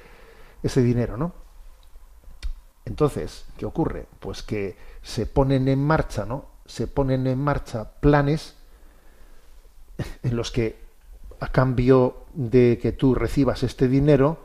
ese 0.61 0.83
dinero, 0.83 1.17
¿no? 1.17 1.33
Entonces, 2.85 3.45
¿qué 3.57 3.65
ocurre? 3.65 4.05
Pues 4.19 4.43
que 4.43 4.77
se 5.01 5.25
ponen 5.25 5.67
en 5.67 5.83
marcha, 5.83 6.25
¿no? 6.25 6.45
Se 6.69 6.85
ponen 6.85 7.25
en 7.25 7.39
marcha 7.39 7.93
planes 7.99 8.53
en 10.21 10.35
los 10.35 10.51
que 10.51 10.77
a 11.39 11.47
cambio 11.47 12.25
de 12.35 12.77
que 12.79 12.91
tú 12.91 13.15
recibas 13.15 13.63
este 13.63 13.87
dinero, 13.87 14.37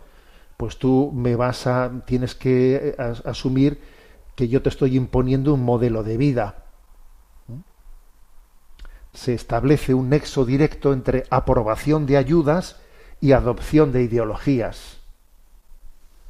pues 0.57 0.79
tú 0.79 1.12
me 1.14 1.37
vas 1.37 1.66
a 1.66 1.91
tienes 2.07 2.35
que 2.35 2.97
asumir 3.27 3.79
que 4.35 4.49
yo 4.49 4.62
te 4.62 4.70
estoy 4.70 4.97
imponiendo 4.97 5.53
un 5.53 5.62
modelo 5.62 6.03
de 6.03 6.16
vida. 6.16 6.64
Se 9.12 9.35
establece 9.35 9.93
un 9.93 10.09
nexo 10.09 10.47
directo 10.47 10.95
entre 10.95 11.25
aprobación 11.29 12.07
de 12.07 12.16
ayudas 12.16 12.81
y 13.20 13.33
adopción 13.33 13.93
de 13.93 14.03
ideologías. 14.03 14.97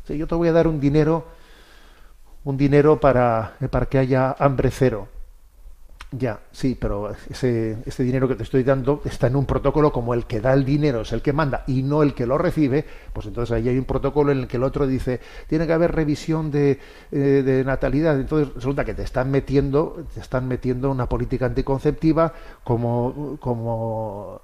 Si 0.08 0.18
yo 0.18 0.26
te 0.26 0.34
voy 0.34 0.48
a 0.48 0.52
dar 0.52 0.66
un 0.66 0.80
dinero 0.80 1.24
un 2.44 2.58
dinero 2.58 3.00
para, 3.00 3.56
para 3.70 3.86
que 3.86 3.98
haya 3.98 4.36
hambre 4.38 4.70
cero. 4.70 5.08
Ya, 6.16 6.40
sí, 6.52 6.76
pero 6.78 7.10
ese, 7.30 7.76
dinero 7.98 8.28
que 8.28 8.36
te 8.36 8.44
estoy 8.44 8.62
dando 8.62 9.00
está 9.04 9.26
en 9.26 9.34
un 9.34 9.46
protocolo 9.46 9.90
como 9.90 10.14
el 10.14 10.26
que 10.26 10.40
da 10.40 10.52
el 10.52 10.64
dinero 10.64 11.00
es 11.00 11.12
el 11.12 11.22
que 11.22 11.32
manda 11.32 11.64
y 11.66 11.82
no 11.82 12.04
el 12.04 12.14
que 12.14 12.26
lo 12.26 12.38
recibe, 12.38 12.84
pues 13.12 13.26
entonces 13.26 13.56
ahí 13.56 13.68
hay 13.68 13.78
un 13.78 13.84
protocolo 13.84 14.30
en 14.30 14.38
el 14.40 14.46
que 14.46 14.58
el 14.58 14.62
otro 14.62 14.86
dice, 14.86 15.20
tiene 15.48 15.66
que 15.66 15.72
haber 15.72 15.92
revisión 15.92 16.52
de, 16.52 16.78
eh, 17.10 17.18
de 17.18 17.64
natalidad. 17.64 18.20
Entonces 18.20 18.54
resulta 18.54 18.84
que 18.84 18.94
te 18.94 19.02
están 19.02 19.30
metiendo, 19.30 20.04
te 20.14 20.20
están 20.20 20.46
metiendo 20.46 20.90
una 20.90 21.08
política 21.08 21.46
anticonceptiva 21.46 22.32
como, 22.62 23.36
como, 23.40 24.40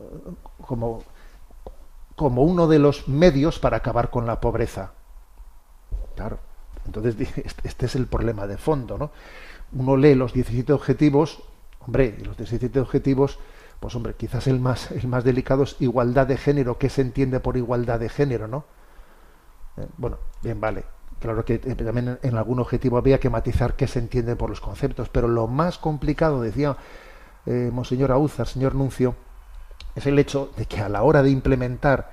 como, 0.66 1.04
como 2.16 2.42
uno 2.42 2.66
de 2.66 2.80
los 2.80 3.06
medios 3.06 3.60
para 3.60 3.76
acabar 3.76 4.10
con 4.10 4.26
la 4.26 4.40
pobreza. 4.40 4.92
Claro. 6.16 6.38
Entonces, 6.86 7.14
este 7.64 7.86
es 7.86 7.94
el 7.94 8.06
problema 8.06 8.46
de 8.46 8.56
fondo, 8.56 8.98
¿no? 8.98 9.10
Uno 9.72 9.96
lee 9.96 10.14
los 10.14 10.32
17 10.32 10.72
objetivos, 10.72 11.42
hombre, 11.80 12.16
los 12.24 12.36
17 12.36 12.80
objetivos, 12.80 13.38
pues 13.80 13.94
hombre, 13.94 14.14
quizás 14.14 14.46
el 14.46 14.60
más, 14.60 14.90
el 14.90 15.08
más 15.08 15.24
delicado 15.24 15.62
es 15.62 15.76
igualdad 15.80 16.26
de 16.26 16.36
género. 16.36 16.78
¿Qué 16.78 16.90
se 16.90 17.00
entiende 17.02 17.40
por 17.40 17.56
igualdad 17.56 17.98
de 17.98 18.08
género, 18.08 18.46
no? 18.46 18.64
Eh, 19.76 19.86
bueno, 19.96 20.18
bien, 20.42 20.60
vale. 20.60 20.84
Claro 21.18 21.44
que 21.44 21.54
eh, 21.54 21.74
también 21.74 22.18
en 22.22 22.36
algún 22.36 22.60
objetivo 22.60 22.96
había 22.96 23.20
que 23.20 23.30
matizar 23.30 23.74
qué 23.74 23.86
se 23.86 23.98
entiende 23.98 24.36
por 24.36 24.48
los 24.48 24.60
conceptos, 24.60 25.08
pero 25.10 25.28
lo 25.28 25.46
más 25.46 25.78
complicado, 25.78 26.40
decía 26.40 26.76
eh, 27.46 27.70
Monseñor 27.72 28.10
Auzar, 28.12 28.46
señor 28.46 28.74
Nuncio, 28.74 29.14
es 29.94 30.06
el 30.06 30.18
hecho 30.18 30.50
de 30.56 30.66
que 30.66 30.80
a 30.80 30.88
la 30.88 31.02
hora 31.02 31.22
de 31.22 31.30
implementar, 31.30 32.12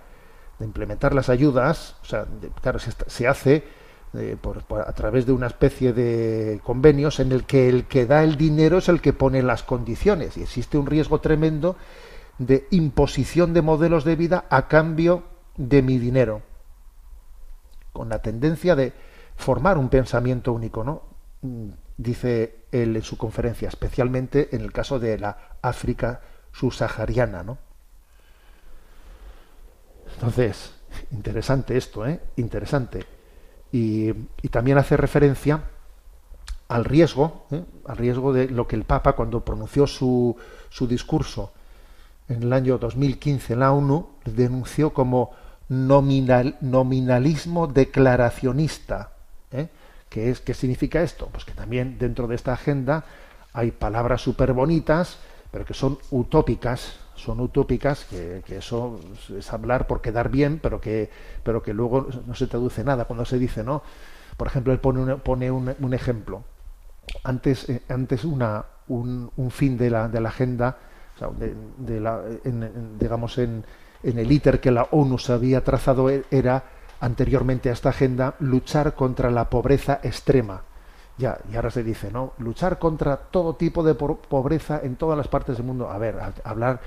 de 0.60 0.66
implementar 0.66 1.14
las 1.14 1.30
ayudas, 1.30 1.96
o 2.02 2.06
sea, 2.06 2.26
claro, 2.62 2.80
se, 2.80 2.92
se 3.08 3.28
hace 3.28 3.64
eh, 4.14 4.38
por, 4.40 4.64
por, 4.64 4.82
a 4.82 4.94
través 4.94 5.26
de 5.26 5.34
una 5.34 5.48
especie 5.48 5.94
de 5.94 6.60
convenios 6.64 7.20
en 7.20 7.32
el 7.32 7.44
que 7.44 7.70
el 7.70 7.86
que 7.86 8.06
da 8.06 8.24
el 8.24 8.38
dinero 8.38 8.78
es 8.78 8.90
el 8.90 9.02
que 9.02 9.14
pone 9.14 9.44
las 9.44 9.64
condiciones. 9.64 10.38
Y 10.38 10.44
existe 10.44 10.78
un 10.78 10.86
riesgo 10.86 11.20
tremendo 11.20 11.76
de 12.38 12.68
imposición 12.72 13.54
de 13.54 13.62
modelos 13.62 14.04
de 14.04 14.16
vida 14.16 14.46
a 14.50 14.68
cambio 14.68 15.24
de 15.58 15.82
mi 15.82 15.98
dinero. 15.98 16.42
Con 17.92 18.10
la 18.10 18.22
tendencia 18.22 18.76
de 18.76 18.94
formar 19.38 19.78
un 19.78 19.90
pensamiento 19.90 20.52
único 20.52 20.84
no 20.84 21.04
mm, 21.42 21.70
dice 21.98 22.66
él 22.72 22.96
en 22.96 23.04
su 23.04 23.18
conferencia 23.18 23.70
especialmente 23.70 24.56
en 24.56 24.62
el 24.62 24.74
caso 24.74 25.00
de 25.00 25.18
la 25.18 25.58
África 25.62 26.22
subsahariana 26.52 27.44
no 27.44 27.58
entonces 30.14 30.74
interesante 31.12 31.78
esto 31.78 32.06
eh 32.06 32.20
interesante 32.38 33.06
y, 33.72 34.14
también 34.50 34.78
hace 34.78 34.98
referencia 34.98 35.64
al 36.68 36.86
riesgo, 36.86 37.46
¿eh? 37.52 37.64
al 37.86 37.98
riesgo 37.98 38.34
de 38.34 38.50
lo 38.50 38.68
que 38.68 38.76
el 38.76 38.84
Papa 38.84 39.14
cuando 39.14 39.44
pronunció 39.44 39.88
su, 39.88 40.36
su 40.70 40.88
discurso 40.88 41.52
en 42.30 42.44
el 42.44 42.54
año 42.54 42.78
2015 42.78 43.54
en 43.54 43.60
la 43.60 43.72
ONU 43.72 44.08
denunció 44.26 44.94
como 44.94 45.32
nominal, 45.70 46.58
nominalismo 46.62 47.68
declaracionista. 47.68 49.12
¿eh? 49.52 49.70
¿Qué, 50.10 50.30
es, 50.30 50.42
¿Qué 50.42 50.54
significa 50.54 51.02
esto? 51.02 51.30
Pues 51.32 51.46
que 51.46 51.54
también 51.54 51.98
dentro 51.98 52.28
de 52.28 52.36
esta 52.36 52.54
agenda 52.54 53.06
hay 53.54 53.72
palabras 53.72 54.22
súper 54.22 54.54
bonitas, 54.54 55.18
pero 55.52 55.66
que 55.66 55.74
son 55.74 55.98
utópicas, 56.12 57.00
son 57.18 57.40
utópicas, 57.42 58.06
que, 58.06 58.44
que, 58.46 58.58
eso 58.58 59.00
es 59.38 59.52
hablar 59.52 59.88
por 59.88 60.02
quedar 60.02 60.30
bien, 60.30 60.60
pero 60.62 60.80
que, 60.80 61.10
pero 61.44 61.62
que 61.62 61.74
luego 61.74 62.08
no 62.26 62.36
se 62.36 62.48
traduce 62.48 62.84
nada. 62.84 63.06
Cuando 63.06 63.26
se 63.26 63.38
dice, 63.38 63.64
¿no? 63.64 63.84
Por 64.38 64.48
ejemplo, 64.48 64.72
él 64.72 64.80
pone 64.80 65.02
un, 65.02 65.20
pone 65.20 65.52
un, 65.52 65.76
un 65.80 65.94
ejemplo. 65.94 66.44
Antes, 67.24 67.68
eh, 67.70 67.82
antes 67.90 68.24
una, 68.24 68.64
un, 68.88 69.32
un, 69.36 69.52
fin 69.52 69.78
de 69.78 69.90
la, 69.90 70.08
de 70.08 70.22
la 70.22 70.30
agenda, 70.30 70.78
o 71.16 71.20
sea, 71.20 71.30
de, 71.30 71.56
de 71.78 72.00
la, 72.00 72.22
en, 72.44 72.98
digamos, 73.00 73.38
en, 73.40 73.66
en 74.04 74.20
el 74.20 74.32
íter 74.32 74.60
que 74.60 74.72
la 74.72 74.88
ONU 74.92 75.18
se 75.18 75.34
había 75.34 75.64
trazado 75.64 76.10
e, 76.10 76.24
era, 76.30 76.64
anteriormente 77.00 77.70
a 77.70 77.74
esta 77.74 77.90
agenda, 77.90 78.36
luchar 78.40 78.96
contra 78.96 79.32
la 79.32 79.50
pobreza 79.50 80.00
extrema. 80.04 80.62
Ya, 81.18 81.40
y 81.52 81.56
ahora 81.56 81.72
se 81.72 81.84
dice, 81.84 82.12
¿no? 82.12 82.34
Luchar 82.38 82.78
contra 82.78 83.18
todo 83.18 83.56
tipo 83.56 83.82
de 83.82 83.96
pobreza 83.96 84.82
en 84.84 84.98
todas 84.98 85.18
las 85.18 85.28
partes 85.28 85.58
del 85.58 85.66
mundo. 85.66 85.90
A 85.90 85.98
ver, 85.98 86.16
hablar 86.44 86.80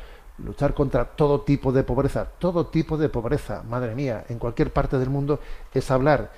luchar 0.44 0.74
contra 0.74 1.04
todo 1.04 1.42
tipo 1.42 1.72
de 1.72 1.82
pobreza, 1.82 2.26
todo 2.38 2.66
tipo 2.66 2.96
de 2.96 3.08
pobreza, 3.08 3.62
madre 3.62 3.94
mía, 3.94 4.24
en 4.28 4.38
cualquier 4.38 4.72
parte 4.72 4.98
del 4.98 5.10
mundo 5.10 5.40
es 5.72 5.90
hablar, 5.90 6.32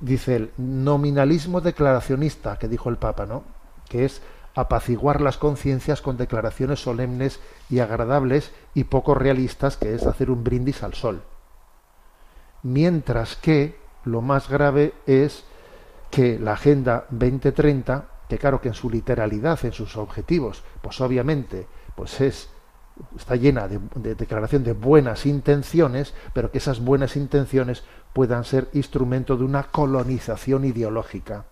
dice 0.00 0.36
el 0.36 0.50
nominalismo 0.56 1.60
declaracionista 1.60 2.58
que 2.58 2.68
dijo 2.68 2.88
el 2.88 2.96
Papa, 2.96 3.26
¿no? 3.26 3.44
Que 3.88 4.04
es 4.04 4.22
apaciguar 4.54 5.20
las 5.20 5.38
conciencias 5.38 6.02
con 6.02 6.16
declaraciones 6.16 6.80
solemnes 6.80 7.40
y 7.70 7.78
agradables 7.78 8.52
y 8.74 8.84
poco 8.84 9.14
realistas, 9.14 9.76
que 9.76 9.94
es 9.94 10.06
hacer 10.06 10.30
un 10.30 10.42
brindis 10.42 10.82
al 10.82 10.94
sol. 10.94 11.22
Mientras 12.62 13.36
que 13.36 13.78
lo 14.04 14.20
más 14.20 14.48
grave 14.48 14.94
es 15.06 15.44
que 16.10 16.38
la 16.38 16.54
Agenda 16.54 17.06
2030, 17.10 18.06
que 18.28 18.38
claro 18.38 18.60
que 18.60 18.68
en 18.68 18.74
su 18.74 18.90
literalidad, 18.90 19.64
en 19.64 19.72
sus 19.72 19.96
objetivos, 19.96 20.64
pues 20.82 21.00
obviamente, 21.00 21.66
pues 21.94 22.20
es 22.20 22.50
está 23.16 23.36
llena 23.36 23.68
de, 23.68 23.80
de, 23.96 24.14
declaración 24.14 24.64
de 24.64 24.72
buenas 24.72 25.26
intenciones, 25.26 26.14
pero 26.32 26.50
que 26.50 26.58
esas 26.58 26.80
buenas 26.80 27.16
intenciones 27.16 27.84
puedan 28.12 28.44
ser 28.44 28.68
instrumento 28.72 29.36
de 29.36 29.44
una 29.44 29.64
colonización 29.64 30.64
ideológica. 30.64 31.44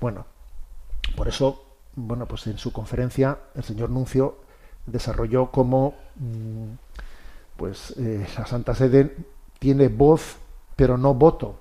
Bueno, 0.00 0.26
por 1.16 1.28
eso, 1.28 1.64
bueno, 1.96 2.26
pues 2.26 2.46
en 2.46 2.58
su 2.58 2.72
conferencia 2.72 3.38
el 3.54 3.64
señor 3.64 3.90
Nuncio 3.90 4.38
desarrolló 4.86 5.50
cómo 5.50 5.94
mm, 6.16 6.72
pues 7.56 7.94
eh, 7.98 8.26
la 8.38 8.46
Santa 8.46 8.74
Sede 8.74 9.16
tiene 9.58 9.88
voz 9.88 10.36
pero 10.78 10.96
no 10.96 11.12
voto. 11.12 11.58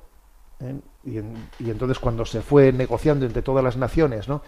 ¿eh? 0.60 0.80
Y 1.04 1.70
entonces 1.72 1.98
cuando 1.98 2.24
se 2.24 2.42
fue 2.42 2.72
negociando 2.72 3.26
entre 3.26 3.42
todas 3.42 3.64
las 3.64 3.78
naciones, 3.78 4.28
¿no? 4.28 4.44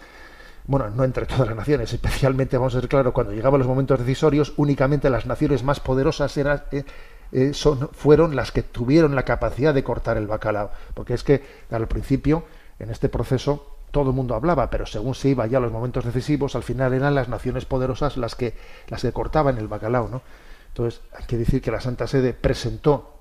Bueno, 0.70 0.88
no 0.88 1.02
entre 1.02 1.26
todas 1.26 1.48
las 1.48 1.56
naciones, 1.56 1.92
especialmente, 1.92 2.56
vamos 2.56 2.76
a 2.76 2.80
ser 2.80 2.88
claro, 2.88 3.12
cuando 3.12 3.32
llegaban 3.32 3.58
los 3.58 3.66
momentos 3.66 3.98
decisorios, 3.98 4.52
únicamente 4.56 5.10
las 5.10 5.26
naciones 5.26 5.64
más 5.64 5.80
poderosas 5.80 6.36
eran, 6.36 6.62
eh, 6.70 6.84
eh, 7.32 7.52
fueron 7.90 8.36
las 8.36 8.52
que 8.52 8.62
tuvieron 8.62 9.16
la 9.16 9.24
capacidad 9.24 9.74
de 9.74 9.82
cortar 9.82 10.16
el 10.16 10.28
bacalao. 10.28 10.70
Porque 10.94 11.14
es 11.14 11.24
que 11.24 11.42
al 11.72 11.88
principio, 11.88 12.44
en 12.78 12.90
este 12.90 13.08
proceso, 13.08 13.78
todo 13.90 14.10
el 14.10 14.14
mundo 14.14 14.36
hablaba, 14.36 14.70
pero 14.70 14.86
según 14.86 15.16
se 15.16 15.30
iba 15.30 15.44
ya 15.48 15.58
a 15.58 15.60
los 15.60 15.72
momentos 15.72 16.04
decisivos, 16.04 16.54
al 16.54 16.62
final 16.62 16.92
eran 16.92 17.16
las 17.16 17.28
naciones 17.28 17.64
poderosas 17.64 18.16
las 18.16 18.36
que, 18.36 18.54
las 18.86 19.02
que 19.02 19.10
cortaban 19.10 19.58
el 19.58 19.66
bacalao, 19.66 20.08
¿no? 20.08 20.22
Entonces, 20.68 21.00
hay 21.18 21.24
que 21.24 21.36
decir 21.36 21.60
que 21.60 21.72
la 21.72 21.80
Santa 21.80 22.06
Sede 22.06 22.32
presentó 22.32 23.12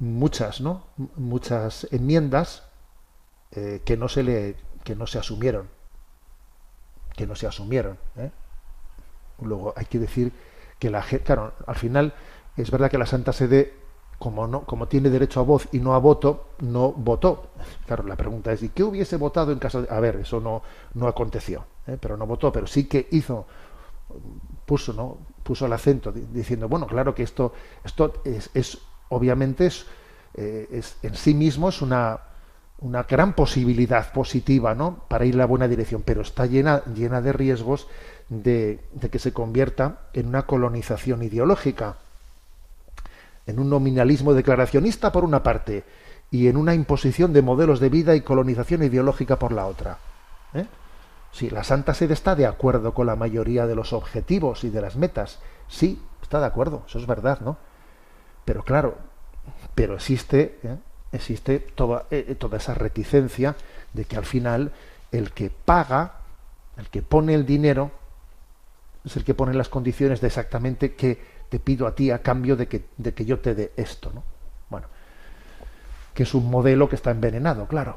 muchas, 0.00 0.60
¿no? 0.60 0.86
muchas 0.96 1.86
enmiendas 1.92 2.64
eh, 3.52 3.80
que 3.84 3.96
no 3.96 4.08
se 4.08 4.24
le 4.24 4.56
que 4.82 4.96
no 4.96 5.06
se 5.06 5.18
asumieron 5.18 5.68
que 7.16 7.26
no 7.26 7.34
se 7.36 7.46
asumieron. 7.46 7.98
¿eh? 8.16 8.30
Luego 9.42 9.74
hay 9.76 9.86
que 9.86 9.98
decir 9.98 10.32
que 10.78 10.90
la 10.90 11.02
claro, 11.02 11.52
al 11.66 11.76
final 11.76 12.14
es 12.56 12.70
verdad 12.70 12.90
que 12.90 12.98
la 12.98 13.06
Santa 13.06 13.32
Sede, 13.32 13.74
como 14.18 14.46
no, 14.46 14.62
como 14.64 14.86
tiene 14.86 15.10
derecho 15.10 15.40
a 15.40 15.42
voz 15.42 15.68
y 15.72 15.78
no 15.80 15.94
a 15.94 15.98
voto, 15.98 16.50
no 16.60 16.92
votó. 16.92 17.50
Claro, 17.86 18.04
la 18.04 18.16
pregunta 18.16 18.52
es, 18.52 18.62
¿y 18.62 18.68
qué 18.68 18.82
hubiese 18.84 19.16
votado 19.16 19.52
en 19.52 19.58
caso 19.58 19.82
de.? 19.82 19.92
A 19.92 20.00
ver, 20.00 20.16
eso 20.16 20.40
no, 20.40 20.62
no 20.94 21.08
aconteció, 21.08 21.64
¿eh? 21.86 21.98
pero 22.00 22.16
no 22.16 22.26
votó, 22.26 22.52
pero 22.52 22.66
sí 22.66 22.84
que 22.84 23.08
hizo, 23.10 23.46
puso, 24.66 24.92
¿no? 24.92 25.18
puso 25.42 25.66
el 25.66 25.72
acento 25.72 26.10
di- 26.12 26.26
diciendo, 26.32 26.68
bueno, 26.68 26.86
claro 26.86 27.14
que 27.14 27.22
esto, 27.22 27.52
esto 27.84 28.14
es, 28.24 28.50
es- 28.54 28.78
obviamente 29.10 29.66
es, 29.66 29.86
eh, 30.34 30.68
es- 30.70 30.96
en 31.02 31.14
sí 31.14 31.34
mismo 31.34 31.68
es 31.68 31.82
una, 31.82 32.18
una 32.84 33.04
gran 33.04 33.32
posibilidad 33.32 34.12
positiva, 34.12 34.74
¿no? 34.74 35.04
Para 35.08 35.24
ir 35.24 35.32
en 35.32 35.38
la 35.38 35.46
buena 35.46 35.68
dirección, 35.68 36.02
pero 36.04 36.20
está 36.20 36.44
llena, 36.44 36.82
llena 36.94 37.22
de 37.22 37.32
riesgos 37.32 37.88
de, 38.28 38.78
de 38.92 39.08
que 39.08 39.18
se 39.18 39.32
convierta 39.32 40.00
en 40.12 40.26
una 40.26 40.42
colonización 40.42 41.22
ideológica, 41.22 41.96
en 43.46 43.58
un 43.58 43.70
nominalismo 43.70 44.34
declaracionista 44.34 45.12
por 45.12 45.24
una 45.24 45.42
parte 45.42 45.84
y 46.30 46.48
en 46.48 46.58
una 46.58 46.74
imposición 46.74 47.32
de 47.32 47.40
modelos 47.40 47.80
de 47.80 47.88
vida 47.88 48.16
y 48.16 48.20
colonización 48.20 48.82
ideológica 48.82 49.38
por 49.38 49.52
la 49.52 49.64
otra. 49.64 49.98
¿eh? 50.52 50.66
Sí, 51.32 51.48
la 51.48 51.64
Santa 51.64 51.94
Sede 51.94 52.12
está 52.12 52.34
de 52.34 52.46
acuerdo 52.46 52.92
con 52.92 53.06
la 53.06 53.16
mayoría 53.16 53.66
de 53.66 53.76
los 53.76 53.94
objetivos 53.94 54.62
y 54.62 54.68
de 54.68 54.82
las 54.82 54.96
metas. 54.96 55.38
Sí, 55.68 56.02
está 56.20 56.38
de 56.38 56.46
acuerdo, 56.46 56.82
eso 56.86 56.98
es 56.98 57.06
verdad, 57.06 57.40
¿no? 57.40 57.56
Pero 58.44 58.62
claro, 58.62 58.98
pero 59.74 59.94
existe, 59.94 60.58
¿eh? 60.62 60.76
Existe 61.14 61.60
toda, 61.60 62.06
eh, 62.10 62.34
toda 62.38 62.58
esa 62.58 62.74
reticencia 62.74 63.56
de 63.92 64.04
que 64.04 64.16
al 64.16 64.24
final 64.24 64.72
el 65.12 65.32
que 65.32 65.50
paga, 65.50 66.14
el 66.76 66.88
que 66.88 67.02
pone 67.02 67.34
el 67.34 67.46
dinero, 67.46 67.90
es 69.04 69.16
el 69.16 69.24
que 69.24 69.34
pone 69.34 69.54
las 69.54 69.68
condiciones 69.68 70.20
de 70.20 70.26
exactamente 70.26 70.94
qué 70.94 71.18
te 71.48 71.60
pido 71.60 71.86
a 71.86 71.94
ti 71.94 72.10
a 72.10 72.20
cambio 72.20 72.56
de 72.56 72.66
que, 72.66 72.86
de 72.96 73.14
que 73.14 73.24
yo 73.24 73.38
te 73.38 73.54
dé 73.54 73.72
esto, 73.76 74.10
¿no? 74.14 74.24
Bueno, 74.70 74.88
que 76.14 76.24
es 76.24 76.34
un 76.34 76.50
modelo 76.50 76.88
que 76.88 76.96
está 76.96 77.10
envenenado, 77.10 77.66
claro. 77.66 77.96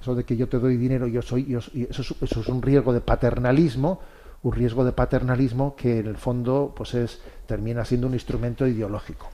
Eso 0.00 0.14
de 0.14 0.24
que 0.24 0.36
yo 0.36 0.48
te 0.48 0.58
doy 0.58 0.76
dinero, 0.76 1.08
yo 1.08 1.22
soy, 1.22 1.44
yo, 1.44 1.58
eso, 1.58 2.02
es, 2.02 2.14
eso 2.22 2.40
es 2.40 2.48
un 2.48 2.62
riesgo 2.62 2.92
de 2.92 3.00
paternalismo, 3.00 4.00
un 4.42 4.52
riesgo 4.52 4.84
de 4.84 4.92
paternalismo 4.92 5.74
que 5.74 5.98
en 5.98 6.06
el 6.06 6.16
fondo, 6.16 6.72
pues 6.76 6.94
es 6.94 7.20
termina 7.46 7.84
siendo 7.84 8.06
un 8.06 8.14
instrumento 8.14 8.66
ideológico. 8.66 9.28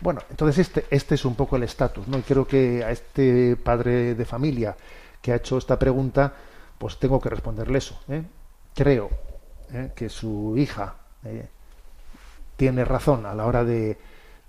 Bueno, 0.00 0.20
entonces 0.30 0.58
este, 0.58 0.86
este 0.90 1.14
es 1.14 1.24
un 1.24 1.34
poco 1.34 1.56
el 1.56 1.62
estatus, 1.62 2.08
¿no? 2.08 2.18
Y 2.18 2.22
creo 2.22 2.46
que 2.46 2.82
a 2.84 2.90
este 2.90 3.56
padre 3.56 4.14
de 4.14 4.24
familia 4.24 4.76
que 5.20 5.32
ha 5.32 5.36
hecho 5.36 5.58
esta 5.58 5.78
pregunta, 5.78 6.32
pues 6.78 6.98
tengo 6.98 7.20
que 7.20 7.28
responderle 7.28 7.78
eso. 7.78 8.00
¿eh? 8.08 8.22
Creo 8.74 9.10
¿eh? 9.72 9.92
que 9.94 10.08
su 10.08 10.54
hija 10.56 10.94
eh, 11.24 11.48
tiene 12.56 12.84
razón 12.84 13.26
a 13.26 13.34
la 13.34 13.46
hora 13.46 13.64
de, 13.64 13.98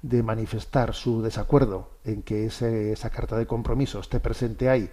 manifestar 0.01 0.95
su 0.95 1.21
desacuerdo 1.21 1.91
en 2.05 2.23
que 2.23 2.45
esa 2.45 3.09
carta 3.11 3.37
de 3.37 3.45
compromiso 3.45 3.99
esté 3.99 4.19
presente 4.19 4.67
ahí 4.69 4.89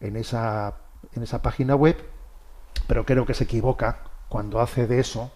en 0.00 0.16
esa, 0.16 0.74
en 1.12 1.22
esa 1.22 1.40
página 1.40 1.76
web, 1.76 1.96
pero 2.88 3.06
creo 3.06 3.24
que 3.26 3.34
se 3.34 3.44
equivoca 3.44 4.00
cuando 4.28 4.60
hace 4.60 4.88
de 4.88 4.98
eso 4.98 5.30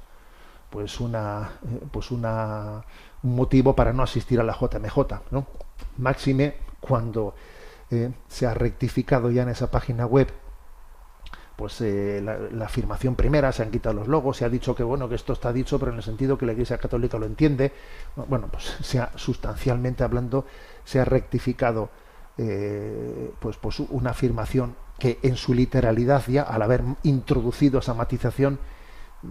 pues 0.71 0.99
una 0.99 1.53
pues 1.93 2.11
una 2.11 2.83
un 2.83 3.14
motivo 3.25 3.75
para 3.75 3.93
no 3.93 4.03
asistir 4.03 4.39
a 4.39 4.45
la 4.45 4.55
JMJ, 4.55 4.99
¿no? 5.33 5.47
Máxime 5.99 6.55
cuando 6.81 7.35
eh, 7.91 8.13
se 8.29 8.47
ha 8.47 8.55
rectificado 8.55 9.31
ya 9.31 9.43
en 9.43 9.49
esa 9.49 9.71
página 9.71 10.07
web 10.07 10.29
pues 11.57 11.81
eh, 11.81 12.21
la, 12.21 12.65
afirmación 12.65 13.15
primera, 13.15 13.53
se 13.53 13.63
han 13.63 13.71
quitado 13.71 13.95
los 13.95 14.09
logos, 14.09 14.39
se 14.39 14.45
ha 14.45 14.49
dicho 14.49 14.75
que 14.75 14.83
bueno 14.83 15.09
que 15.09 15.15
esto 15.15 15.33
está 15.33 15.53
dicho, 15.53 15.79
pero 15.79 15.93
en 15.93 15.99
el 15.99 16.03
sentido 16.03 16.37
que 16.37 16.47
la 16.47 16.53
Iglesia 16.53 16.79
Católica 16.79 17.17
lo 17.17 17.27
entiende. 17.27 17.73
Bueno, 18.29 18.49
pues 18.51 18.77
se 18.83 18.99
ha, 18.99 19.13
sustancialmente 19.15 20.03
hablando 20.03 20.47
se 20.85 21.01
ha 21.01 21.05
rectificado 21.05 21.91
eh, 22.39 23.33
pues, 23.39 23.57
pues 23.57 23.79
una 23.81 24.11
afirmación 24.11 24.75
que 24.99 25.19
en 25.23 25.37
su 25.37 25.55
literalidad 25.55 26.25
ya 26.27 26.43
al 26.43 26.63
haber 26.63 26.83
introducido 27.05 27.79
esa 27.79 27.95
matización 27.95 28.59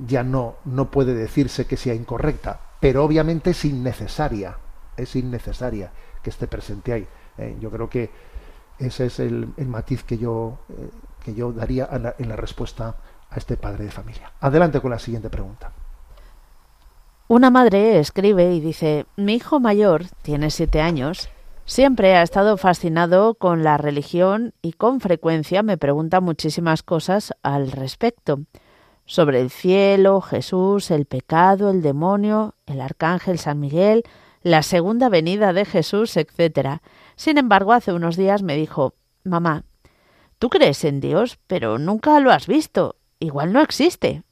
ya 0.05 0.23
no, 0.23 0.55
no 0.65 0.89
puede 0.91 1.13
decirse 1.13 1.67
que 1.67 1.77
sea 1.77 1.93
incorrecta, 1.93 2.61
pero 2.83 3.05
obviamente 3.05 3.51
es 3.51 3.63
innecesaria, 3.63 4.57
es 4.97 5.15
innecesaria 5.15 5.89
que 6.21 6.29
esté 6.29 6.47
presente 6.47 6.91
ahí. 6.91 7.07
Eh, 7.37 7.55
yo 7.61 7.71
creo 7.71 7.89
que 7.89 8.09
ese 8.77 9.05
es 9.05 9.21
el, 9.21 9.53
el 9.55 9.67
matiz 9.67 10.03
que 10.03 10.17
yo, 10.17 10.59
eh, 10.67 10.89
que 11.23 11.33
yo 11.33 11.53
daría 11.53 11.87
en 11.93 12.03
la, 12.03 12.15
en 12.19 12.27
la 12.27 12.35
respuesta 12.35 12.97
a 13.29 13.37
este 13.37 13.55
padre 13.55 13.85
de 13.85 13.91
familia. 13.91 14.33
Adelante 14.41 14.81
con 14.81 14.91
la 14.91 14.99
siguiente 14.99 15.29
pregunta. 15.29 15.71
Una 17.29 17.49
madre 17.49 17.99
escribe 17.99 18.53
y 18.53 18.59
dice, 18.59 19.05
mi 19.15 19.35
hijo 19.35 19.61
mayor 19.61 20.03
tiene 20.21 20.51
siete 20.51 20.81
años, 20.81 21.29
siempre 21.63 22.17
ha 22.17 22.21
estado 22.21 22.57
fascinado 22.57 23.35
con 23.35 23.63
la 23.63 23.77
religión 23.77 24.53
y 24.61 24.73
con 24.73 24.99
frecuencia 24.99 25.63
me 25.63 25.77
pregunta 25.77 26.19
muchísimas 26.19 26.83
cosas 26.83 27.33
al 27.43 27.71
respecto, 27.71 28.41
sobre 29.05 29.41
el 29.41 29.49
cielo, 29.49 30.21
Jesús, 30.21 30.91
el 30.91 31.05
pecado, 31.05 31.69
el 31.69 31.81
demonio, 31.81 32.55
el 32.65 32.81
arcángel 32.81 33.37
San 33.39 33.59
Miguel, 33.59 34.03
la 34.41 34.61
segunda 34.63 35.09
venida 35.09 35.53
de 35.53 35.65
Jesús, 35.65 36.17
etc. 36.17 36.81
Sin 37.15 37.37
embargo, 37.37 37.73
hace 37.73 37.93
unos 37.93 38.17
días 38.17 38.43
me 38.43 38.55
dijo, 38.55 38.95
mamá, 39.23 39.63
tú 40.39 40.49
crees 40.49 40.83
en 40.83 40.99
Dios, 40.99 41.39
pero 41.47 41.79
nunca 41.79 42.19
lo 42.19 42.31
has 42.31 42.47
visto, 42.47 42.97
igual 43.19 43.53
no 43.53 43.61
existe. 43.61 44.23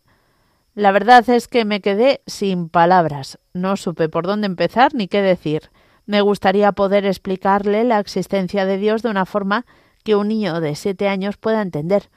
La 0.74 0.92
verdad 0.92 1.30
es 1.30 1.48
que 1.48 1.66
me 1.66 1.82
quedé 1.82 2.22
sin 2.28 2.70
palabras. 2.70 3.40
No 3.54 3.76
supe 3.76 4.08
por 4.08 4.26
dónde 4.26 4.48
empezar 4.48 4.94
ni 4.94 5.08
qué 5.08 5.22
decir. 5.22 5.70
Me 6.06 6.22
gustaría 6.22 6.72
poder 6.72 7.06
explicarle 7.06 7.84
la 7.84 8.00
existencia 8.00 8.66
de 8.66 8.78
Dios 8.78 9.02
de 9.02 9.10
una 9.10 9.26
forma 9.26 9.66
que 10.04 10.16
un 10.16 10.30
niño 10.30 10.62
de 10.62 10.76
siete 10.76 11.10
años 11.10 11.36
pueda 11.38 11.62
entender. 11.62 12.10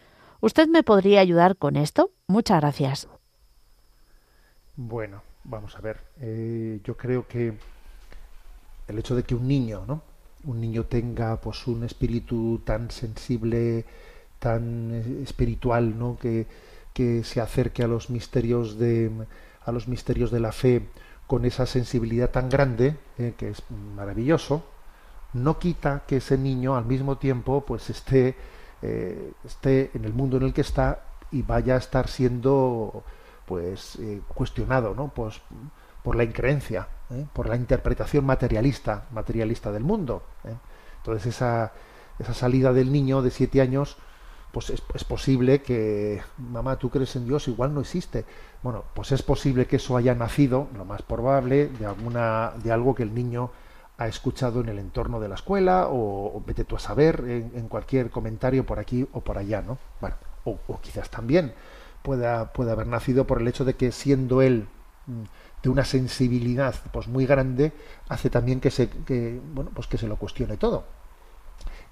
¿Usted 0.45 0.69
me 0.69 0.83
podría 0.83 1.21
ayudar 1.21 1.57
con 1.57 1.75
esto? 1.75 2.11
Muchas 2.27 2.61
gracias. 2.61 3.09
Bueno, 4.77 5.23
vamos 5.43 5.75
a 5.75 5.81
ver. 5.81 6.03
Eh, 6.21 6.81
yo 6.85 6.99
creo 6.99 7.27
que 7.27 7.55
el 8.87 8.99
hecho 8.99 9.17
de 9.17 9.23
que 9.23 9.35
un 9.35 9.49
niño, 9.49 9.87
¿no? 9.89 10.03
Un 10.45 10.61
niño 10.61 10.85
tenga 10.85 11.41
pues 11.41 11.67
un 11.67 11.83
espíritu 11.83 12.61
tan 12.63 12.91
sensible, 12.91 13.87
tan 14.39 14.91
eh, 14.93 15.23
espiritual, 15.23 15.99
¿no? 15.99 16.19
Que, 16.19 16.47
que 16.93 17.25
se 17.25 17.41
acerque 17.41 17.83
a 17.83 17.89
los 17.89 18.11
misterios 18.11 18.79
de 18.79 19.11
a 19.65 19.73
los 19.73 19.89
misterios 19.89 20.31
de 20.31 20.41
la 20.41 20.53
fe 20.53 20.87
con 21.27 21.47
esa 21.47 21.65
sensibilidad 21.65 22.31
tan 22.31 22.51
grande, 22.51 22.99
eh, 23.17 23.33
que 23.39 23.49
es 23.49 23.63
maravilloso, 23.97 24.63
no 25.33 25.59
quita 25.59 26.03
que 26.07 26.19
ese 26.19 26.37
niño 26.37 26.77
al 26.77 26.85
mismo 26.85 27.17
tiempo 27.17 27.65
pues 27.65 27.89
esté 27.89 28.37
eh, 28.87 29.33
esté 29.47 29.91
en 29.95 30.05
el 30.05 30.13
mundo 30.13 30.37
en 30.37 30.43
el 30.43 30.53
que 30.53 30.61
está 30.61 31.05
y 31.33 31.41
vaya 31.41 31.75
a 31.75 31.79
estar 31.79 32.07
siendo 32.07 33.03
pues 33.47 33.97
eh, 33.97 34.21
cuestionado 34.29 34.95
¿no? 34.95 35.09
pues, 35.09 35.41
por 36.03 36.17
la 36.17 36.25
increencia 36.25 36.87
¿eh? 37.11 37.25
por 37.33 37.49
la 37.49 37.57
interpretación 37.57 38.27
materialista 38.27 39.07
materialista 39.11 39.73
del 39.73 39.85
mundo 39.85 40.23
entonces 40.99 41.35
esa 41.35 41.73
esa 42.19 42.35
salida 42.35 42.75
del 42.75 42.93
niño 42.93 43.23
de 43.23 43.31
siete 43.31 43.63
años 43.63 43.97
pues 44.53 44.69
es, 44.69 44.83
es, 44.95 45.05
posible 45.05 45.63
que 45.63 46.23
mamá 46.37 46.77
tú 46.77 46.91
crees 46.91 47.17
en 47.17 47.25
Dios 47.25 47.49
igual 47.49 47.73
no 47.73 47.81
existe 47.81 48.27
bueno 48.63 48.85
pues 48.95 49.13
es 49.13 49.23
posible 49.23 49.67
que 49.67 49.77
eso 49.77 49.97
haya 49.97 50.15
nacido 50.15 50.69
lo 50.77 50.85
más 50.85 51.01
probable 51.01 51.69
de 51.69 51.87
alguna 51.87 52.53
de 52.63 52.71
algo 52.71 52.95
que 52.95 53.03
el 53.03 53.15
niño 53.15 53.51
ha 54.05 54.09
escuchado 54.09 54.61
en 54.61 54.69
el 54.69 54.79
entorno 54.79 55.19
de 55.19 55.29
la 55.29 55.35
escuela 55.35 55.89
o, 55.89 56.37
o 56.37 56.43
vete 56.47 56.65
tú 56.65 56.77
a 56.77 56.79
saber 56.79 57.25
en, 57.27 57.69
cualquier 57.69 58.11
comentario 58.11 58.65
por 58.65 58.79
aquí 58.79 59.07
o 59.13 59.21
por 59.21 59.39
allá 59.39 59.63
no 59.63 59.79
bueno 60.01 60.17
o, 60.45 60.59
quizás 60.81 61.11
también 61.11 61.55
pueda 62.03 62.53
puede 62.53 62.71
haber 62.71 62.87
nacido 62.87 63.27
por 63.27 63.41
el 63.41 63.49
hecho 63.49 63.65
de 63.65 63.75
que 63.75 63.93
siendo 63.93 64.43
él 64.43 64.69
de 65.63 65.69
una 65.69 65.85
sensibilidad 65.85 66.75
pues 66.93 67.09
muy 67.09 67.27
grande 67.27 67.73
hace 68.09 68.29
también 68.31 68.61
que 68.61 68.71
se 68.71 68.89
que, 68.89 69.41
bueno 69.55 69.71
pues 69.75 69.87
que 69.87 69.99
se 69.99 70.07
lo 70.07 70.17
cuestione 70.17 70.57
todo. 70.57 70.85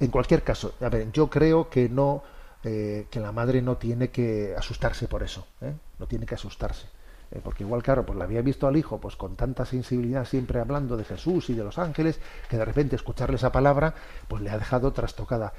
En 0.01 0.11
cualquier 0.11 0.43
caso 0.43 0.75
a 0.81 0.89
ver 0.89 1.11
yo 1.13 1.31
creo 1.31 1.71
que 1.71 1.89
no 1.89 2.23
eh, 2.65 3.07
que 3.11 3.21
la 3.21 3.33
madre 3.33 3.63
no 3.63 3.77
tiene 3.77 4.11
que 4.11 4.55
asustarse 4.57 5.09
por 5.09 5.23
eso 5.23 5.47
¿eh? 5.63 5.75
no 5.99 6.07
tiene 6.07 6.27
que 6.27 6.35
asustarse 6.35 6.87
eh, 7.33 7.41
porque 7.43 7.65
igual 7.65 7.83
claro 7.83 8.05
pues 8.05 8.19
la 8.19 8.25
había 8.25 8.43
visto 8.43 8.67
al 8.67 8.77
hijo 8.77 9.01
pues 9.01 9.17
con 9.17 9.37
tanta 9.37 9.65
sensibilidad 9.65 10.25
siempre 10.27 10.61
hablando 10.61 10.97
de 10.97 11.05
Jesús 11.05 11.49
y 11.51 11.55
de 11.55 11.65
los 11.65 11.79
ángeles 11.79 12.21
que 12.49 12.59
de 12.59 12.65
repente 12.65 12.97
escucharle 12.97 13.37
esa 13.37 13.51
palabra 13.51 13.95
pues 14.29 14.43
le 14.43 14.51
ha 14.51 14.59
dejado 14.59 14.93
trastocada. 14.93 15.53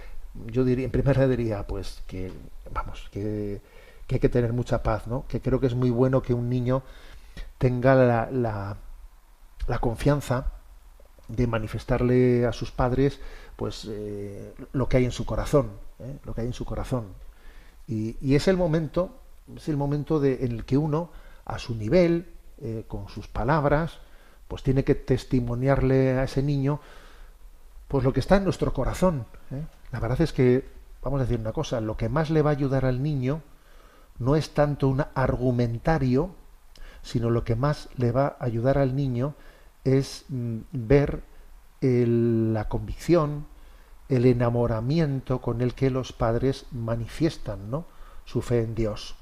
Yo 0.47 0.63
diría 0.63 0.85
en 0.85 0.91
primera 0.91 1.27
diría 1.33 1.65
pues 1.65 2.03
que 2.07 2.31
vamos 2.71 3.09
que, 3.11 3.61
que 4.07 4.15
hay 4.15 4.19
que 4.19 4.29
tener 4.29 4.53
mucha 4.53 4.83
paz 4.83 5.07
no 5.07 5.25
que 5.27 5.41
creo 5.41 5.59
que 5.59 5.67
es 5.67 5.75
muy 5.75 5.89
bueno 5.89 6.21
que 6.21 6.33
un 6.33 6.49
niño 6.49 6.83
tenga 7.57 7.95
la, 7.95 8.29
la, 8.31 9.79
confianza 9.79 10.51
de 11.27 11.47
manifestarle 11.47 12.45
a 12.45 12.51
sus 12.51 12.71
padres 12.71 13.19
pues 13.55 13.87
eh, 13.89 14.53
lo 14.73 14.87
que 14.87 14.97
hay 14.97 15.05
en 15.05 15.11
su 15.11 15.25
corazón 15.25 15.71
¿eh? 15.99 16.19
lo 16.23 16.33
que 16.33 16.41
hay 16.41 16.47
en 16.47 16.53
su 16.53 16.65
corazón. 16.65 17.05
Y, 17.87 18.15
y, 18.21 18.35
es 18.35 18.47
el 18.47 18.57
momento 18.57 19.19
es 19.55 19.67
el 19.67 19.77
momento 19.77 20.19
de, 20.19 20.45
en 20.45 20.51
el 20.53 20.65
que 20.65 20.77
uno 20.77 21.09
a 21.45 21.59
su 21.59 21.75
nivel 21.75 22.27
eh, 22.61 22.85
con 22.87 23.09
sus 23.09 23.27
palabras 23.27 23.99
pues 24.47 24.63
tiene 24.63 24.83
que 24.83 24.95
testimoniarle 24.95 26.17
a 26.19 26.23
ese 26.23 26.43
niño 26.43 26.79
pues 27.87 28.03
lo 28.03 28.13
que 28.13 28.19
está 28.19 28.37
en 28.37 28.43
nuestro 28.43 28.73
corazón 28.73 29.25
la 29.91 29.99
verdad 29.99 30.21
es 30.21 30.33
que 30.33 30.67
vamos 31.01 31.19
a 31.19 31.23
decir 31.23 31.39
una 31.39 31.53
cosa 31.53 31.81
lo 31.81 31.97
que 31.97 32.09
más 32.09 32.29
le 32.29 32.41
va 32.41 32.51
a 32.51 32.53
ayudar 32.53 32.85
al 32.85 33.01
niño 33.01 33.41
no 34.19 34.35
es 34.35 34.53
tanto 34.53 34.87
un 34.87 35.03
argumentario 35.15 36.31
sino 37.01 37.29
lo 37.29 37.43
que 37.43 37.55
más 37.55 37.89
le 37.97 38.11
va 38.11 38.37
a 38.39 38.45
ayudar 38.45 38.77
al 38.77 38.95
niño 38.95 39.35
es 39.83 40.25
mm, 40.29 40.59
ver 40.71 41.23
la 41.83 42.69
convicción, 42.69 43.45
el 44.07 44.25
enamoramiento 44.25 45.41
con 45.41 45.61
el 45.61 45.73
que 45.73 45.89
los 45.89 46.13
padres 46.13 46.65
manifiestan 46.71 47.69
¿no? 47.69 47.85
su 48.23 48.41
fe 48.41 48.61
en 48.61 48.73
Dios. 48.73 49.15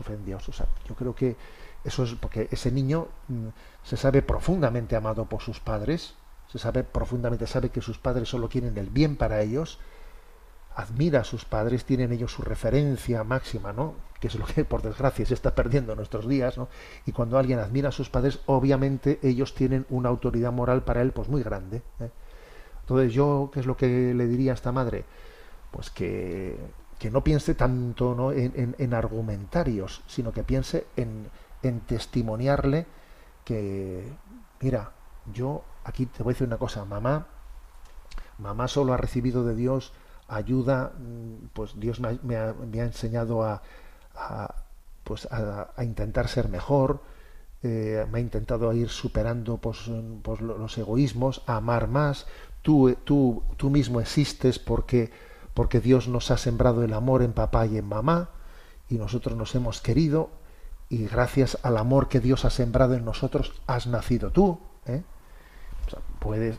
O 0.00 0.52
sea, 0.52 0.66
yo 0.88 0.94
creo 0.94 1.14
que 1.14 1.36
eso 1.84 2.04
es 2.04 2.14
porque 2.14 2.48
ese 2.50 2.70
niño 2.70 3.08
mm, 3.28 3.48
se 3.82 3.96
sabe 3.96 4.22
profundamente 4.22 4.96
amado 4.96 5.26
por 5.26 5.42
sus 5.42 5.60
padres, 5.60 6.14
se 6.48 6.58
sabe 6.58 6.84
profundamente, 6.84 7.46
sabe 7.46 7.70
que 7.70 7.80
sus 7.80 7.98
padres 7.98 8.28
solo 8.28 8.48
quieren 8.48 8.76
el 8.78 8.90
bien 8.90 9.16
para 9.16 9.40
ellos, 9.42 9.78
admira 10.76 11.20
a 11.20 11.24
sus 11.24 11.44
padres, 11.44 11.84
tienen 11.84 12.12
ellos 12.12 12.32
su 12.32 12.42
referencia 12.42 13.22
máxima, 13.24 13.72
¿no? 13.72 13.94
Que 14.20 14.28
es 14.28 14.34
lo 14.34 14.46
que 14.46 14.64
por 14.64 14.82
desgracia 14.82 15.24
se 15.26 15.34
está 15.34 15.54
perdiendo 15.54 15.92
en 15.92 15.98
nuestros 15.98 16.28
días, 16.28 16.56
¿no? 16.56 16.68
Y 17.06 17.12
cuando 17.12 17.38
alguien 17.38 17.58
admira 17.58 17.90
a 17.90 17.92
sus 17.92 18.10
padres, 18.10 18.40
obviamente 18.46 19.18
ellos 19.22 19.54
tienen 19.54 19.86
una 19.90 20.08
autoridad 20.08 20.52
moral 20.52 20.82
para 20.82 21.02
él, 21.02 21.12
pues 21.12 21.28
muy 21.28 21.42
grande. 21.42 21.82
¿eh? 22.00 22.10
Entonces 22.80 23.12
yo, 23.12 23.50
¿qué 23.52 23.60
es 23.60 23.66
lo 23.66 23.76
que 23.76 24.14
le 24.14 24.26
diría 24.26 24.52
a 24.52 24.54
esta 24.54 24.72
madre? 24.72 25.04
Pues 25.70 25.90
que, 25.90 26.56
que 26.98 27.10
no 27.10 27.22
piense 27.24 27.54
tanto 27.54 28.14
¿no? 28.14 28.32
en, 28.32 28.52
en- 28.56 28.76
en 28.78 28.94
argumentarios, 28.94 30.02
sino 30.06 30.32
que 30.32 30.42
piense 30.44 30.86
en, 30.96 31.28
en 31.62 31.80
testimoniarle 31.80 32.86
que, 33.44 34.04
mira, 34.60 34.92
yo 35.32 35.62
aquí 35.84 36.06
te 36.06 36.22
voy 36.22 36.32
a 36.32 36.34
decir 36.34 36.46
una 36.46 36.58
cosa, 36.58 36.84
mamá, 36.84 37.26
mamá 38.38 38.68
solo 38.68 38.92
ha 38.92 38.96
recibido 38.96 39.44
de 39.44 39.54
Dios 39.54 39.92
ayuda, 40.28 40.92
mm, 40.98 41.48
pues 41.52 41.78
Dios 41.78 42.00
me 42.00 42.08
ha, 42.36 42.54
me 42.54 42.80
ha- 42.80 42.84
enseñado 42.84 43.42
a, 43.42 43.62
a, 44.14 44.54
pues 45.04 45.26
a, 45.30 45.70
intentar 45.82 46.28
ser 46.28 46.48
mejor, 46.48 47.00
eh, 47.62 48.06
me 48.10 48.18
ha 48.18 48.20
intentado 48.22 48.72
ir 48.72 48.88
superando 48.88 49.58
pues, 49.58 49.88
mm, 49.88 50.20
pues, 50.22 50.40
lo- 50.40 50.56
los 50.58 50.76
egoísmos, 50.78 51.42
a 51.46 51.56
amar 51.56 51.88
más. 51.88 52.26
Tú, 52.62 52.88
eh, 52.88 52.96
tú, 53.04 53.42
tú 53.56 53.68
mismo 53.70 54.00
existes 54.00 54.58
porque, 54.58 55.10
porque 55.54 55.80
Dios 55.80 56.08
nos 56.08 56.30
ha 56.30 56.36
sembrado 56.36 56.82
el 56.84 56.92
amor 56.92 57.22
en 57.22 57.32
papá 57.32 57.66
y 57.66 57.78
en 57.78 57.86
mamá 57.88 58.28
y 58.90 58.96
nosotros 58.98 59.36
nos 59.36 59.54
hemos 59.54 59.80
querido 59.80 60.30
y 60.88 61.06
gracias 61.06 61.58
al 61.62 61.78
amor 61.78 62.08
que 62.08 62.20
Dios 62.20 62.44
ha 62.44 62.50
sembrado 62.50 62.94
en 62.94 63.04
nosotros 63.04 63.52
has 63.66 63.86
nacido 63.86 64.30
tú. 64.30 64.58
¿eh? 64.86 65.02
Puedes- 66.18 66.58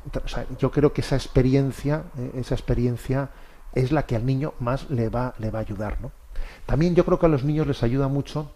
yo 0.60 0.72
creo 0.72 0.94
que 0.94 1.02
esa 1.02 1.16
experiencia, 1.16 2.04
eh, 2.18 2.32
esa 2.36 2.56
experiencia 2.56 3.30
es 3.74 3.92
la 3.92 4.06
que 4.06 4.16
al 4.16 4.26
niño 4.26 4.54
más 4.60 4.90
le 4.90 5.10
va, 5.10 5.34
le 5.40 5.52
va 5.52 5.60
a 5.60 5.62
ayudar, 5.62 6.00
¿no? 6.02 6.12
También 6.66 6.96
yo 6.96 7.06
creo 7.06 7.20
que 7.20 7.26
a 7.26 7.30
los 7.30 7.44
niños 7.44 7.68
les 7.68 7.84
ayuda 7.84 8.08
mucho 8.08 8.52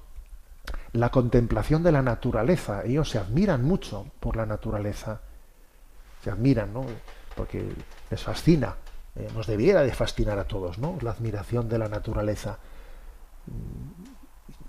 la 0.94 1.10
contemplación 1.10 1.84
de 1.84 1.92
la 1.92 2.02
naturaleza. 2.02 2.84
Ellos 2.86 3.10
se 3.10 3.18
admiran 3.20 3.64
mucho 3.64 4.06
por 4.20 4.36
la 4.36 4.46
naturaleza. 4.46 5.22
Se 6.24 6.30
admiran, 6.30 6.74
¿no? 6.74 6.86
Porque 7.36 7.74
les 8.10 8.24
fascina. 8.24 8.76
Eh, 9.20 9.28
nos 9.36 9.48
debiera 9.48 9.82
de 9.82 9.92
fascinar 9.92 10.40
a 10.40 10.46
todos, 10.46 10.78
¿no? 10.80 10.98
La 11.02 11.12
admiración 11.12 11.68
de 11.68 11.78
la 11.78 11.90
naturaleza. 11.90 12.58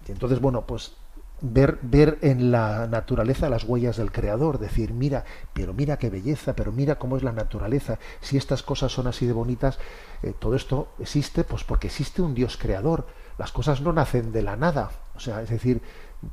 Y 0.09 0.13
entonces, 0.13 0.41
bueno, 0.41 0.67
pues 0.67 0.97
ver, 1.41 1.79
ver 1.83 2.19
en 2.23 2.51
la 2.51 2.89
naturaleza 2.89 3.49
las 3.49 3.65
huellas 3.65 3.97
del 3.97 4.11
creador, 4.11 4.59
decir, 4.59 4.93
mira, 4.93 5.25
pero 5.53 5.73
mira 5.73 5.99
qué 5.99 6.11
belleza, 6.11 6.55
pero 6.55 6.73
mira 6.73 6.99
cómo 6.99 7.17
es 7.17 7.23
la 7.23 7.33
naturaleza, 7.33 7.99
si 8.21 8.37
estas 8.37 8.63
cosas 8.63 8.93
son 8.93 9.07
así 9.07 9.27
de 9.27 9.33
bonitas, 9.33 9.79
eh, 10.23 10.35
todo 10.39 10.57
esto 10.57 10.89
existe, 10.99 11.45
pues 11.45 11.63
porque 11.63 11.87
existe 11.87 12.21
un 12.21 12.35
Dios 12.35 12.57
creador, 12.57 13.07
las 13.39 13.53
cosas 13.53 13.81
no 13.81 13.93
nacen 13.93 14.33
de 14.33 14.43
la 14.43 14.57
nada, 14.57 14.91
o 15.15 15.21
sea, 15.21 15.43
es 15.43 15.51
decir, 15.51 15.81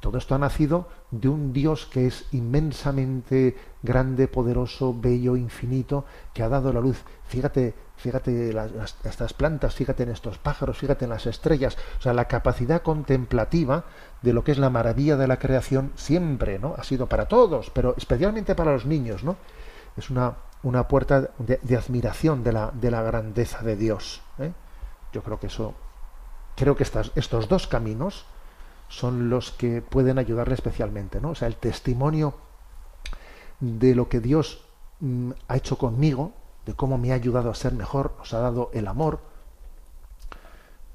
todo 0.01 0.17
esto 0.17 0.35
ha 0.35 0.39
nacido 0.39 0.89
de 1.11 1.29
un 1.29 1.53
Dios 1.53 1.85
que 1.85 2.07
es 2.07 2.25
inmensamente 2.33 3.55
grande, 3.83 4.27
poderoso, 4.27 4.93
bello, 4.93 5.37
infinito, 5.37 6.03
que 6.33 6.43
ha 6.43 6.49
dado 6.49 6.73
la 6.73 6.81
luz. 6.81 7.03
Fíjate, 7.27 7.73
fíjate 7.97 8.53
las, 8.53 8.95
estas 9.03 9.33
plantas, 9.33 9.75
fíjate 9.75 10.03
en 10.03 10.09
estos 10.09 10.37
pájaros, 10.37 10.77
fíjate 10.77 11.05
en 11.05 11.11
las 11.11 11.25
estrellas. 11.25 11.77
O 11.99 12.01
sea, 12.01 12.13
la 12.13 12.25
capacidad 12.25 12.81
contemplativa 12.81 13.85
de 14.21 14.33
lo 14.33 14.43
que 14.43 14.51
es 14.51 14.57
la 14.57 14.69
maravilla 14.69 15.17
de 15.17 15.27
la 15.27 15.39
creación 15.39 15.91
siempre, 15.95 16.59
¿no? 16.59 16.75
Ha 16.77 16.83
sido 16.83 17.07
para 17.07 17.27
todos, 17.27 17.69
pero 17.71 17.95
especialmente 17.97 18.55
para 18.55 18.71
los 18.71 18.85
niños, 18.85 19.23
¿no? 19.23 19.35
Es 19.97 20.09
una, 20.09 20.35
una 20.63 20.87
puerta 20.87 21.31
de, 21.39 21.59
de 21.61 21.75
admiración 21.75 22.43
de 22.43 22.53
la, 22.53 22.71
de 22.71 22.91
la 22.91 23.01
grandeza 23.01 23.61
de 23.63 23.75
Dios. 23.75 24.21
¿eh? 24.39 24.51
Yo 25.11 25.23
creo 25.23 25.39
que 25.39 25.47
eso, 25.47 25.73
creo 26.55 26.75
que 26.75 26.83
estas, 26.83 27.11
estos 27.15 27.47
dos 27.47 27.67
caminos 27.67 28.25
son 28.89 29.29
los 29.29 29.51
que 29.51 29.81
pueden 29.81 30.17
ayudarle 30.17 30.53
especialmente, 30.53 31.19
¿no? 31.19 31.31
O 31.31 31.35
sea, 31.35 31.47
el 31.47 31.57
testimonio 31.57 32.35
de 33.59 33.95
lo 33.95 34.07
que 34.07 34.19
Dios 34.19 34.63
mm, 34.99 35.31
ha 35.47 35.57
hecho 35.57 35.77
conmigo, 35.77 36.33
de 36.67 36.73
cómo 36.73 36.97
me 36.97 37.11
ha 37.11 37.15
ayudado 37.15 37.49
a 37.49 37.55
ser 37.55 37.73
mejor, 37.73 38.13
nos 38.19 38.33
ha 38.33 38.39
dado 38.39 38.69
el 38.73 38.87
amor. 38.87 39.19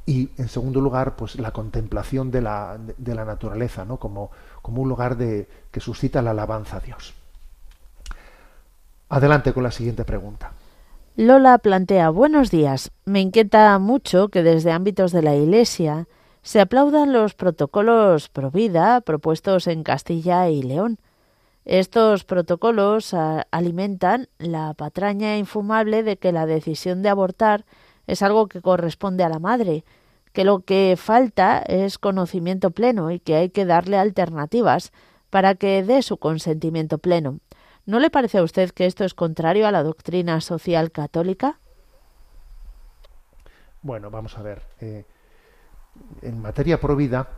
Y 0.04 0.28
en 0.36 0.48
segundo 0.48 0.80
lugar, 0.80 1.16
pues 1.16 1.36
la 1.36 1.52
contemplación 1.52 2.30
de 2.30 2.42
la, 2.42 2.78
de, 2.78 3.14
la 3.14 3.24
naturaleza, 3.24 3.86
¿no? 3.86 3.96
Como, 3.96 4.30
como 4.60 4.82
un 4.82 4.88
lugar 4.88 5.16
de, 5.16 5.48
que 5.70 5.80
suscita 5.80 6.20
la 6.20 6.32
alabanza 6.32 6.76
a 6.76 6.80
Dios. 6.80 7.14
Adelante 9.08 9.54
con 9.54 9.62
la 9.62 9.70
siguiente 9.70 10.04
pregunta. 10.04 10.52
Lola 11.16 11.56
plantea 11.58 12.10
Buenos 12.10 12.50
días. 12.50 12.90
Me 13.06 13.20
inquieta 13.20 13.78
mucho 13.78 14.28
que 14.28 14.42
desde 14.42 14.72
ámbitos 14.72 15.10
de 15.10 15.22
la 15.22 15.34
Iglesia 15.34 16.06
se 16.42 16.60
aplaudan 16.60 17.12
los 17.12 17.34
protocolos 17.34 18.28
pro 18.28 18.50
vida 18.50 19.00
propuestos 19.00 19.68
en 19.68 19.84
Castilla 19.84 20.50
y 20.50 20.62
León. 20.62 20.98
Estos 21.64 22.24
protocolos 22.24 23.14
alimentan 23.52 24.28
la 24.38 24.74
patraña 24.74 25.38
infumable 25.38 26.02
de 26.02 26.16
que 26.16 26.32
la 26.32 26.44
decisión 26.44 27.02
de 27.02 27.08
abortar 27.08 27.64
es 28.08 28.22
algo 28.22 28.48
que 28.48 28.60
corresponde 28.60 29.22
a 29.22 29.28
la 29.28 29.38
madre, 29.38 29.84
que 30.32 30.44
lo 30.44 30.60
que 30.60 30.96
falta 30.98 31.58
es 31.60 31.98
conocimiento 31.98 32.72
pleno 32.72 33.12
y 33.12 33.20
que 33.20 33.36
hay 33.36 33.50
que 33.50 33.64
darle 33.64 33.96
alternativas 33.96 34.92
para 35.30 35.54
que 35.54 35.84
dé 35.84 36.02
su 36.02 36.16
consentimiento 36.16 36.98
pleno. 36.98 37.38
¿No 37.86 38.00
le 38.00 38.10
parece 38.10 38.38
a 38.38 38.42
usted 38.42 38.70
que 38.70 38.86
esto 38.86 39.04
es 39.04 39.14
contrario 39.14 39.66
a 39.66 39.72
la 39.72 39.84
doctrina 39.84 40.40
social 40.40 40.90
católica? 40.90 41.60
Bueno, 43.82 44.10
vamos 44.10 44.36
a 44.36 44.42
ver. 44.42 44.62
eh, 44.80 45.04
en 46.22 46.40
materia 46.40 46.80
provida 46.80 47.28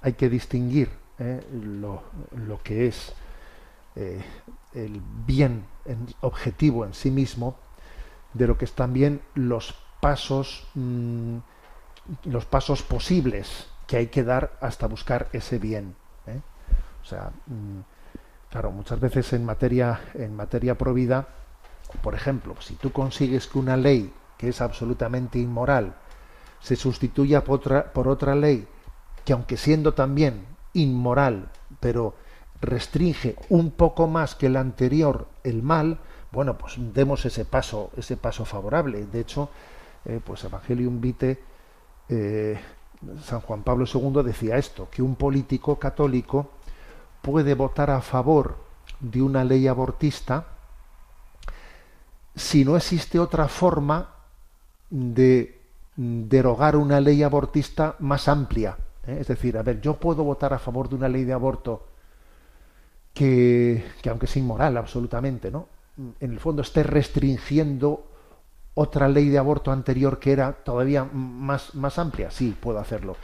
hay 0.00 0.14
que 0.14 0.28
distinguir 0.28 0.88
eh, 1.18 1.40
lo 1.52 2.62
que 2.62 2.86
es 2.88 3.12
eh, 3.96 4.22
el 4.74 5.00
bien 5.26 5.64
en- 5.84 6.06
objetivo 6.20 6.84
en 6.84 6.94
sí 6.94 7.10
mismo 7.10 7.56
de 8.34 8.46
lo 8.46 8.56
que 8.56 8.64
es 8.64 8.72
también 8.72 9.20
los 9.34 9.74
pasos 10.00 10.66
mm, 10.74 11.38
los 12.24 12.44
pasos 12.44 12.82
posibles 12.82 13.66
que 13.86 13.96
hay 13.96 14.06
que 14.08 14.24
dar 14.24 14.56
hasta 14.60 14.86
buscar 14.86 15.28
ese 15.32 15.58
bien. 15.58 15.94
¿eh? 16.26 16.40
O 17.02 17.04
sea, 17.04 17.30
mm, 17.46 17.80
claro, 18.50 18.70
muchas 18.70 18.98
veces 19.00 19.32
en 19.32 19.44
materia 19.44 20.00
en 20.14 20.34
materia 20.34 20.76
provida, 20.76 21.28
por 22.02 22.14
ejemplo, 22.14 22.54
si 22.60 22.74
tú 22.74 22.92
consigues 22.92 23.46
que 23.46 23.58
una 23.58 23.76
ley 23.76 24.12
que 24.38 24.48
es 24.48 24.60
absolutamente 24.60 25.38
inmoral 25.38 25.94
se 26.60 26.76
sustituya 26.76 27.42
por 27.44 27.56
otra, 27.56 27.92
por 27.92 28.08
otra 28.08 28.34
ley 28.34 28.66
que 29.24 29.32
aunque 29.32 29.56
siendo 29.56 29.92
también 29.94 30.46
inmoral, 30.72 31.50
pero 31.80 32.14
restringe 32.60 33.36
un 33.48 33.70
poco 33.70 34.06
más 34.06 34.34
que 34.34 34.48
la 34.48 34.60
anterior 34.60 35.28
el 35.44 35.62
mal, 35.62 35.98
bueno, 36.32 36.56
pues 36.58 36.74
demos 36.94 37.24
ese 37.24 37.44
paso, 37.44 37.90
ese 37.96 38.16
paso 38.16 38.44
favorable. 38.44 39.06
De 39.06 39.20
hecho, 39.20 39.50
eh, 40.04 40.20
pues 40.24 40.44
Evangelium 40.44 41.00
Vitae, 41.00 41.38
eh, 42.08 42.58
San 43.22 43.40
Juan 43.40 43.62
Pablo 43.62 43.86
II 43.92 44.22
decía 44.22 44.56
esto, 44.56 44.88
que 44.90 45.02
un 45.02 45.16
político 45.16 45.78
católico 45.78 46.50
puede 47.22 47.54
votar 47.54 47.90
a 47.90 48.00
favor 48.00 48.56
de 49.00 49.22
una 49.22 49.44
ley 49.44 49.66
abortista 49.66 50.46
si 52.34 52.64
no 52.64 52.76
existe 52.76 53.18
otra 53.18 53.48
forma 53.48 54.10
de 54.88 55.60
derogar 55.96 56.76
una 56.76 57.00
ley 57.00 57.22
abortista 57.22 57.96
más 57.98 58.28
amplia. 58.28 58.78
¿eh? 59.06 59.18
Es 59.20 59.28
decir, 59.28 59.58
a 59.58 59.62
ver, 59.62 59.80
yo 59.80 59.94
puedo 59.94 60.24
votar 60.24 60.52
a 60.52 60.58
favor 60.58 60.88
de 60.88 60.94
una 60.94 61.08
ley 61.08 61.24
de 61.24 61.32
aborto 61.32 61.89
que, 63.14 63.84
que 64.02 64.10
aunque 64.10 64.26
sea 64.26 64.42
inmoral 64.42 64.76
absolutamente, 64.76 65.50
¿no? 65.50 65.68
En 66.20 66.32
el 66.32 66.40
fondo 66.40 66.62
esté 66.62 66.82
restringiendo 66.82 68.06
otra 68.74 69.08
ley 69.08 69.28
de 69.28 69.38
aborto 69.38 69.72
anterior 69.72 70.18
que 70.18 70.32
era 70.32 70.52
todavía 70.52 71.04
más, 71.04 71.74
más 71.74 71.98
amplia. 71.98 72.30
Sí, 72.30 72.56
puedo 72.58 72.78
hacerlo. 72.78 73.16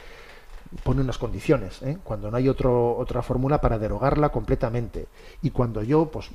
Pone 0.83 0.99
unas 0.99 1.17
condiciones, 1.17 1.81
¿eh? 1.81 1.97
cuando 2.03 2.29
no 2.29 2.35
hay 2.35 2.49
otro, 2.49 2.97
otra 2.97 3.21
fórmula 3.21 3.61
para 3.61 3.79
derogarla 3.79 4.29
completamente. 4.29 5.07
Y 5.41 5.51
cuando 5.51 5.81
yo, 5.81 6.11
pues, 6.11 6.29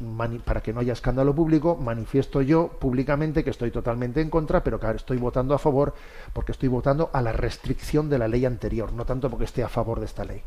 para 0.44 0.62
que 0.62 0.72
no 0.72 0.80
haya 0.80 0.94
escándalo 0.94 1.34
público, 1.34 1.76
manifiesto 1.76 2.40
yo 2.40 2.68
públicamente 2.68 3.44
que 3.44 3.50
estoy 3.50 3.70
totalmente 3.70 4.22
en 4.22 4.30
contra, 4.30 4.64
pero 4.64 4.80
que 4.80 4.90
estoy 4.92 5.18
votando 5.18 5.54
a 5.54 5.58
favor 5.58 5.94
porque 6.32 6.52
estoy 6.52 6.70
votando 6.70 7.10
a 7.12 7.20
la 7.20 7.32
restricción 7.32 8.08
de 8.08 8.18
la 8.18 8.26
ley 8.26 8.46
anterior, 8.46 8.92
no 8.94 9.04
tanto 9.04 9.28
porque 9.28 9.44
esté 9.44 9.62
a 9.62 9.68
favor 9.68 10.00
de 10.00 10.06
esta 10.06 10.24
ley. 10.24 10.42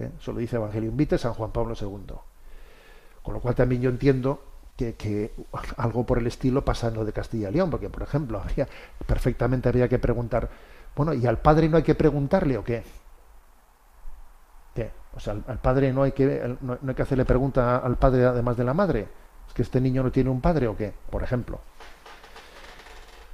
¿Eh? 0.00 0.10
Eso 0.18 0.32
lo 0.32 0.38
dice 0.38 0.56
Evangelio 0.56 0.90
Vitae 0.92 1.18
San 1.18 1.34
Juan 1.34 1.52
Pablo 1.52 1.74
II. 1.80 2.14
Con 3.22 3.34
lo 3.34 3.40
cual 3.40 3.54
también 3.54 3.82
yo 3.82 3.90
entiendo 3.90 4.42
que, 4.76 4.94
que 4.94 5.34
algo 5.76 6.04
por 6.04 6.18
el 6.18 6.26
estilo 6.26 6.64
pasa 6.64 6.88
en 6.88 6.94
lo 6.94 7.04
de 7.04 7.12
Castilla 7.12 7.50
y 7.50 7.52
León, 7.52 7.70
porque, 7.70 7.90
por 7.90 8.02
ejemplo, 8.02 8.42
perfectamente 9.06 9.68
había 9.68 9.88
que 9.88 9.98
preguntar, 9.98 10.48
bueno, 10.96 11.12
¿y 11.12 11.26
al 11.26 11.38
padre 11.38 11.68
no 11.68 11.76
hay 11.76 11.82
que 11.82 11.94
preguntarle 11.94 12.56
o 12.56 12.64
qué? 12.64 12.82
¿Qué? 14.74 14.90
O 15.14 15.20
sea, 15.20 15.34
al, 15.46 15.58
padre 15.58 15.92
no 15.92 16.02
hay, 16.02 16.12
que, 16.12 16.56
no 16.60 16.78
hay 16.86 16.94
que 16.94 17.02
hacerle 17.02 17.24
pregunta 17.24 17.78
al 17.78 17.96
padre 17.96 18.24
además 18.24 18.56
de 18.56 18.64
la 18.64 18.74
madre. 18.74 19.08
¿Es 19.48 19.54
que 19.54 19.62
este 19.62 19.80
niño 19.80 20.02
no 20.02 20.12
tiene 20.12 20.30
un 20.30 20.40
padre 20.40 20.68
o 20.68 20.76
qué? 20.76 20.92
Por 21.10 21.22
ejemplo. 21.22 21.60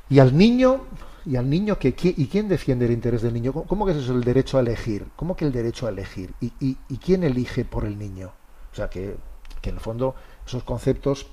Y 0.09 0.19
al 0.19 0.37
niño, 0.37 0.87
y 1.27 1.37
al 1.37 1.51
niño 1.51 1.79
que 1.79 1.89
y 1.89 2.29
quién 2.29 2.49
defiende 2.49 2.87
el 2.87 2.93
interés 2.93 3.23
del 3.23 3.35
niño 3.35 3.53
cómo 3.53 3.85
que 3.85 3.93
eso 3.93 4.01
es 4.01 4.09
el 4.09 4.23
derecho 4.23 4.59
a 4.59 4.61
elegir 4.61 5.07
cómo 5.17 5.37
que 5.37 5.45
el 5.45 5.53
derecho 5.53 5.87
a 5.87 5.91
elegir 5.91 6.33
y, 6.41 6.53
y, 6.61 6.97
quién 6.99 7.25
elige 7.25 7.65
por 7.65 7.85
el 7.85 7.99
niño 7.99 8.33
o 8.73 8.75
sea 8.75 8.89
que, 8.89 9.17
que 9.61 9.71
en 9.71 9.77
el 9.77 9.81
fondo 9.81 10.15
esos 10.47 10.63
conceptos 10.63 11.27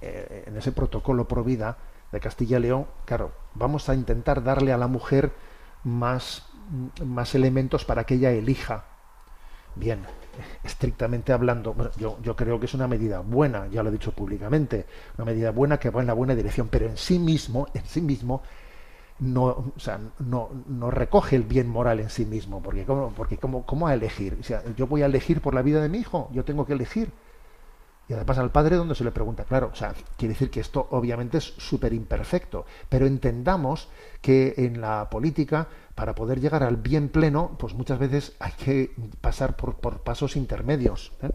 eh, 0.00 0.44
en 0.46 0.56
ese 0.56 0.70
protocolo 0.72 1.26
pro 1.26 1.42
vida 1.42 1.76
de 2.12 2.20
Castilla 2.20 2.58
y 2.58 2.62
León 2.62 2.86
claro 3.04 3.32
vamos 3.54 3.88
a 3.88 3.94
intentar 3.94 4.44
darle 4.44 4.72
a 4.72 4.78
la 4.78 4.86
mujer 4.86 5.32
más 5.82 6.46
más 7.04 7.34
elementos 7.34 7.84
para 7.84 8.04
que 8.04 8.14
ella 8.14 8.30
elija. 8.30 8.84
Bien 9.74 10.06
estrictamente 10.64 11.32
hablando 11.32 11.74
bueno, 11.74 11.90
yo, 11.96 12.18
yo 12.22 12.36
creo 12.36 12.60
que 12.60 12.66
es 12.66 12.74
una 12.74 12.86
medida 12.86 13.20
buena 13.20 13.66
ya 13.68 13.82
lo 13.82 13.88
he 13.88 13.92
dicho 13.92 14.12
públicamente 14.12 14.86
una 15.18 15.24
medida 15.24 15.50
buena 15.50 15.78
que 15.78 15.90
va 15.90 16.00
en 16.00 16.06
la 16.06 16.12
buena 16.12 16.34
dirección 16.34 16.68
pero 16.68 16.86
en 16.86 16.96
sí 16.96 17.18
mismo 17.18 17.66
en 17.74 17.84
sí 17.84 18.00
mismo 18.00 18.42
no, 19.20 19.44
o 19.44 19.78
sea, 19.78 20.00
no, 20.18 20.50
no 20.66 20.90
recoge 20.90 21.36
el 21.36 21.42
bien 21.42 21.68
moral 21.68 22.00
en 22.00 22.10
sí 22.10 22.24
mismo, 22.24 22.62
porque 22.62 22.84
cómo, 22.84 23.12
porque 23.14 23.36
cómo, 23.36 23.66
cómo 23.66 23.86
a 23.86 23.94
elegir, 23.94 24.38
o 24.40 24.42
sea, 24.42 24.62
yo 24.76 24.86
voy 24.86 25.02
a 25.02 25.06
elegir 25.06 25.40
por 25.40 25.54
la 25.54 25.62
vida 25.62 25.82
de 25.82 25.88
mi 25.88 25.98
hijo, 25.98 26.30
yo 26.32 26.44
tengo 26.44 26.66
que 26.66 26.72
elegir. 26.72 27.12
Y 28.08 28.12
además 28.12 28.38
al 28.38 28.50
padre 28.50 28.74
donde 28.74 28.96
se 28.96 29.04
le 29.04 29.12
pregunta, 29.12 29.44
claro, 29.44 29.70
o 29.72 29.76
sea, 29.76 29.94
quiere 30.16 30.34
decir 30.34 30.50
que 30.50 30.58
esto 30.58 30.88
obviamente 30.90 31.38
es 31.38 31.54
súper 31.58 31.92
imperfecto, 31.92 32.66
pero 32.88 33.06
entendamos 33.06 33.88
que 34.20 34.54
en 34.56 34.80
la 34.80 35.08
política, 35.10 35.68
para 35.94 36.16
poder 36.16 36.40
llegar 36.40 36.64
al 36.64 36.76
bien 36.76 37.08
pleno, 37.08 37.56
pues 37.56 37.74
muchas 37.74 38.00
veces 38.00 38.34
hay 38.40 38.50
que 38.52 38.96
pasar 39.20 39.54
por, 39.54 39.76
por 39.76 40.00
pasos 40.00 40.34
intermedios, 40.34 41.12
¿eh? 41.22 41.30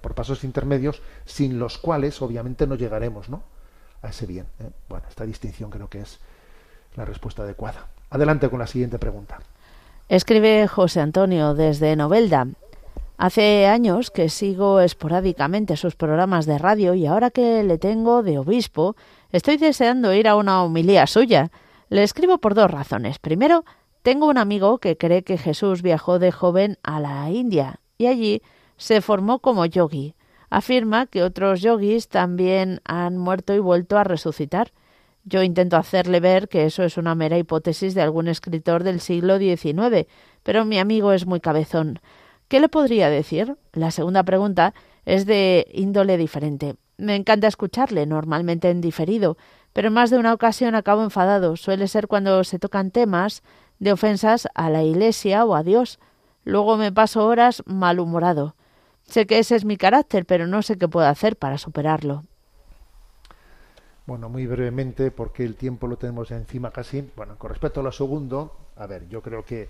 por 0.00 0.14
pasos 0.14 0.42
intermedios 0.42 1.02
sin 1.26 1.58
los 1.58 1.76
cuales 1.76 2.22
obviamente 2.22 2.66
no 2.66 2.76
llegaremos, 2.76 3.28
¿no? 3.28 3.42
A 4.00 4.08
ese 4.08 4.24
bien. 4.24 4.46
¿eh? 4.60 4.70
Bueno, 4.88 5.06
esta 5.10 5.26
distinción 5.26 5.68
creo 5.68 5.90
que 5.90 6.00
es 6.00 6.18
la 6.96 7.04
respuesta 7.04 7.42
adecuada. 7.42 7.86
Adelante 8.10 8.48
con 8.48 8.58
la 8.58 8.66
siguiente 8.66 8.98
pregunta. 8.98 9.38
Escribe 10.08 10.68
José 10.68 11.00
Antonio 11.00 11.54
desde 11.54 11.96
Novelda. 11.96 12.46
Hace 13.18 13.66
años 13.66 14.10
que 14.10 14.28
sigo 14.28 14.80
esporádicamente 14.80 15.76
sus 15.76 15.96
programas 15.96 16.46
de 16.46 16.58
radio 16.58 16.94
y 16.94 17.06
ahora 17.06 17.30
que 17.30 17.62
le 17.64 17.78
tengo 17.78 18.22
de 18.22 18.38
obispo, 18.38 18.94
estoy 19.32 19.56
deseando 19.56 20.12
ir 20.12 20.28
a 20.28 20.36
una 20.36 20.62
homilía 20.62 21.06
suya. 21.06 21.50
Le 21.88 22.02
escribo 22.02 22.38
por 22.38 22.54
dos 22.54 22.70
razones. 22.70 23.18
Primero, 23.18 23.64
tengo 24.02 24.26
un 24.26 24.38
amigo 24.38 24.78
que 24.78 24.96
cree 24.96 25.22
que 25.22 25.38
Jesús 25.38 25.82
viajó 25.82 26.18
de 26.18 26.30
joven 26.30 26.78
a 26.82 27.00
la 27.00 27.30
India 27.30 27.80
y 27.98 28.06
allí 28.06 28.42
se 28.76 29.00
formó 29.00 29.40
como 29.40 29.64
yogi. 29.66 30.14
Afirma 30.50 31.06
que 31.06 31.22
otros 31.22 31.60
yogis 31.60 32.08
también 32.08 32.80
han 32.84 33.18
muerto 33.18 33.54
y 33.54 33.58
vuelto 33.58 33.98
a 33.98 34.04
resucitar. 34.04 34.72
Yo 35.28 35.42
intento 35.42 35.76
hacerle 35.76 36.20
ver 36.20 36.48
que 36.48 36.66
eso 36.66 36.84
es 36.84 36.96
una 36.96 37.16
mera 37.16 37.36
hipótesis 37.36 37.94
de 37.94 38.00
algún 38.00 38.28
escritor 38.28 38.84
del 38.84 39.00
siglo 39.00 39.38
XIX, 39.38 40.06
pero 40.44 40.64
mi 40.64 40.78
amigo 40.78 41.10
es 41.10 41.26
muy 41.26 41.40
cabezón. 41.40 41.98
¿Qué 42.46 42.60
le 42.60 42.68
podría 42.68 43.10
decir? 43.10 43.56
La 43.72 43.90
segunda 43.90 44.22
pregunta 44.22 44.72
es 45.04 45.26
de 45.26 45.66
índole 45.72 46.16
diferente. 46.16 46.76
Me 46.96 47.16
encanta 47.16 47.48
escucharle, 47.48 48.06
normalmente 48.06 48.70
en 48.70 48.80
diferido, 48.80 49.36
pero 49.72 49.88
en 49.88 49.94
más 49.94 50.10
de 50.10 50.18
una 50.18 50.32
ocasión 50.32 50.76
acabo 50.76 51.02
enfadado. 51.02 51.56
Suele 51.56 51.88
ser 51.88 52.06
cuando 52.06 52.44
se 52.44 52.60
tocan 52.60 52.92
temas 52.92 53.42
de 53.80 53.90
ofensas 53.90 54.46
a 54.54 54.70
la 54.70 54.84
Iglesia 54.84 55.44
o 55.44 55.56
a 55.56 55.64
Dios. 55.64 55.98
Luego 56.44 56.76
me 56.76 56.92
paso 56.92 57.26
horas 57.26 57.64
malhumorado. 57.66 58.54
Sé 59.02 59.26
que 59.26 59.40
ese 59.40 59.56
es 59.56 59.64
mi 59.64 59.76
carácter, 59.76 60.24
pero 60.24 60.46
no 60.46 60.62
sé 60.62 60.78
qué 60.78 60.86
puedo 60.86 61.08
hacer 61.08 61.36
para 61.36 61.58
superarlo. 61.58 62.22
Bueno, 64.06 64.28
muy 64.28 64.46
brevemente, 64.46 65.10
porque 65.10 65.44
el 65.44 65.56
tiempo 65.56 65.88
lo 65.88 65.96
tenemos 65.96 66.30
encima 66.30 66.70
casi. 66.70 67.10
Bueno, 67.16 67.36
con 67.38 67.50
respecto 67.50 67.80
a 67.80 67.82
lo 67.82 67.90
segundo, 67.90 68.56
a 68.76 68.86
ver, 68.86 69.08
yo 69.08 69.20
creo 69.20 69.44
que 69.44 69.68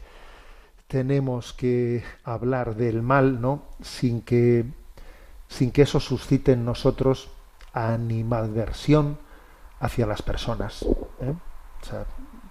tenemos 0.88 1.54
que 1.54 2.04
hablar 2.22 2.76
del 2.76 3.02
mal, 3.02 3.40
¿no? 3.40 3.62
Sin 3.82 4.20
que, 4.20 4.66
sin 5.48 5.70
que 5.70 5.82
eso 5.82 6.00
suscite 6.00 6.52
en 6.52 6.66
nosotros 6.66 7.30
animadversión 7.72 9.18
hacia 9.80 10.06
las 10.06 10.20
personas. 10.20 10.82
¿eh? 10.82 11.34
O 11.82 11.84
sea, 11.84 12.04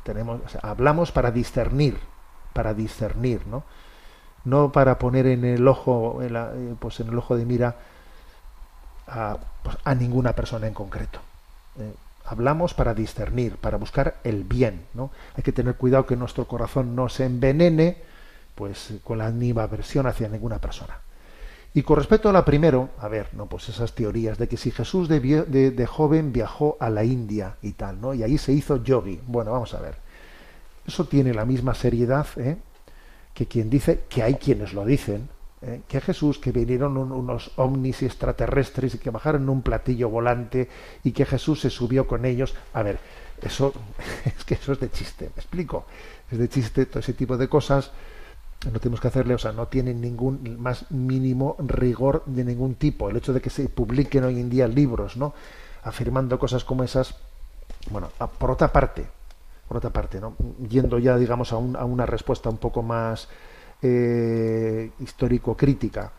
tenemos, 0.03 0.41
hablamos 0.63 1.11
para 1.11 1.31
discernir, 1.31 1.99
para 2.53 2.73
discernir, 2.73 3.45
¿no? 3.47 3.63
No 4.43 4.71
para 4.71 4.97
poner 4.99 5.27
en 5.27 5.45
el 5.45 5.67
ojo, 5.67 6.21
en 6.21 6.33
la, 6.33 6.51
pues 6.79 6.99
en 6.99 7.09
el 7.09 7.17
ojo 7.17 7.35
de 7.35 7.45
mira 7.45 7.75
a, 9.07 9.37
pues 9.63 9.77
a 9.83 9.95
ninguna 9.95 10.33
persona 10.33 10.67
en 10.67 10.73
concreto. 10.73 11.19
Eh, 11.79 11.93
hablamos 12.25 12.73
para 12.73 12.93
discernir, 12.93 13.57
para 13.57 13.77
buscar 13.77 14.17
el 14.23 14.43
bien, 14.43 14.85
¿no? 14.93 15.11
Hay 15.35 15.43
que 15.43 15.51
tener 15.51 15.75
cuidado 15.75 16.05
que 16.05 16.15
nuestro 16.15 16.47
corazón 16.47 16.95
no 16.95 17.09
se 17.09 17.25
envenene, 17.25 17.97
pues 18.55 18.93
con 19.03 19.17
la 19.17 19.27
animaversión 19.27 20.07
hacia 20.07 20.27
ninguna 20.29 20.59
persona. 20.59 20.99
Y 21.73 21.83
con 21.83 21.97
respecto 21.97 22.29
a 22.29 22.31
la 22.31 22.45
primero, 22.45 22.89
a 22.99 23.09
ver, 23.09 23.27
no, 23.33 23.47
pues 23.47 23.67
esas 23.67 23.93
teorías 23.93 24.37
de 24.37 24.47
que 24.47 24.55
si 24.55 24.71
Jesús 24.71 25.09
de, 25.09 25.19
de, 25.19 25.85
joven 25.85 26.31
viajó 26.31 26.77
a 26.79 26.89
la 26.89 27.03
India 27.03 27.57
y 27.61 27.73
tal, 27.73 27.99
¿no? 27.99 28.13
Y 28.13 28.23
ahí 28.23 28.37
se 28.37 28.53
hizo 28.53 28.81
yogi. 28.81 29.19
Bueno, 29.27 29.51
vamos 29.51 29.73
a 29.73 29.81
ver. 29.81 29.95
Eso 30.87 31.05
tiene 31.05 31.33
la 31.33 31.43
misma 31.43 31.73
seriedad 31.73 32.27
¿eh? 32.37 32.57
que 33.33 33.47
quien 33.47 33.69
dice 33.69 34.03
que 34.07 34.23
hay 34.23 34.35
quienes 34.35 34.73
lo 34.73 34.85
dicen, 34.85 35.27
¿eh? 35.61 35.81
que 35.87 36.01
Jesús, 36.01 36.39
que 36.39 36.51
vinieron 36.51 36.97
un, 36.97 37.11
unos 37.11 37.51
ovnis 37.57 38.03
extraterrestres 38.03 38.95
y 38.95 38.97
que 38.97 39.09
bajaron 39.09 39.43
en 39.43 39.49
un 39.49 39.61
platillo 39.61 40.09
volante 40.09 40.69
y 41.03 41.11
que 41.11 41.25
Jesús 41.25 41.61
se 41.61 41.69
subió 41.69 42.07
con 42.07 42.25
ellos. 42.25 42.55
A 42.73 42.83
ver, 42.83 42.99
eso 43.41 43.73
es 44.25 44.43
que 44.45 44.55
eso 44.55 44.73
es 44.73 44.79
de 44.79 44.89
chiste, 44.91 45.31
me 45.35 45.41
explico. 45.41 45.85
Es 46.31 46.37
de 46.37 46.49
chiste 46.49 46.85
todo 46.85 46.99
ese 46.99 47.13
tipo 47.13 47.37
de 47.37 47.47
cosas 47.47 47.91
no 48.71 48.79
tenemos 48.79 48.99
que 48.99 49.07
hacerle, 49.07 49.35
o 49.35 49.37
sea, 49.37 49.51
no 49.51 49.67
tienen 49.67 50.01
ningún 50.01 50.57
más 50.59 50.89
mínimo 50.91 51.55
rigor 51.59 52.23
de 52.25 52.43
ningún 52.43 52.75
tipo. 52.75 53.09
El 53.09 53.17
hecho 53.17 53.33
de 53.33 53.41
que 53.41 53.49
se 53.49 53.69
publiquen 53.69 54.23
hoy 54.23 54.39
en 54.39 54.49
día 54.49 54.67
libros, 54.67 55.17
¿no? 55.17 55.33
Afirmando 55.83 56.39
cosas 56.39 56.63
como 56.63 56.83
esas, 56.83 57.15
bueno, 57.91 58.09
por 58.39 58.51
otra 58.51 58.71
parte, 58.71 59.05
por 59.67 59.77
otra 59.77 59.91
parte, 59.91 60.19
¿no? 60.19 60.35
Yendo 60.67 60.97
ya, 60.97 61.17
digamos, 61.17 61.53
a, 61.53 61.57
un, 61.57 61.75
a 61.75 61.85
una 61.85 62.05
respuesta 62.05 62.49
un 62.49 62.57
poco 62.57 62.81
más 62.81 63.27
eh, 63.81 64.91
histórico-crítica, 64.99 66.11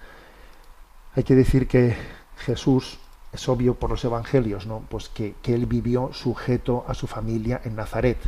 hay 1.14 1.22
que 1.22 1.34
decir 1.34 1.66
que 1.66 1.96
Jesús 2.38 2.98
es 3.32 3.48
obvio 3.48 3.74
por 3.74 3.90
los 3.90 4.04
evangelios, 4.04 4.66
¿no? 4.66 4.82
Pues 4.88 5.08
que, 5.08 5.34
que 5.42 5.54
él 5.54 5.66
vivió 5.66 6.12
sujeto 6.12 6.84
a 6.86 6.94
su 6.94 7.06
familia 7.06 7.60
en 7.64 7.76
Nazaret. 7.76 8.18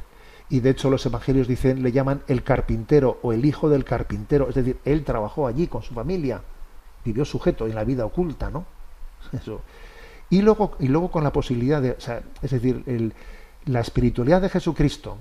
Y 0.51 0.61
de 0.61 0.71
hecho 0.71 0.89
los 0.89 1.05
evangelios 1.05 1.47
dicen 1.47 1.83
le 1.83 1.93
llaman 1.93 2.23
el 2.27 2.43
carpintero 2.43 3.19
o 3.23 3.33
el 3.33 3.45
hijo 3.45 3.69
del 3.69 3.85
carpintero. 3.85 4.49
Es 4.49 4.55
decir 4.55 4.79
él 4.85 5.05
trabajó 5.05 5.47
allí 5.47 5.67
con 5.67 5.83
su 5.83 5.93
familia 5.93 6.43
vivió 7.05 7.25
sujeto 7.25 7.67
en 7.67 7.75
la 7.75 7.85
vida 7.85 8.05
oculta 8.05 8.51
no 8.51 8.65
y 10.31 10.43
luego 10.43 10.77
y 10.79 10.89
luego 10.89 11.11
con 11.11 11.25
la 11.25 11.33
posibilidad 11.33 11.81
de 11.81 11.93
o 11.93 12.01
sea, 12.01 12.23
es 12.43 12.51
decir 12.51 13.13
la 13.65 13.81
espiritualidad 13.81 14.43
de 14.43 14.49
Jesucristo 14.49 15.19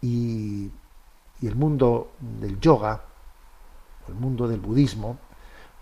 y, 0.00 0.70
y 1.42 1.46
el 1.46 1.56
mundo 1.56 2.12
del 2.18 2.58
yoga 2.58 3.02
el 4.08 4.14
mundo 4.14 4.48
del 4.48 4.60
budismo 4.60 5.18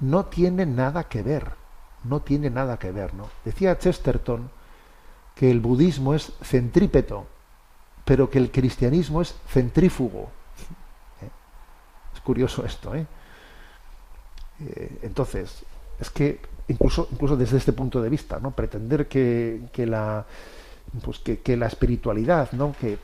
no 0.01 0.27
tiene 0.27 0.67
nada 0.67 1.05
que 1.05 1.23
ver 1.23 1.53
no 2.05 2.21
tiene 2.21 2.51
nada 2.51 2.79
que 2.79 2.91
ver 2.91 3.15
no 3.15 3.29
decía 3.45 3.79
Chesterton 3.79 4.51
que 5.35 5.51
el 5.51 5.61
budismo 5.61 6.15
es 6.15 6.33
centrípeto 6.43 7.27
pero 8.11 8.29
que 8.29 8.39
el 8.39 8.51
cristianismo 8.51 9.23
es 9.23 9.37
centrífugo. 9.47 10.31
¿Eh? 11.23 11.31
Es 12.13 12.21
curioso 12.21 12.65
esto, 12.67 12.93
¿eh? 12.93 13.07
¿eh? 14.61 14.99
Entonces, 15.03 15.63
es 16.01 16.11
que 16.11 16.41
incluso, 16.67 17.07
incluso 17.13 17.37
desde 17.37 17.59
este 17.59 17.73
punto 17.73 18.03
de 18.03 18.09
vista, 18.09 18.41
¿no? 18.41 18.51
Pretender 18.51 19.07
que, 19.07 19.61
que 19.73 19.87
la 19.87 20.27
pues 21.05 21.21
que, 21.21 21.39
que, 21.39 21.57
la 21.57 21.69
espiritualidad, 21.69 22.51
¿no? 22.51 22.75
Que, 22.81 22.99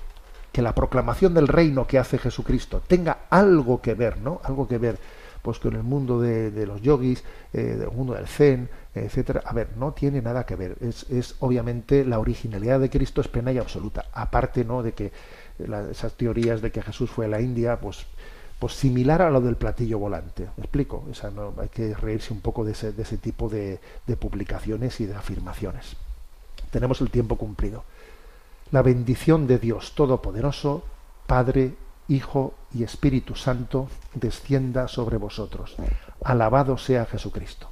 que 0.57 0.63
la 0.63 0.75
proclamación 0.75 1.35
del 1.35 1.49
reino 1.49 1.87
que 1.87 1.99
hace 1.99 2.17
Jesucristo 2.17 2.81
tenga 2.89 3.27
algo 3.29 3.83
que 3.83 3.93
ver, 3.93 4.17
¿no? 4.23 4.41
Algo 4.43 4.67
que 4.67 4.79
ver 4.79 4.97
pues 5.43 5.59
con 5.59 5.77
el 5.77 5.83
mundo 5.83 6.19
de, 6.19 6.65
los 6.65 6.81
yogis, 6.81 7.23
eh, 7.53 7.61
del 7.61 7.91
mundo 7.91 8.15
del 8.15 8.27
zen, 8.27 8.71
etcétera. 8.95 9.43
A 9.45 9.53
ver, 9.53 9.69
no 9.77 9.93
tiene 9.93 10.23
nada 10.23 10.47
que 10.47 10.57
ver. 10.57 10.79
Es, 10.81 11.11
es 11.11 11.35
obviamente 11.41 12.07
la 12.07 12.19
originalidad 12.21 12.81
de 12.81 12.89
Cristo 12.89 13.21
es 13.21 13.29
plena 13.29 13.53
y 13.53 13.59
absoluta. 13.59 14.07
Aparte, 14.15 14.65
¿no? 14.65 14.83
De 14.83 14.93
que 14.93 15.13
esas 15.91 16.15
teorías 16.15 16.63
de 16.63 16.71
que 16.71 16.81
Jesús 16.81 17.11
fue 17.11 17.27
a 17.27 17.29
la 17.29 17.43
India, 17.43 17.79
pues 17.79 18.07
pues 18.59 18.73
similar 18.73 19.21
a 19.21 19.29
lo 19.29 19.43
del 19.43 19.57
platillo 19.57 19.99
volante. 19.99 20.45
¿Me 20.57 20.63
explico? 20.63 21.05
O 21.11 21.15
sea, 21.15 21.29
no, 21.29 21.53
hay 21.59 21.69
que 21.69 21.93
reírse 21.93 22.33
un 22.33 22.41
poco 22.41 22.65
de 22.65 22.73
ese, 22.73 22.93
de 22.93 23.03
ese 23.03 23.19
tipo 23.19 23.51
de 23.51 23.79
publicaciones 24.19 25.03
y 25.03 25.05
de 25.05 25.17
afirmaciones. 25.17 25.97
Tenemos 26.71 27.03
el 27.03 27.11
tiempo 27.11 27.37
cumplido. 27.37 27.85
La 28.73 28.83
bendición 28.83 29.47
de 29.47 29.59
Dios 29.59 29.93
Todopoderoso, 29.95 30.83
Padre, 31.27 31.77
Hijo 32.09 32.55
y 32.75 32.83
Espíritu 32.83 33.37
Santo, 33.37 33.89
descienda 34.15 34.89
sobre 34.89 35.19
vosotros. 35.19 35.77
Alabado 36.25 36.77
sea 36.77 37.07
Jesucristo. 37.07 37.71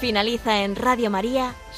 Finaliza 0.00 0.64
en 0.64 0.76
Radio 0.76 1.08
María, 1.08 1.54